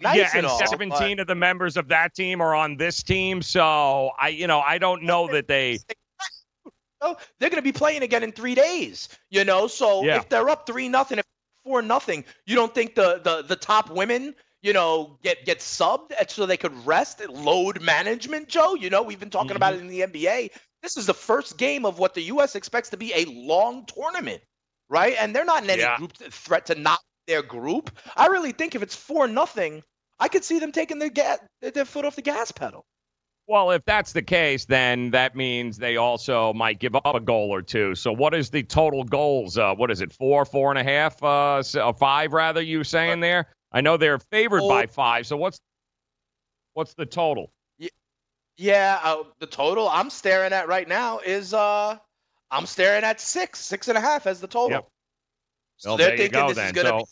Nice 0.00 0.16
yeah, 0.16 0.30
and 0.34 0.46
all, 0.46 0.58
17 0.58 1.18
of 1.18 1.26
the 1.26 1.34
members 1.34 1.76
of 1.76 1.88
that 1.88 2.14
team 2.14 2.40
are 2.40 2.54
on 2.54 2.78
this 2.78 3.02
team. 3.02 3.42
So 3.42 4.12
I, 4.18 4.28
you 4.28 4.46
know, 4.46 4.58
I 4.60 4.78
don't 4.78 5.02
know 5.02 5.28
that 5.28 5.46
they. 5.46 5.78
They're 7.38 7.50
going 7.50 7.56
to 7.56 7.62
be 7.62 7.72
playing 7.72 8.02
again 8.02 8.22
in 8.22 8.32
three 8.32 8.54
days. 8.54 9.10
You 9.28 9.44
know, 9.44 9.66
so 9.66 10.02
Yeah. 10.02 10.16
if 10.16 10.30
they're 10.30 10.48
up 10.48 10.66
three 10.66 10.88
nothing, 10.88 11.18
if 11.18 11.24
four 11.64 11.82
nothing, 11.82 12.24
you 12.46 12.54
don't 12.56 12.74
think 12.74 12.94
the 12.94 13.20
the 13.22 13.42
the 13.42 13.56
top 13.56 13.90
women, 13.90 14.34
you 14.64 14.72
know, 14.72 15.18
get 15.22 15.44
get 15.44 15.58
subbed 15.60 16.12
so 16.30 16.46
they 16.46 16.56
could 16.56 16.86
rest, 16.86 17.20
load 17.28 17.82
management, 17.82 18.48
Joe. 18.48 18.74
You 18.74 18.88
know, 18.90 19.02
we've 19.02 19.20
been 19.20 19.30
talking 19.30 19.56
about 19.56 19.74
it 19.74 19.80
Mm-hmm. 19.80 19.90
in 20.00 20.10
the 20.12 20.24
NBA. 20.26 20.50
This 20.82 20.96
is 20.96 21.06
the 21.06 21.14
first 21.14 21.58
game 21.58 21.84
of 21.84 21.98
what 21.98 22.14
the 22.14 22.22
U.S. 22.22 22.56
expects 22.56 22.88
to 22.90 22.96
be 22.96 23.12
a 23.14 23.26
long 23.26 23.84
tournament, 23.86 24.42
right? 24.88 25.14
And 25.20 25.36
they're 25.36 25.44
not 25.44 25.62
in 25.64 25.70
any 25.70 25.82
Yeah. 25.82 25.98
group 25.98 26.14
threat 26.14 26.66
to 26.66 26.74
not 26.74 26.98
their 27.26 27.42
group. 27.42 27.90
I 28.16 28.26
really 28.28 28.52
think 28.52 28.74
if 28.74 28.82
it's 28.82 28.96
four 28.96 29.28
nothing, 29.28 29.82
I 30.18 30.28
could 30.28 30.44
see 30.44 30.58
them 30.58 30.72
taking 30.72 30.98
their 30.98 31.10
gas 31.10 31.38
their 31.60 31.84
foot 31.84 32.06
off 32.06 32.16
the 32.16 32.22
gas 32.22 32.50
pedal. 32.50 32.84
Well, 33.46 33.72
if 33.72 33.84
that's 33.84 34.12
the 34.12 34.22
case, 34.22 34.64
then 34.64 35.10
that 35.10 35.36
means 35.36 35.76
they 35.76 35.98
also 35.98 36.54
might 36.54 36.80
give 36.80 36.94
up 36.96 37.14
a 37.14 37.20
goal 37.20 37.50
or 37.54 37.60
two. 37.60 37.94
So, 37.94 38.12
what 38.12 38.34
is 38.34 38.48
the 38.48 38.62
total 38.62 39.04
goals? 39.04 39.58
Uh, 39.58 39.74
what 39.74 39.90
is 39.90 40.00
it? 40.00 40.14
Four, 40.14 40.46
four 40.46 40.70
and 40.70 40.78
a 40.78 40.82
half, 40.84 41.22
uh, 41.22 41.62
uh, 41.78 41.92
five? 41.92 42.32
Rather, 42.32 42.62
you 42.62 42.82
saying 42.84 43.20
there? 43.20 43.53
I 43.74 43.80
know 43.82 43.96
they're 43.98 44.18
favored 44.18 44.62
by 44.62 44.86
five. 44.86 45.26
So, 45.26 45.36
what's 45.36 45.58
what's 46.72 46.94
the 46.94 47.04
total? 47.04 47.52
Yeah, 48.56 49.00
uh, 49.02 49.24
the 49.40 49.46
total 49.48 49.88
I'm 49.88 50.10
staring 50.10 50.52
at 50.52 50.68
right 50.68 50.86
now 50.86 51.18
is 51.18 51.52
uh 51.52 51.98
I'm 52.52 52.66
staring 52.66 53.02
at 53.02 53.20
six, 53.20 53.58
six 53.58 53.88
and 53.88 53.98
a 53.98 54.00
half 54.00 54.28
as 54.28 54.40
the 54.40 54.46
total. 54.46 54.70
Yep. 54.70 54.88
So 55.78 55.90
Well, 55.90 55.96
they're 55.98 56.16
thinking 56.16 56.40
go 56.40 56.48
this 56.48 56.56
then. 56.56 56.66
is 56.66 56.72
gonna 56.72 56.88
So- 56.90 56.98
be 56.98 57.04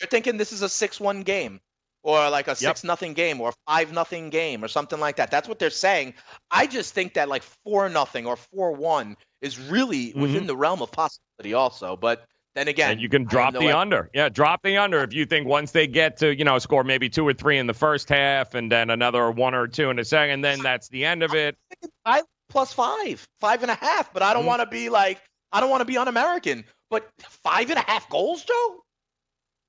they're 0.00 0.08
thinking 0.08 0.36
this 0.36 0.52
is 0.52 0.60
a 0.62 0.68
six 0.68 1.00
one 1.00 1.22
game. 1.22 1.60
Or 2.02 2.30
like 2.30 2.48
a 2.48 2.56
six 2.56 2.82
nothing 2.82 3.12
game 3.12 3.42
or 3.42 3.52
five 3.66 3.92
nothing 3.92 4.30
game 4.30 4.64
or 4.64 4.68
something 4.68 4.98
like 4.98 5.16
that. 5.16 5.30
That's 5.30 5.46
what 5.46 5.58
they're 5.58 5.68
saying. 5.68 6.14
I 6.50 6.66
just 6.66 6.94
think 6.94 7.12
that 7.14 7.28
like 7.28 7.42
four 7.42 7.90
nothing 7.90 8.26
or 8.26 8.36
four 8.36 8.72
one 8.72 9.18
is 9.42 9.58
really 9.58 10.14
within 10.14 10.46
the 10.46 10.56
realm 10.56 10.80
of 10.80 10.90
possibility 10.90 11.52
also. 11.52 11.96
But 11.96 12.26
then 12.54 12.68
again 12.68 12.84
Mm-hmm. 12.86 12.92
and 12.92 13.00
you 13.00 13.08
can 13.08 13.24
drop 13.24 13.52
the 13.54 13.76
under. 13.76 14.10
Yeah, 14.14 14.28
drop 14.28 14.62
the 14.62 14.76
under 14.78 15.02
if 15.02 15.12
you 15.12 15.26
think 15.26 15.46
once 15.46 15.70
they 15.72 15.86
get 15.86 16.18
to, 16.18 16.34
you 16.34 16.44
know, 16.44 16.58
score 16.58 16.84
maybe 16.84 17.08
two 17.08 17.26
or 17.26 17.32
three 17.32 17.58
in 17.58 17.66
the 17.66 17.74
first 17.74 18.08
half 18.08 18.54
and 18.54 18.70
then 18.70 18.90
another 18.90 19.30
one 19.30 19.54
or 19.54 19.66
two 19.68 19.90
in 19.90 19.96
the 19.96 20.04
second, 20.04 20.40
then 20.42 20.62
that's 20.62 20.88
the 20.88 21.04
end 21.04 21.22
of 21.22 21.34
it. 21.34 21.56
I 22.04 22.22
plus 22.48 22.72
five, 22.72 23.26
five 23.38 23.62
and 23.62 23.70
a 23.70 23.74
half. 23.76 24.12
But 24.12 24.22
I 24.22 24.32
don't 24.34 24.44
Mhm. 24.44 24.48
want 24.48 24.60
to 24.62 24.66
be 24.66 24.88
like 24.88 25.20
I 25.52 25.60
don't 25.60 25.70
want 25.70 25.80
to 25.80 25.84
be 25.84 25.96
un-American. 25.98 26.64
But 26.90 27.08
five 27.20 27.70
and 27.70 27.78
a 27.78 27.82
half 27.82 28.08
goals, 28.08 28.44
Joe. 28.44 28.82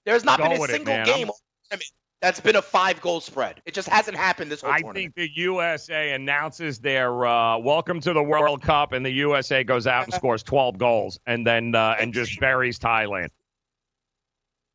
There's 0.05 0.23
not 0.23 0.37
Go 0.39 0.45
been 0.45 0.57
a 0.57 0.59
with 0.59 0.69
it, 0.71 0.73
single 0.73 0.95
game 1.05 1.29
all 1.29 1.39
tournament 1.69 1.89
that's 2.21 2.39
been 2.39 2.55
a 2.55 2.61
five 2.61 3.01
goal 3.01 3.19
spread. 3.19 3.61
It 3.65 3.73
just 3.73 3.89
hasn't 3.89 4.15
happened 4.15 4.51
this 4.51 4.61
whole 4.61 4.71
I 4.71 4.81
tournament. 4.81 5.15
think 5.15 5.15
the 5.15 5.41
USA 5.41 6.11
announces 6.11 6.79
their 6.79 7.25
uh, 7.25 7.57
welcome 7.57 7.99
to 8.01 8.13
the 8.13 8.23
World 8.23 8.61
Cup, 8.61 8.93
and 8.93 9.05
the 9.05 9.11
USA 9.11 9.63
goes 9.63 9.87
out 9.87 10.05
and 10.05 10.13
scores 10.13 10.43
12 10.43 10.77
goals, 10.77 11.19
and 11.25 11.45
then 11.45 11.73
uh, 11.75 11.95
and 11.99 12.13
just 12.13 12.39
buries 12.39 12.77
Thailand. 12.79 13.29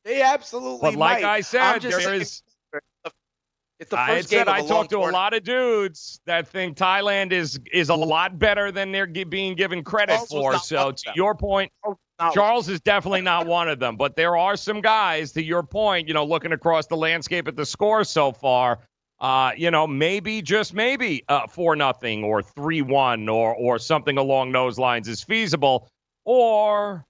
They 0.05 0.23
absolutely. 0.23 0.81
But 0.83 0.95
like 0.97 1.23
might. 1.23 1.25
I 1.25 1.41
said, 1.41 1.81
there 1.81 2.01
saying 2.01 2.21
is. 2.23 2.43
It's 3.79 3.91
the 3.91 3.99
I 3.99 4.07
first 4.07 4.31
said 4.31 4.47
game 4.47 4.55
of 4.55 4.65
I 4.65 4.67
talked 4.67 4.91
to 4.91 4.99
a 4.99 5.11
lot 5.11 5.35
of 5.35 5.45
dudes 5.45 6.21
that 6.25 6.49
think 6.49 6.79
Thailand 6.79 7.33
is 7.33 7.61
is 7.71 7.91
a 7.91 7.95
lot 7.95 8.39
better 8.39 8.73
than 8.73 8.91
they're 8.91 9.07
gi- 9.07 9.25
being 9.25 9.55
given 9.55 9.85
credit 9.85 10.19
for. 10.31 10.59
So 10.59 10.93
to 10.93 11.13
your 11.15 11.35
point, 11.35 11.71
not 12.19 12.35
Charles 12.35 12.69
is 12.69 12.81
definitely 12.81 13.23
not 13.23 13.47
one 13.47 13.69
of 13.69 13.79
them. 13.79 13.97
But 13.97 14.17
there 14.17 14.37
are 14.37 14.57
some 14.57 14.81
guys, 14.81 15.33
to 15.33 15.43
your 15.43 15.63
point, 15.63 16.09
you 16.09 16.15
know, 16.15 16.25
looking 16.25 16.53
across 16.53 16.87
the 16.87 16.97
landscape 16.97 17.49
at 17.49 17.57
the 17.57 17.67
score 17.67 18.05
so 18.05 18.33
far. 18.33 18.81
Uh, 19.19 19.53
you 19.57 19.71
know, 19.71 19.87
maybe 19.87 20.43
just 20.43 20.75
maybe 20.75 21.25
uh, 21.29 21.47
four 21.47 21.75
nothing 21.75 22.23
or 22.23 22.43
three 22.43 22.83
one 22.83 23.29
or 23.29 23.55
or 23.55 23.79
something 23.79 24.19
along 24.19 24.53
those 24.53 24.79
lines 24.79 25.09
is 25.09 25.23
feasible, 25.23 25.89
or 26.27 27.03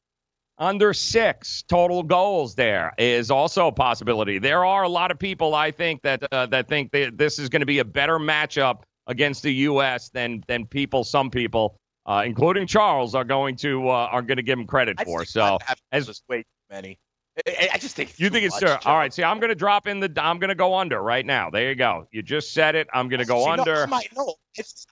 under 0.59 0.95
six 0.95 1.63
total 1.69 2.03
goals 2.05 2.55
there 2.55 2.93
is 2.97 3.31
also 3.31 3.67
a 3.67 3.73
possibility. 3.73 4.39
There 4.39 4.65
are 4.65 4.85
a 4.85 4.89
lot 4.89 5.11
of 5.11 5.19
people 5.19 5.55
I 5.55 5.73
think 5.73 6.03
that 6.03 6.23
uh, 6.33 6.47
that 6.47 6.69
think 6.69 6.93
that 6.93 7.19
this 7.19 7.41
is 7.41 7.49
going 7.49 7.61
to 7.61 7.67
be 7.67 7.81
a 7.81 7.85
better 7.85 8.19
matchup 8.19 8.83
against 9.09 9.43
the 9.43 9.53
U.S. 9.55 10.09
than 10.11 10.45
than 10.47 10.65
people, 10.65 11.03
some 11.03 11.31
people, 11.31 11.77
uh, 12.07 12.23
including 12.25 12.67
Charles, 12.67 13.15
are 13.15 13.25
going 13.25 13.57
to 13.57 13.89
uh, 13.89 14.09
are 14.11 14.23
going 14.23 14.37
to 14.37 14.43
give 14.43 14.59
him 14.59 14.67
credit 14.67 15.01
for. 15.05 15.25
So 15.25 15.59
as 15.93 16.07
just 16.07 16.23
way 16.29 16.39
too 16.39 16.45
many. 16.71 16.99
I, 17.47 17.69
I 17.75 17.79
just 17.79 17.97
think 17.97 18.19
you 18.19 18.31
think 18.31 18.47
it's 18.47 18.61
much. 18.63 18.87
All 18.87 18.97
right. 18.97 19.13
See, 19.13 19.23
I'm 19.23 19.41
going 19.41 19.51
to 19.51 19.55
drop 19.57 19.87
in 19.87 20.01
the. 20.01 20.11
I'm 20.17 20.39
going 20.39 20.49
to 20.49 20.55
go 20.55 20.75
under 20.75 21.03
right 21.03 21.27
now. 21.27 21.51
There 21.51 21.69
you 21.69 21.75
go. 21.75 22.07
You 22.11 22.23
just 22.23 22.55
said 22.55 22.75
it. 22.75 22.89
I'm 22.95 23.09
going 23.09 23.21
to 23.21 23.27
go 23.27 23.41
See, 23.41 23.47
no, 23.47 23.53
under. 23.53 23.83
I 23.83 23.87
might, 23.87 24.09
no, 24.17 24.35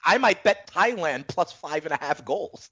I 0.05 0.17
might 0.19 0.43
bet 0.43 0.69
Thailand 0.71 1.27
plus 1.27 1.51
five 1.51 1.85
and 1.85 1.93
a 1.93 1.97
half 1.97 2.23
goals. 2.23 2.69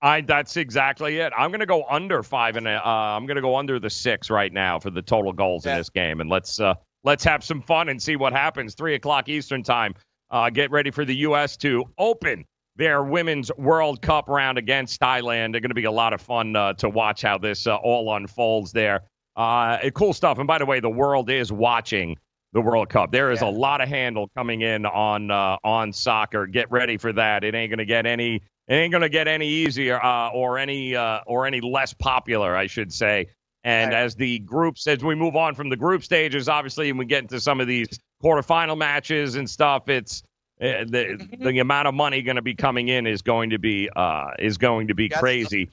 I 0.00 0.22
that's 0.22 0.56
exactly 0.56 1.18
it. 1.18 1.32
I'm 1.36 1.50
going 1.50 1.60
to 1.60 1.66
go 1.66 1.84
under 1.88 2.22
five 2.22 2.56
and 2.56 2.66
a, 2.66 2.74
uh, 2.84 2.90
I'm 2.90 3.26
going 3.26 3.36
to 3.36 3.42
go 3.42 3.56
under 3.56 3.78
the 3.78 3.90
six 3.90 4.30
right 4.30 4.52
now 4.52 4.80
for 4.80 4.90
the 4.90 5.02
total 5.02 5.32
goals 5.32 5.66
in 5.66 5.76
this 5.76 5.90
game, 5.90 6.20
and 6.20 6.30
let's 6.30 6.58
uh, 6.58 6.74
let's 7.04 7.22
have 7.24 7.44
some 7.44 7.62
fun 7.62 7.88
and 7.88 8.02
see 8.02 8.16
what 8.16 8.32
happens. 8.32 8.74
Three 8.74 8.94
o'clock 8.94 9.28
Eastern 9.28 9.62
time. 9.62 9.94
Uh, 10.30 10.48
get 10.48 10.70
ready 10.70 10.90
for 10.90 11.04
the 11.04 11.16
U.S. 11.16 11.58
to 11.58 11.84
open 11.98 12.46
their 12.76 13.02
Women's 13.02 13.50
World 13.58 14.02
Cup 14.02 14.28
round 14.28 14.58
against 14.58 15.00
Thailand. 15.00 15.52
They're 15.52 15.60
going 15.60 15.70
to 15.70 15.74
be 15.74 15.84
a 15.84 15.92
lot 15.92 16.12
of 16.12 16.20
fun 16.20 16.56
uh, 16.56 16.72
to 16.74 16.88
watch 16.88 17.22
how 17.22 17.38
this 17.38 17.66
uh, 17.66 17.76
all 17.76 18.14
unfolds 18.14 18.72
there. 18.72 19.02
Uh, 19.36 19.78
cool 19.90 20.12
stuff. 20.12 20.38
And 20.38 20.46
by 20.46 20.58
the 20.58 20.66
way, 20.66 20.80
the 20.80 20.90
world 20.90 21.30
is 21.30 21.52
watching 21.52 22.16
the 22.52 22.60
World 22.60 22.90
Cup. 22.90 23.12
There 23.12 23.32
is 23.32 23.40
a 23.40 23.46
lot 23.46 23.80
of 23.80 23.88
handle 23.88 24.28
coming 24.36 24.60
in 24.60 24.84
on 24.84 25.30
uh, 25.30 25.56
on 25.64 25.92
soccer. 25.92 26.46
Get 26.46 26.70
ready 26.70 26.98
for 26.98 27.12
that. 27.14 27.44
It 27.44 27.54
ain't 27.54 27.70
going 27.70 27.78
to 27.78 27.86
get 27.86 28.04
any 28.04 28.42
it 28.68 28.74
ain't 28.74 28.92
going 28.92 29.02
to 29.02 29.08
get 29.08 29.26
any 29.26 29.48
easier 29.48 30.02
uh, 30.04 30.30
or 30.30 30.58
any 30.58 30.94
uh, 30.94 31.20
or 31.26 31.46
any 31.46 31.60
less 31.60 31.92
popular, 31.94 32.54
I 32.54 32.66
should 32.66 32.92
say. 32.92 33.28
And 33.64 33.94
as 33.94 34.16
the 34.16 34.40
groups, 34.40 34.88
as 34.88 35.04
we 35.04 35.14
move 35.14 35.36
on 35.36 35.54
from 35.54 35.68
the 35.68 35.76
group 35.76 36.02
stages, 36.02 36.48
obviously, 36.48 36.90
and 36.90 36.98
we 36.98 37.04
get 37.04 37.22
into 37.22 37.40
some 37.40 37.60
of 37.60 37.68
these 37.68 37.88
quarterfinal 38.22 38.76
matches 38.76 39.36
and 39.36 39.48
stuff, 39.48 39.88
it's 39.88 40.22
the 40.62 41.28
the 41.40 41.58
amount 41.60 41.88
of 41.88 41.94
money 41.94 42.22
going 42.22 42.36
to 42.36 42.42
be 42.42 42.54
coming 42.54 42.88
in 42.88 43.06
is 43.06 43.20
going 43.22 43.50
to 43.50 43.58
be 43.58 43.90
uh, 43.94 44.30
is 44.38 44.58
going 44.58 44.88
to 44.88 44.94
be 44.94 45.08
crazy. 45.08 45.70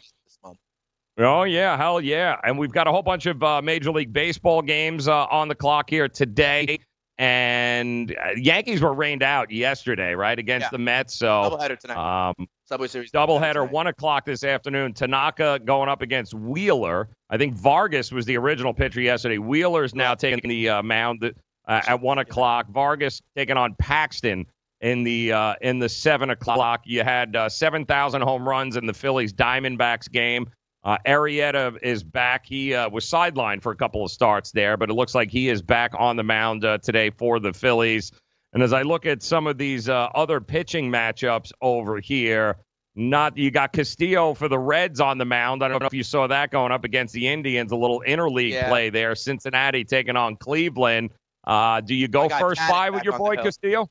Oh 1.17 1.43
yeah, 1.43 1.75
hell 1.77 1.99
yeah! 1.99 2.37
And 2.43 2.57
we've 2.57 2.71
got 2.71 2.87
a 2.87 2.91
whole 2.91 3.01
bunch 3.03 3.25
of 3.25 3.43
uh, 3.43 3.61
Major 3.61 3.91
League 3.91 4.13
Baseball 4.13 4.61
games 4.61 5.07
uh, 5.07 5.25
on 5.25 5.47
the 5.47 5.55
clock 5.55 5.89
here 5.89 6.07
today. 6.07 6.79
And 7.17 8.11
uh, 8.15 8.29
Yankees 8.37 8.81
were 8.81 8.93
rained 8.93 9.21
out 9.23 9.51
yesterday, 9.51 10.15
right, 10.15 10.39
against 10.39 10.67
Yeah. 10.67 10.69
the 10.71 10.77
Mets. 10.77 11.13
So 11.15 11.27
Doubleheader 11.27 11.77
tonight. 11.77 12.29
Um, 12.29 12.47
Subway 12.65 12.87
Series. 12.87 13.11
doubleheader, 13.11 13.69
one 13.69 13.87
o'clock 13.87 14.23
this 14.23 14.45
afternoon. 14.45 14.93
Tanaka 14.93 15.59
going 15.65 15.89
up 15.89 16.01
against 16.01 16.33
Wheeler. 16.33 17.09
I 17.29 17.37
think 17.37 17.55
Vargas 17.55 18.13
was 18.13 18.25
the 18.25 18.37
original 18.37 18.73
pitcher 18.73 19.01
yesterday. 19.01 19.37
Wheeler's 19.37 19.93
now 19.93 20.15
taking 20.15 20.49
the 20.49 20.69
uh, 20.69 20.83
mound 20.83 21.21
uh, 21.67 21.81
at 21.85 21.99
one 21.99 22.19
o'clock. 22.19 22.69
Vargas 22.69 23.21
taking 23.35 23.57
on 23.57 23.75
Paxton 23.75 24.45
in 24.81 25.03
the 25.03 25.33
uh, 25.33 25.55
in 25.61 25.79
the 25.79 25.89
seven 25.89 26.29
o'clock. 26.29 26.81
You 26.85 27.03
had 27.03 27.35
uh, 27.35 27.49
seven 27.49 27.85
thousand 27.85 28.21
home 28.21 28.47
runs 28.47 28.75
in 28.75 28.85
the 28.85 28.93
Phillies 28.93 29.33
Diamondbacks 29.33 30.11
game. 30.11 30.49
Uh, 30.83 30.97
Arrieta 31.05 31.77
is 31.81 32.03
back. 32.03 32.45
He 32.45 32.73
uh, 32.73 32.89
was 32.89 33.05
sidelined 33.05 33.61
for 33.61 33.71
a 33.71 33.75
couple 33.75 34.05
of 34.05 34.11
starts 34.11 34.51
there, 34.51 34.77
but 34.77 34.89
it 34.89 34.93
looks 34.93 35.13
like 35.13 35.29
he 35.29 35.49
is 35.49 35.61
back 35.61 35.91
on 35.97 36.15
the 36.15 36.23
mound 36.23 36.63
uh, 36.63 36.77
today 36.77 37.09
for 37.09 37.39
the 37.39 37.51
Phillies. 37.51 38.11
And 38.53 38.63
as 38.63 38.71
I 38.71 38.83
look 38.83 39.05
at 39.05 39.21
some 39.21 39.45
of 39.45 39.57
these 39.57 39.89
uh, 39.89 40.07
other 40.15 40.39
pitching 40.39 40.89
matchups 40.89 41.51
over 41.61 41.99
here, 41.99 42.55
not 42.95 43.37
you 43.37 43.51
got 43.51 43.73
Castillo 43.73 44.33
for 44.33 44.47
the 44.47 44.57
Reds 44.57 44.99
on 45.01 45.17
the 45.17 45.25
mound. 45.25 45.63
I 45.63 45.67
don't 45.67 45.81
know 45.81 45.85
if 45.85 45.93
you 45.93 46.03
saw 46.03 46.27
that 46.27 46.49
going 46.49 46.71
up 46.71 46.85
against 46.85 47.13
the 47.13 47.27
Indians, 47.27 47.71
a 47.71 47.75
little 47.75 48.01
interleague 48.07 48.51
Yeah. 48.51 48.69
play 48.69 48.89
there. 48.89 49.15
Cincinnati 49.15 49.83
taking 49.83 50.15
on 50.15 50.37
Cleveland. 50.37 51.11
Uh, 51.45 51.81
do 51.81 51.93
you 51.93 52.07
go 52.07 52.29
first 52.29 52.61
five 52.61 52.93
with 52.93 53.03
your 53.03 53.17
boy. 53.17 53.35
Castillo? 53.35 53.89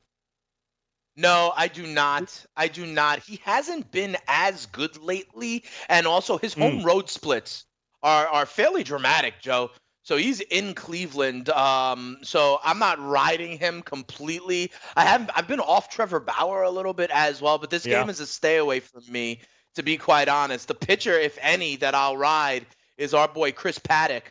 No, 1.19 1.51
I 1.55 1.67
do 1.67 1.85
not. 1.85 2.45
I 2.55 2.69
do 2.69 2.85
not. 2.85 3.19
He 3.19 3.41
hasn't 3.43 3.91
been 3.91 4.15
as 4.27 4.67
good 4.67 4.97
lately, 4.97 5.65
and 5.89 6.07
also 6.07 6.37
his 6.37 6.53
home 6.53 6.79
Hmm. 6.79 6.85
road 6.85 7.09
splits 7.09 7.65
are 8.01 8.27
are 8.27 8.45
fairly 8.45 8.83
dramatic, 8.83 9.41
Joe. 9.41 9.71
So 10.03 10.15
he's 10.15 10.39
in 10.39 10.73
Cleveland. 10.73 11.49
Um, 11.49 12.17
so 12.23 12.59
I'm 12.63 12.79
not 12.79 12.99
riding 12.99 13.59
him 13.59 13.81
completely. 13.81 14.71
I 14.95 15.03
have 15.03 15.29
I've 15.35 15.47
been 15.47 15.59
off 15.59 15.89
Trevor 15.89 16.21
Bauer 16.21 16.63
a 16.63 16.69
little 16.71 16.93
bit 16.93 17.09
as 17.13 17.41
well, 17.41 17.57
but 17.57 17.69
this 17.69 17.85
Yeah. 17.85 17.99
game 17.99 18.09
is 18.09 18.21
a 18.21 18.25
stay 18.25 18.55
away 18.55 18.79
from 18.79 19.03
me. 19.09 19.41
To 19.75 19.83
be 19.83 19.97
quite 19.97 20.29
honest, 20.29 20.67
the 20.69 20.73
pitcher, 20.73 21.19
if 21.19 21.37
any, 21.41 21.75
that 21.77 21.93
I'll 21.95 22.17
ride 22.17 22.65
is 22.97 23.13
our 23.13 23.27
boy 23.27 23.51
Chris 23.51 23.77
Paddack. 23.77 24.23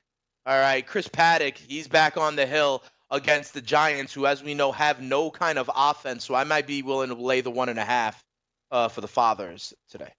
All 0.47 0.59
right, 0.59 0.85
Chris 0.87 1.07
Paddack, 1.07 1.59
he's 1.59 1.87
back 1.87 2.17
on 2.17 2.35
the 2.35 2.47
hill 2.47 2.83
against 3.11 3.55
the 3.55 3.61
Giants, 3.61 4.13
who, 4.13 4.27
as 4.27 4.43
we 4.43 4.55
know, 4.55 4.73
have 4.73 5.01
no 5.01 5.31
kind 5.31 5.59
of 5.59 5.71
offense. 5.75 6.25
So 6.25 6.35
I 6.35 6.45
might 6.45 6.67
be 6.67 6.83
willing 6.83 7.09
to 7.09 7.15
lay 7.15 7.41
the 7.41 7.51
one 7.51 7.69
and 7.69 7.79
a 7.79 7.85
half 7.85 8.23
uh, 8.71 8.89
for 8.89 9.01
the 9.01 9.09
Fathers 9.09 9.75
today. 9.91 10.13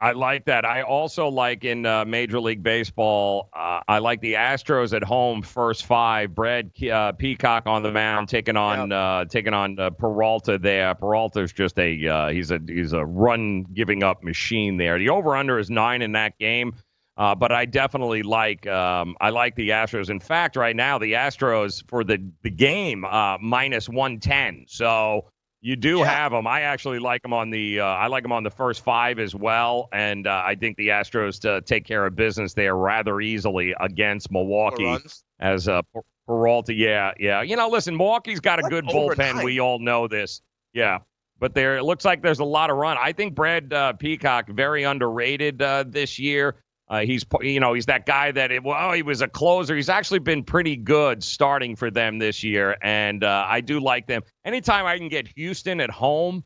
I 0.00 0.12
like 0.12 0.44
that. 0.44 0.64
I 0.64 0.82
also 0.82 1.28
like 1.28 1.64
in 1.64 1.84
uh, 1.84 2.04
Major 2.04 2.38
League 2.38 2.62
Baseball. 2.62 3.48
Uh, 3.52 3.80
I 3.88 3.98
like 3.98 4.20
the 4.20 4.34
Astros 4.34 4.94
at 4.94 5.02
home, 5.02 5.42
first 5.42 5.86
five. 5.86 6.36
Brad 6.36 6.70
uh, 6.84 7.12
Peacock 7.12 7.66
on 7.66 7.82
the 7.82 7.90
mound, 7.90 8.28
taking 8.28 8.56
on 8.56 8.92
uh, 8.92 9.24
taking 9.24 9.54
on 9.54 9.76
uh, 9.78 9.90
Peralta 9.90 10.56
there. 10.56 10.94
Peralta's 10.94 11.52
just 11.52 11.76
a 11.80 12.06
uh, 12.06 12.28
he's 12.28 12.52
a 12.52 12.60
he's 12.64 12.92
a 12.92 13.04
run 13.04 13.64
giving 13.74 14.04
up 14.04 14.22
machine 14.22 14.76
there. 14.76 15.00
The 15.00 15.08
over 15.08 15.34
under 15.34 15.58
is 15.58 15.68
nine 15.68 16.02
in 16.02 16.12
that 16.12 16.38
game. 16.38 16.74
Uh, 17.18 17.34
but 17.34 17.50
I 17.50 17.64
definitely 17.64 18.22
like 18.22 18.64
um, 18.68 19.16
I 19.20 19.30
like 19.30 19.56
the 19.56 19.70
Astros. 19.70 20.08
In 20.08 20.20
fact, 20.20 20.54
right 20.54 20.76
now 20.76 20.98
the 20.98 21.14
Astros 21.14 21.82
for 21.88 22.04
the 22.04 22.24
the 22.42 22.50
game 22.50 23.04
uh, 23.04 23.38
minus 23.38 23.88
one 23.88 24.20
ten. 24.20 24.64
So 24.68 25.28
you 25.60 25.74
do 25.74 26.04
have 26.04 26.30
them. 26.30 26.46
I 26.46 26.60
actually 26.60 27.00
like 27.00 27.22
them 27.22 27.32
on 27.32 27.50
the 27.50 27.80
uh, 27.80 27.84
I 27.84 28.06
like 28.06 28.22
them 28.22 28.30
on 28.30 28.44
the 28.44 28.50
first 28.50 28.84
five 28.84 29.18
as 29.18 29.34
well, 29.34 29.88
and 29.92 30.28
uh, 30.28 30.42
I 30.46 30.54
think 30.54 30.76
the 30.76 30.88
Astros 30.88 31.40
to 31.40 31.60
take 31.62 31.84
care 31.84 32.06
of 32.06 32.14
business 32.14 32.54
there 32.54 32.76
rather 32.76 33.20
easily 33.20 33.74
against 33.80 34.30
Milwaukee. 34.30 34.96
As 35.40 35.66
uh, 35.66 35.82
Per- 35.92 36.02
Peralta, 36.28 36.72
yeah, 36.72 37.12
yeah. 37.18 37.42
You 37.42 37.56
know, 37.56 37.68
listen, 37.68 37.96
Milwaukee's 37.96 38.38
got 38.38 38.60
a 38.60 38.68
good 38.68 38.84
bullpen. 38.84 39.42
We 39.42 39.58
all 39.60 39.80
know 39.80 40.06
this. 40.06 40.40
Yeah. 40.72 40.98
But 41.40 41.54
there, 41.54 41.76
it 41.76 41.84
looks 41.84 42.04
like 42.04 42.22
there's 42.22 42.40
a 42.40 42.44
lot 42.44 42.70
of 42.70 42.76
run. 42.76 42.96
I 43.00 43.12
think 43.12 43.34
Brad 43.34 43.72
uh, 43.72 43.92
Peacock 43.94 44.48
very 44.48 44.82
underrated 44.82 45.62
uh, 45.62 45.84
this 45.86 46.18
year. 46.18 46.56
Uh, 46.90 47.00
he's, 47.00 47.24
you 47.42 47.60
know, 47.60 47.74
he's 47.74 47.86
that 47.86 48.06
guy 48.06 48.32
that, 48.32 48.50
it, 48.50 48.62
well, 48.64 48.92
he 48.92 49.02
was 49.02 49.20
a 49.20 49.28
closer. 49.28 49.76
He's 49.76 49.90
actually 49.90 50.20
been 50.20 50.42
pretty 50.42 50.76
good 50.76 51.22
starting 51.22 51.76
for 51.76 51.90
them 51.90 52.18
this 52.18 52.42
year, 52.42 52.76
and 52.80 53.22
uh, 53.22 53.44
I 53.46 53.60
do 53.60 53.78
like 53.78 54.06
them. 54.06 54.22
Anytime 54.44 54.86
I 54.86 54.96
can 54.96 55.08
get 55.08 55.28
Houston 55.36 55.80
at 55.80 55.90
home, 55.90 56.44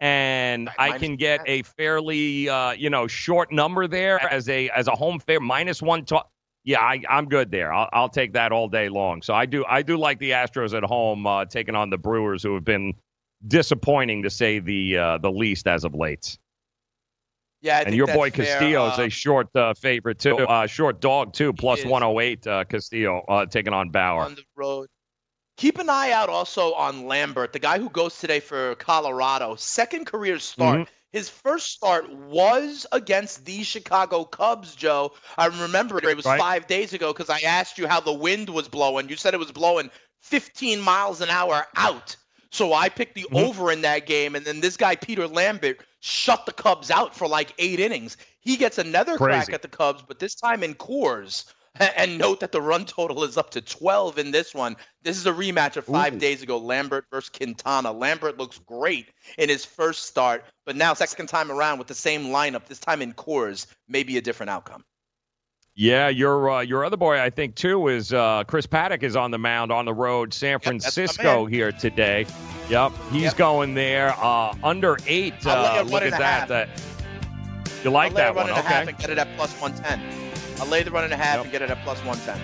and 0.00 0.68
I 0.78 0.98
can 0.98 1.16
get 1.16 1.40
a 1.46 1.62
fairly, 1.62 2.48
uh, 2.48 2.72
you 2.72 2.90
know, 2.90 3.06
short 3.06 3.50
number 3.50 3.88
there 3.88 4.22
as 4.22 4.48
a 4.48 4.68
as 4.70 4.86
a 4.86 4.92
home 4.92 5.18
fair 5.18 5.40
minus 5.40 5.82
one. 5.82 6.04
To- 6.06 6.24
yeah, 6.64 6.80
I, 6.80 7.02
I'm 7.08 7.28
good 7.28 7.50
there. 7.50 7.72
I'll, 7.72 7.88
I'll 7.92 8.08
take 8.08 8.34
that 8.34 8.52
all 8.52 8.68
day 8.68 8.90
long. 8.90 9.22
So 9.22 9.34
I 9.34 9.46
do 9.46 9.64
I 9.66 9.82
do 9.82 9.96
like 9.96 10.18
the 10.18 10.32
Astros 10.32 10.76
at 10.76 10.84
home 10.84 11.26
uh, 11.26 11.46
taking 11.46 11.74
on 11.74 11.90
the 11.90 11.98
Brewers, 11.98 12.42
who 12.42 12.54
have 12.54 12.64
been 12.64 12.94
disappointing 13.46 14.24
to 14.24 14.30
say 14.30 14.58
the 14.58 14.98
uh, 14.98 15.18
the 15.18 15.30
least 15.32 15.66
as 15.66 15.84
of 15.84 15.94
late. 15.94 16.38
Yeah, 17.60 17.82
and 17.84 17.94
your 17.94 18.06
boy 18.06 18.30
fair. 18.30 18.44
Castillo 18.46 18.86
is 18.92 18.98
Uh, 18.98 19.02
a 19.02 19.08
short 19.10 19.54
uh, 19.56 19.74
favorite 19.74 20.18
too, 20.20 20.36
uh, 20.36 20.66
short 20.66 21.00
dog 21.00 21.32
too, 21.32 21.52
plus 21.52 21.80
is. 21.80 21.86
108 21.86 22.46
uh, 22.46 22.64
Castillo 22.64 23.22
uh, 23.28 23.46
taking 23.46 23.72
on 23.72 23.90
Bauer. 23.90 24.22
on 24.24 24.34
the 24.36 24.44
road. 24.56 24.88
Keep 25.56 25.78
an 25.78 25.90
eye 25.90 26.12
out 26.12 26.28
also 26.28 26.72
on 26.74 27.06
Lambert, 27.08 27.52
the 27.52 27.58
guy 27.58 27.78
who 27.80 27.90
goes 27.90 28.16
today 28.18 28.38
for 28.38 28.76
Colorado. 28.76 29.56
Second 29.56 30.06
career 30.06 30.38
start. 30.38 30.80
Mhm. 30.80 30.86
His 31.10 31.28
first 31.28 31.72
start 31.72 32.08
was 32.12 32.86
against 32.92 33.44
the 33.44 33.64
Chicago 33.64 34.24
Cubs, 34.24 34.76
Joe. 34.76 35.12
I 35.36 35.46
remember 35.46 35.98
it, 35.98 36.04
it 36.04 36.16
was 36.16 36.26
Right. 36.26 36.38
five 36.38 36.66
days 36.68 36.92
ago 36.92 37.12
because 37.12 37.30
I 37.30 37.40
asked 37.40 37.76
you 37.78 37.88
how 37.88 37.98
the 37.98 38.12
wind 38.12 38.50
was 38.50 38.68
blowing. 38.68 39.08
You 39.08 39.16
said 39.16 39.34
it 39.34 39.38
was 39.38 39.50
blowing 39.50 39.90
15 40.22 40.80
miles 40.80 41.20
an 41.20 41.30
hour 41.30 41.66
out. 41.76 42.14
So 42.52 42.72
I 42.72 42.88
picked 42.88 43.14
the 43.14 43.26
Mhm. 43.32 43.42
over 43.48 43.72
in 43.72 43.80
that 43.82 44.06
game, 44.06 44.36
and 44.36 44.44
then 44.44 44.60
this 44.60 44.76
guy 44.76 44.94
Peter 44.96 45.26
Lambert 45.26 45.80
shut 46.00 46.46
the 46.46 46.52
Cubs 46.52 46.90
out 46.90 47.14
for 47.14 47.26
like 47.28 47.54
eight 47.58 47.80
innings. 47.80 48.16
He 48.40 48.56
gets 48.56 48.78
another 48.78 49.16
crack 49.16 49.52
at 49.52 49.62
the 49.62 49.68
Cubs, 49.68 50.02
but 50.06 50.18
this 50.18 50.34
time 50.34 50.62
in 50.62 50.74
Coors. 50.74 51.52
And 51.96 52.18
note 52.18 52.40
that 52.40 52.50
the 52.50 52.60
run 52.60 52.86
total 52.86 53.22
is 53.22 53.36
up 53.36 53.50
to 53.50 53.60
12 53.60 54.18
in 54.18 54.30
this 54.32 54.52
one. 54.52 54.76
This 55.02 55.16
is 55.16 55.26
a 55.26 55.32
rematch 55.32 55.76
of 55.76 55.84
five 55.84 56.14
Ooh. 56.14 56.18
days 56.18 56.42
ago, 56.42 56.58
Lambert 56.58 57.04
versus 57.10 57.30
Quintana. 57.30 57.92
Lambert 57.92 58.36
looks 58.36 58.58
great 58.58 59.10
in 59.36 59.48
his 59.48 59.64
first 59.64 60.04
start, 60.04 60.44
but 60.66 60.74
now 60.74 60.94
second 60.94 61.28
time 61.28 61.52
around 61.52 61.78
with 61.78 61.86
the 61.86 61.94
same 61.94 62.26
lineup, 62.26 62.66
this 62.66 62.80
time 62.80 63.00
in 63.00 63.12
Coors, 63.12 63.66
maybe 63.86 64.16
a 64.16 64.20
different 64.20 64.50
outcome. 64.50 64.84
Yeah, 65.74 66.08
your 66.08 66.50
uh, 66.50 66.60
your 66.62 66.84
other 66.84 66.96
boy, 66.96 67.20
I 67.20 67.30
think 67.30 67.54
too, 67.54 67.86
is 67.86 68.12
uh, 68.12 68.42
Chris 68.48 68.66
Paddack 68.66 69.04
is 69.04 69.14
on 69.14 69.30
the 69.30 69.38
mound 69.38 69.70
on 69.70 69.84
the 69.84 69.94
road, 69.94 70.34
San 70.34 70.58
Francisco 70.58 71.44
man. 71.44 71.52
here 71.52 71.70
today. 71.70 72.26
Yep, 72.68 72.92
he's 73.12 73.22
Yep. 73.22 73.36
going 73.36 73.74
there. 73.74 74.14
Uh, 74.18 74.52
under 74.62 74.98
eight. 75.06 75.34
Uh, 75.46 75.82
look 75.86 76.02
at 76.02 76.18
that. 76.18 76.48
That 76.48 76.68
you 77.84 77.90
like 77.90 78.10
I'll 78.10 78.16
lay 78.16 78.22
that 78.22 78.26
run 78.34 78.48
one? 78.48 78.48
and 78.50 78.58
a 78.58 78.62
half 78.68 78.88
and 78.88 78.98
get 78.98 79.10
it 79.10 79.18
at 79.18 79.28
plus 79.36 79.52
110. 79.60 80.00
I'll 80.60 80.66
lay 80.66 80.82
the 80.82 80.90
run 80.90 81.04
and 81.04 81.12
a 81.12 81.16
half 81.16 81.36
Yep. 81.36 81.42
and 81.44 81.52
get 81.52 81.62
it 81.62 81.70
at 81.70 81.82
plus 81.84 81.98
110. 82.04 82.38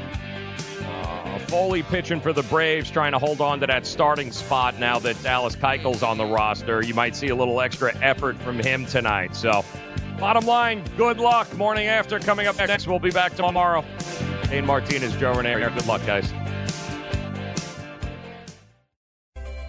Uh, 0.86 1.38
Foley 1.48 1.82
pitching 1.82 2.20
for 2.20 2.32
the 2.32 2.42
Braves, 2.44 2.90
trying 2.90 3.12
to 3.12 3.18
hold 3.18 3.40
on 3.40 3.60
to 3.60 3.66
that 3.66 3.84
starting 3.86 4.30
spot 4.32 4.78
now 4.78 4.98
that 5.00 5.20
Dallas 5.22 5.56
Keuchel's 5.56 6.02
on 6.02 6.16
the 6.18 6.24
roster. 6.24 6.82
You 6.82 6.94
might 6.94 7.16
see 7.16 7.28
a 7.28 7.34
little 7.34 7.60
extra 7.60 7.92
effort 8.00 8.36
from 8.38 8.58
him 8.60 8.86
tonight. 8.86 9.34
So, 9.34 9.64
bottom 10.18 10.46
line, 10.46 10.82
good 10.96 11.18
luck. 11.18 11.52
Morning 11.56 11.86
after 11.88 12.18
coming 12.20 12.46
up 12.46 12.56
next. 12.58 12.86
We'll 12.86 12.98
be 13.00 13.10
back 13.10 13.34
tomorrow. 13.34 13.84
Dane 14.48 14.64
Martinez, 14.66 15.14
Joe 15.16 15.34
Renee. 15.34 15.54
Good 15.54 15.86
luck, 15.86 16.04
guys. 16.06 16.32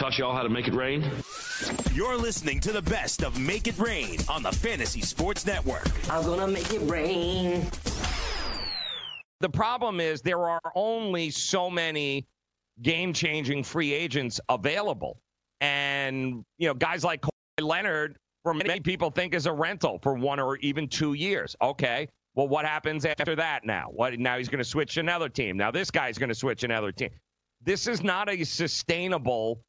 Taught 0.00 0.16
y'all 0.16 0.34
how 0.34 0.42
to 0.42 0.48
make 0.48 0.66
it 0.66 0.72
rain? 0.72 1.04
You're 1.92 2.16
listening 2.16 2.58
to 2.60 2.72
the 2.72 2.80
best 2.80 3.22
of 3.22 3.38
Make 3.38 3.66
It 3.66 3.78
Rain 3.78 4.16
on 4.30 4.42
the 4.42 4.50
Fantasy 4.50 5.02
Sports 5.02 5.44
Network. 5.44 5.86
I'm 6.08 6.24
gonna 6.24 6.48
make 6.48 6.72
it 6.72 6.80
rain. 6.90 7.66
The 9.40 9.50
problem 9.50 10.00
is 10.00 10.22
there 10.22 10.48
are 10.48 10.72
only 10.74 11.28
so 11.28 11.68
many 11.68 12.26
game 12.80 13.12
changing 13.12 13.62
free 13.62 13.92
agents 13.92 14.40
available. 14.48 15.20
And, 15.60 16.46
you 16.56 16.66
know, 16.66 16.72
guys 16.72 17.04
like 17.04 17.20
Kawhi 17.20 17.30
Leonard, 17.60 18.16
for 18.42 18.54
many 18.54 18.80
people, 18.80 19.10
think 19.10 19.34
is 19.34 19.44
a 19.44 19.52
rental 19.52 19.98
for 20.02 20.14
one 20.14 20.40
or 20.40 20.56
even 20.60 20.88
two 20.88 21.12
years. 21.12 21.54
Okay. 21.60 22.08
Well, 22.34 22.48
what 22.48 22.64
happens 22.64 23.04
after 23.04 23.36
that 23.36 23.66
now? 23.66 23.88
What 23.92 24.18
now 24.18 24.38
he's 24.38 24.48
going 24.48 24.64
to 24.64 24.64
switch 24.64 24.96
another 24.96 25.28
team. 25.28 25.58
Now 25.58 25.70
this 25.70 25.90
guy's 25.90 26.16
going 26.16 26.30
to 26.30 26.34
switch 26.34 26.64
another 26.64 26.90
team. 26.90 27.10
This 27.62 27.86
is 27.86 28.02
not 28.02 28.30
a 28.30 28.44
sustainable 28.44 29.60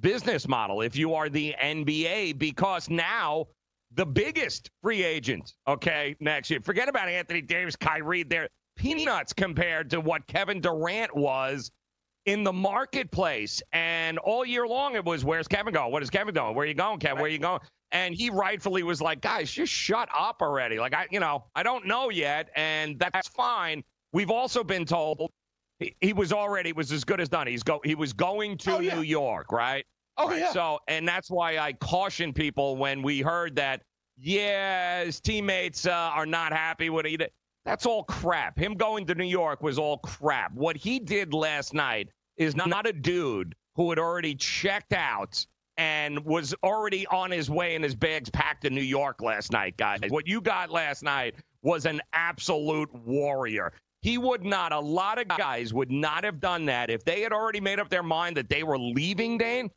business 0.00 0.48
model 0.48 0.82
if 0.82 0.96
you 0.96 1.14
are 1.14 1.28
the 1.28 1.54
NBA 1.60 2.38
because 2.38 2.90
now 2.90 3.46
the 3.94 4.06
biggest 4.06 4.70
free 4.82 5.04
agent, 5.04 5.54
okay, 5.66 6.16
next 6.20 6.50
year. 6.50 6.60
Forget 6.60 6.88
about 6.88 7.08
Anthony 7.08 7.40
Davis, 7.40 7.76
Kyrie, 7.76 8.24
they're 8.24 8.48
peanuts 8.76 9.32
compared 9.32 9.90
to 9.90 10.00
what 10.00 10.26
Kevin 10.26 10.60
Durant 10.60 11.14
was 11.14 11.70
in 12.26 12.42
the 12.42 12.52
marketplace. 12.52 13.62
And 13.72 14.18
all 14.18 14.44
year 14.44 14.66
long 14.66 14.96
it 14.96 15.04
was, 15.04 15.24
where's 15.24 15.46
Kevin 15.46 15.72
going? 15.72 15.92
What 15.92 16.02
is 16.02 16.10
Kevin 16.10 16.34
doing? 16.34 16.54
Where 16.54 16.64
are 16.64 16.68
you 16.68 16.74
going, 16.74 16.98
Kevin? 16.98 17.18
Where 17.18 17.26
are 17.26 17.28
you 17.32 17.38
going? 17.38 17.60
And 17.92 18.14
he 18.14 18.30
rightfully 18.30 18.82
was 18.82 19.00
like, 19.00 19.20
guys, 19.20 19.50
just 19.50 19.72
shut 19.72 20.08
up 20.16 20.42
already. 20.42 20.78
Like 20.78 20.94
I, 20.94 21.06
you 21.10 21.20
know, 21.20 21.44
I 21.54 21.62
don't 21.62 21.86
know 21.86 22.10
yet, 22.10 22.50
and 22.56 22.98
that's 22.98 23.28
fine. 23.28 23.84
We've 24.12 24.30
also 24.30 24.64
been 24.64 24.84
told 24.84 25.30
he, 25.78 25.94
he 26.00 26.12
was 26.12 26.32
already 26.32 26.72
was 26.72 26.92
as 26.92 27.04
good 27.04 27.20
as 27.20 27.28
done. 27.28 27.46
He's 27.46 27.62
go 27.62 27.80
he 27.84 27.94
was 27.94 28.12
going 28.12 28.56
to 28.58 28.76
Oh, 28.76 28.80
yeah. 28.80 28.94
New 28.94 29.02
York, 29.02 29.52
right? 29.52 29.84
Oh, 30.16 30.28
Right. 30.28 30.40
yeah. 30.40 30.52
So 30.52 30.78
and 30.88 31.06
that's 31.06 31.30
why 31.30 31.58
I 31.58 31.72
caution 31.74 32.32
people 32.32 32.76
when 32.76 33.02
we 33.02 33.20
heard 33.20 33.56
that, 33.56 33.82
yeah, 34.16 35.04
his 35.04 35.20
teammates 35.20 35.86
uh, 35.86 35.90
are 35.92 36.26
not 36.26 36.52
happy 36.52 36.90
with 36.90 37.06
it. 37.06 37.32
That's 37.64 37.86
all 37.86 38.04
crap. 38.04 38.58
Him 38.58 38.74
going 38.74 39.06
to 39.06 39.14
New 39.14 39.24
York 39.24 39.62
was 39.62 39.78
all 39.78 39.98
crap. 39.98 40.52
What 40.52 40.76
he 40.76 40.98
did 40.98 41.32
last 41.32 41.72
night 41.74 42.10
is 42.36 42.54
not 42.54 42.86
a 42.86 42.92
dude 42.92 43.54
who 43.76 43.90
had 43.90 43.98
already 43.98 44.34
checked 44.34 44.92
out 44.92 45.44
and 45.76 46.24
was 46.24 46.54
already 46.62 47.06
on 47.08 47.30
his 47.30 47.50
way 47.50 47.74
and 47.74 47.82
his 47.82 47.94
bags 47.94 48.30
packed 48.30 48.62
to 48.62 48.70
New 48.70 48.82
York 48.82 49.20
last 49.22 49.50
night, 49.50 49.76
guys. 49.76 50.00
What 50.08 50.28
you 50.28 50.40
got 50.40 50.70
last 50.70 51.02
night 51.02 51.34
was 51.62 51.86
an 51.86 52.00
absolute 52.12 52.94
warrior. 52.94 53.72
He 54.04 54.18
would 54.18 54.44
not, 54.44 54.70
a 54.70 54.78
lot 54.78 55.18
of 55.18 55.28
guys 55.28 55.72
would 55.72 55.90
not 55.90 56.24
have 56.24 56.38
done 56.38 56.66
that 56.66 56.90
if 56.90 57.06
they 57.06 57.22
had 57.22 57.32
already 57.32 57.58
made 57.58 57.80
up 57.80 57.88
their 57.88 58.02
mind 58.02 58.36
that 58.36 58.50
they 58.50 58.62
were 58.62 58.78
leaving, 58.78 59.38
Dane. 59.38 59.70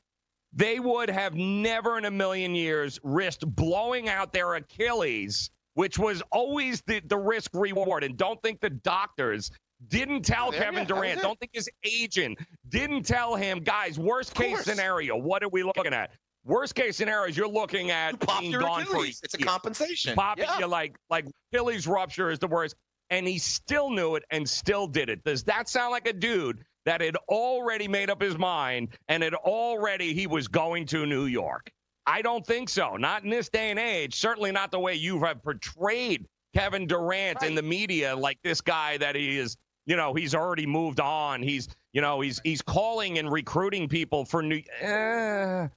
They 0.52 0.82
would 0.82 1.10
have 1.10 1.36
never 1.36 1.98
in 1.98 2.04
a 2.04 2.12
million 2.12 2.54
years 2.54 3.00
risked 3.04 3.48
blowing 3.48 4.10
out 4.10 4.34
their 4.34 4.56
Achilles, 4.56 5.50
which 5.76 5.98
was 5.98 6.22
always 6.30 6.82
the, 6.88 7.00
the 7.06 7.18
risk 7.18 7.52
reward. 7.54 8.04
And 8.04 8.18
don't 8.18 8.42
think 8.44 8.60
the 8.60 8.70
doctors 8.70 9.50
didn't 9.88 10.24
tell 10.24 10.52
Kevin 10.52 10.80
yeah, 10.80 10.84
Durant, 10.84 11.22
don't 11.22 11.40
think 11.40 11.52
his 11.54 11.70
agent 11.86 12.38
didn't 12.68 13.04
tell 13.04 13.36
him, 13.36 13.60
guys, 13.60 13.98
worst 13.98 14.34
case 14.34 14.62
scenario, 14.66 15.16
what 15.16 15.42
are 15.42 15.50
we 15.50 15.64
looking 15.64 15.94
at? 15.94 16.12
Worst 16.44 16.76
case 16.76 16.98
scenario 16.98 17.30
is 17.30 17.38
you're 17.38 17.48
looking 17.48 17.92
at 17.92 18.20
Pop 18.20 18.42
being 18.42 18.52
your 18.52 18.60
gone 18.60 18.84
for 18.84 18.98
a 18.98 19.00
Achilles. 19.00 19.22
It's 19.24 19.36
a 19.36 19.38
compensation. 19.38 20.16
Popping 20.16 20.46
Yeah. 20.46 20.60
you 20.60 20.68
like 20.68 20.98
like 21.10 21.26
Achilles 21.54 21.88
rupture 21.88 22.30
is 22.30 22.40
the 22.40 22.48
worst. 22.48 22.76
And 23.10 23.28
he 23.28 23.38
still 23.38 23.90
knew 23.90 24.16
it 24.16 24.24
and 24.32 24.48
still 24.50 24.88
did 24.88 25.10
it. 25.10 25.24
Does 25.24 25.44
that 25.46 25.70
sound 25.70 25.92
like 25.92 26.08
a 26.08 26.14
dude 26.14 26.64
that 26.86 27.02
had 27.02 27.16
already 27.30 27.88
made 27.88 28.10
up 28.10 28.22
his 28.22 28.38
mind 28.38 28.90
and 29.08 29.24
had 29.24 29.34
already 29.34 30.14
he 30.14 30.28
was 30.28 30.48
going 30.48 30.86
to 30.88 31.06
New 31.06 31.26
York? 31.26 31.72
I 32.06 32.22
don't 32.22 32.46
think 32.46 32.70
so. 32.70 32.96
Not 32.96 33.24
in 33.24 33.30
this 33.30 33.50
day 33.50 33.70
and 33.70 33.80
age. 33.80 34.16
Certainly 34.16 34.54
not 34.54 34.72
the 34.72 34.80
way 34.80 34.96
you 34.96 35.24
have 35.24 35.44
portrayed 35.44 36.26
Kevin 36.56 36.88
Durant 36.88 37.44
in 37.44 37.56
the 37.56 37.62
media 37.62 38.16
like 38.16 38.40
this 38.44 38.62
guy 38.62 38.98
that 38.98 39.16
he 39.16 39.38
is, 39.38 39.58
you 39.86 39.98
know, 39.98 40.14
he's 40.14 40.34
already 40.34 40.66
moved 40.66 41.02
on. 41.02 41.44
He's, 41.44 41.68
you 41.92 42.02
know, 42.02 42.22
he's 42.22 42.40
he's 42.44 42.62
calling 42.62 43.20
and 43.20 43.32
recruiting 43.32 43.90
people 43.90 44.26
for 44.26 44.42
new 44.42 44.62
eh. 44.80 45.68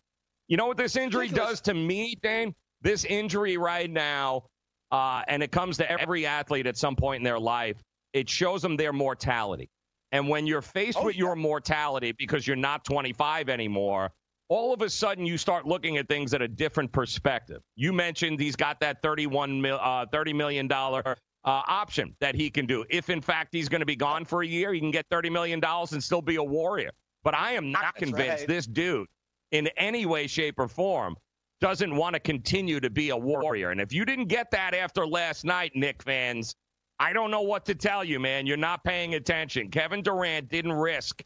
You 0.46 0.56
know 0.56 0.66
what 0.66 0.76
this 0.76 0.96
injury 0.96 1.28
does 1.28 1.60
to 1.62 1.74
me, 1.74 2.16
Dane? 2.22 2.54
This 2.82 3.04
injury 3.04 3.56
right 3.56 3.90
now, 3.90 4.44
uh, 4.90 5.22
and 5.28 5.42
it 5.42 5.52
comes 5.52 5.76
to 5.78 5.90
every 5.90 6.26
athlete 6.26 6.66
at 6.66 6.76
some 6.76 6.96
point 6.96 7.20
in 7.20 7.24
their 7.24 7.38
life, 7.38 7.82
it 8.12 8.28
shows 8.28 8.62
them 8.62 8.76
their 8.76 8.92
mortality. 8.92 9.70
And 10.12 10.28
when 10.28 10.46
you're 10.46 10.62
faced 10.62 11.02
with 11.02 11.16
your 11.16 11.36
mortality 11.36 12.12
because 12.12 12.46
you're 12.46 12.56
not 12.56 12.84
25 12.84 13.48
anymore, 13.48 14.10
all 14.48 14.74
of 14.74 14.82
a 14.82 14.90
sudden 14.90 15.24
you 15.24 15.38
start 15.38 15.64
looking 15.66 15.96
at 15.96 16.08
things 16.08 16.34
at 16.34 16.42
a 16.42 16.48
different 16.48 16.90
perspective. 16.90 17.62
You 17.76 17.92
mentioned 17.92 18.40
he's 18.40 18.56
got 18.56 18.80
that 18.80 19.00
31 19.02 19.62
mil, 19.62 19.78
uh, 19.80 20.06
$30 20.06 20.34
million 20.34 20.70
uh, 20.72 21.12
option 21.44 22.16
that 22.20 22.34
he 22.34 22.50
can 22.50 22.66
do. 22.66 22.84
If, 22.90 23.08
in 23.08 23.20
fact, 23.20 23.50
he's 23.52 23.68
going 23.68 23.80
to 23.80 23.86
be 23.86 23.96
gone 23.96 24.24
for 24.24 24.42
a 24.42 24.46
year, 24.46 24.72
he 24.74 24.80
can 24.80 24.90
get 24.90 25.08
$30 25.08 25.30
million 25.30 25.60
and 25.64 26.02
still 26.02 26.20
be 26.20 26.36
a 26.36 26.42
Warrior. 26.42 26.90
But 27.22 27.34
I 27.34 27.52
am 27.52 27.70
not 27.70 27.82
That's 27.82 27.98
convinced 27.98 28.40
right. 28.40 28.48
this 28.48 28.66
dude, 28.66 29.06
in 29.52 29.68
any 29.76 30.06
way, 30.06 30.26
shape, 30.26 30.58
or 30.58 30.68
form, 30.68 31.16
doesn't 31.60 31.94
want 31.94 32.14
to 32.14 32.20
continue 32.20 32.80
to 32.80 32.90
be 32.90 33.10
a 33.10 33.16
Warrior. 33.16 33.70
And 33.70 33.80
if 33.80 33.92
you 33.92 34.04
didn't 34.04 34.26
get 34.26 34.50
that 34.50 34.74
after 34.74 35.06
last 35.06 35.44
night, 35.44 35.72
Knick 35.74 36.02
fans, 36.02 36.54
I 36.98 37.12
don't 37.12 37.30
know 37.30 37.42
what 37.42 37.64
to 37.66 37.74
tell 37.74 38.04
you, 38.04 38.18
man. 38.20 38.46
You're 38.46 38.56
not 38.56 38.84
paying 38.84 39.14
attention. 39.14 39.70
Kevin 39.70 40.02
Durant 40.02 40.48
didn't 40.48 40.72
risk 40.72 41.22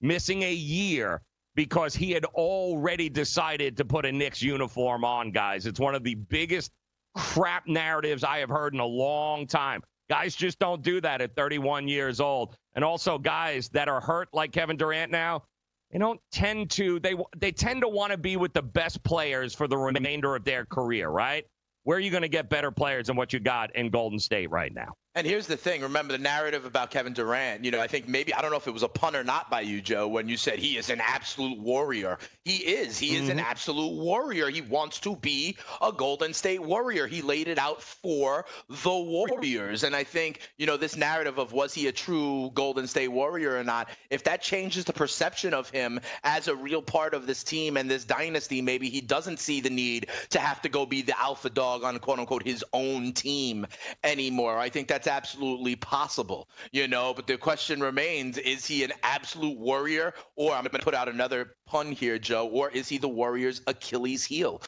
missing 0.00 0.42
a 0.42 0.52
year 0.52 1.22
because 1.54 1.94
he 1.94 2.12
had 2.12 2.24
already 2.26 3.08
decided 3.08 3.76
to 3.76 3.84
put 3.84 4.06
a 4.06 4.12
Knicks 4.12 4.40
uniform 4.40 5.04
on, 5.04 5.30
guys. 5.30 5.66
It's 5.66 5.80
one 5.80 5.94
of 5.94 6.04
the 6.04 6.14
biggest 6.14 6.70
crap 7.14 7.66
narratives 7.66 8.22
I 8.22 8.38
have 8.38 8.48
heard 8.48 8.74
in 8.74 8.80
a 8.80 8.86
long 8.86 9.46
time. 9.46 9.82
Guys 10.08 10.34
just 10.34 10.58
don't 10.58 10.82
do 10.82 11.00
that 11.00 11.20
at 11.20 11.34
31 11.34 11.88
years 11.88 12.20
old. 12.20 12.56
And 12.74 12.84
also 12.84 13.18
guys 13.18 13.68
that 13.70 13.88
are 13.88 14.00
hurt 14.00 14.28
like 14.32 14.52
Kevin 14.52 14.76
Durant 14.76 15.10
now, 15.10 15.42
they 15.90 15.98
don't 15.98 16.20
tend 16.30 16.70
to 16.72 17.00
they 17.00 17.14
they 17.36 17.52
tend 17.52 17.82
to 17.82 17.88
want 17.88 18.12
to 18.12 18.18
be 18.18 18.36
with 18.36 18.52
the 18.52 18.62
best 18.62 19.02
players 19.02 19.54
for 19.54 19.68
the 19.68 19.76
remainder 19.76 20.36
of 20.36 20.44
their 20.44 20.66
career, 20.66 21.08
right? 21.08 21.44
Where 21.84 21.96
are 21.96 22.00
you 22.00 22.10
going 22.10 22.22
to 22.22 22.28
get 22.28 22.50
better 22.50 22.70
players 22.70 23.06
than 23.06 23.16
what 23.16 23.32
you 23.32 23.40
got 23.40 23.74
in 23.74 23.88
Golden 23.90 24.18
State 24.18 24.50
right 24.50 24.74
now? 24.74 24.94
And 25.18 25.26
here's 25.26 25.48
the 25.48 25.56
thing. 25.56 25.82
Remember 25.82 26.12
the 26.12 26.22
narrative 26.22 26.64
about 26.64 26.92
Kevin 26.92 27.12
Durant. 27.12 27.64
You 27.64 27.72
know, 27.72 27.80
I 27.80 27.88
think 27.88 28.06
maybe 28.06 28.32
I 28.32 28.40
don't 28.40 28.52
know 28.52 28.56
if 28.56 28.68
it 28.68 28.72
was 28.72 28.84
a 28.84 28.88
pun 28.88 29.16
or 29.16 29.24
not 29.24 29.50
by 29.50 29.62
you, 29.62 29.80
Joe, 29.80 30.06
when 30.06 30.28
you 30.28 30.36
said 30.36 30.60
he 30.60 30.76
is 30.76 30.90
an 30.90 31.00
absolute 31.00 31.58
warrior. 31.58 32.18
He 32.44 32.58
is. 32.58 32.96
He 32.96 33.16
is 33.16 33.28
an 33.28 33.38
mm-hmm. 33.38 33.46
absolute 33.46 33.94
warrior. 33.94 34.48
He 34.48 34.60
wants 34.60 35.00
to 35.00 35.16
be 35.16 35.56
a 35.82 35.90
Golden 35.90 36.32
State 36.32 36.62
Warrior. 36.62 37.08
He 37.08 37.20
laid 37.20 37.48
it 37.48 37.58
out 37.58 37.82
for 37.82 38.44
the 38.68 38.96
Warriors. 38.96 39.82
And 39.82 39.96
I 39.96 40.04
think, 40.04 40.48
you 40.56 40.66
know, 40.66 40.76
this 40.76 40.96
narrative 40.96 41.38
of 41.38 41.52
was 41.52 41.74
he 41.74 41.88
a 41.88 41.92
true 41.92 42.52
Golden 42.54 42.86
State 42.86 43.08
Warrior 43.08 43.56
or 43.56 43.64
not, 43.64 43.88
if 44.10 44.22
that 44.22 44.40
changes 44.40 44.84
the 44.84 44.92
perception 44.92 45.52
of 45.52 45.68
him 45.68 45.98
as 46.22 46.46
a 46.46 46.54
real 46.54 46.80
part 46.80 47.12
of 47.12 47.26
this 47.26 47.42
team 47.42 47.76
and 47.76 47.90
this 47.90 48.04
dynasty, 48.04 48.62
maybe 48.62 48.88
he 48.88 49.00
doesn't 49.00 49.40
see 49.40 49.60
the 49.60 49.68
need 49.68 50.06
to 50.30 50.38
have 50.38 50.62
to 50.62 50.68
go 50.68 50.86
be 50.86 51.02
the 51.02 51.18
alpha 51.20 51.50
dog 51.50 51.82
on 51.82 51.98
quote 51.98 52.20
unquote 52.20 52.44
his 52.44 52.64
own 52.72 53.12
team 53.12 53.66
anymore. 54.04 54.56
I 54.56 54.68
think 54.68 54.86
that's 54.86 55.07
absolutely 55.08 55.76
possible, 55.76 56.48
you 56.72 56.86
know, 56.86 57.12
but 57.14 57.26
the 57.26 57.36
question 57.36 57.80
remains 57.80 58.38
is 58.38 58.66
he 58.66 58.84
an 58.84 58.92
absolute 59.02 59.58
warrior 59.58 60.14
or 60.36 60.52
I'm 60.52 60.62
going 60.62 60.72
to 60.72 60.78
put 60.78 60.94
out 60.94 61.08
another 61.08 61.54
pun 61.66 61.92
here, 61.92 62.18
Joe, 62.18 62.48
or 62.48 62.70
is 62.70 62.88
he 62.88 62.98
the 62.98 63.08
Warriors' 63.08 63.62
Achilles 63.66 64.24
heel? 64.24 64.62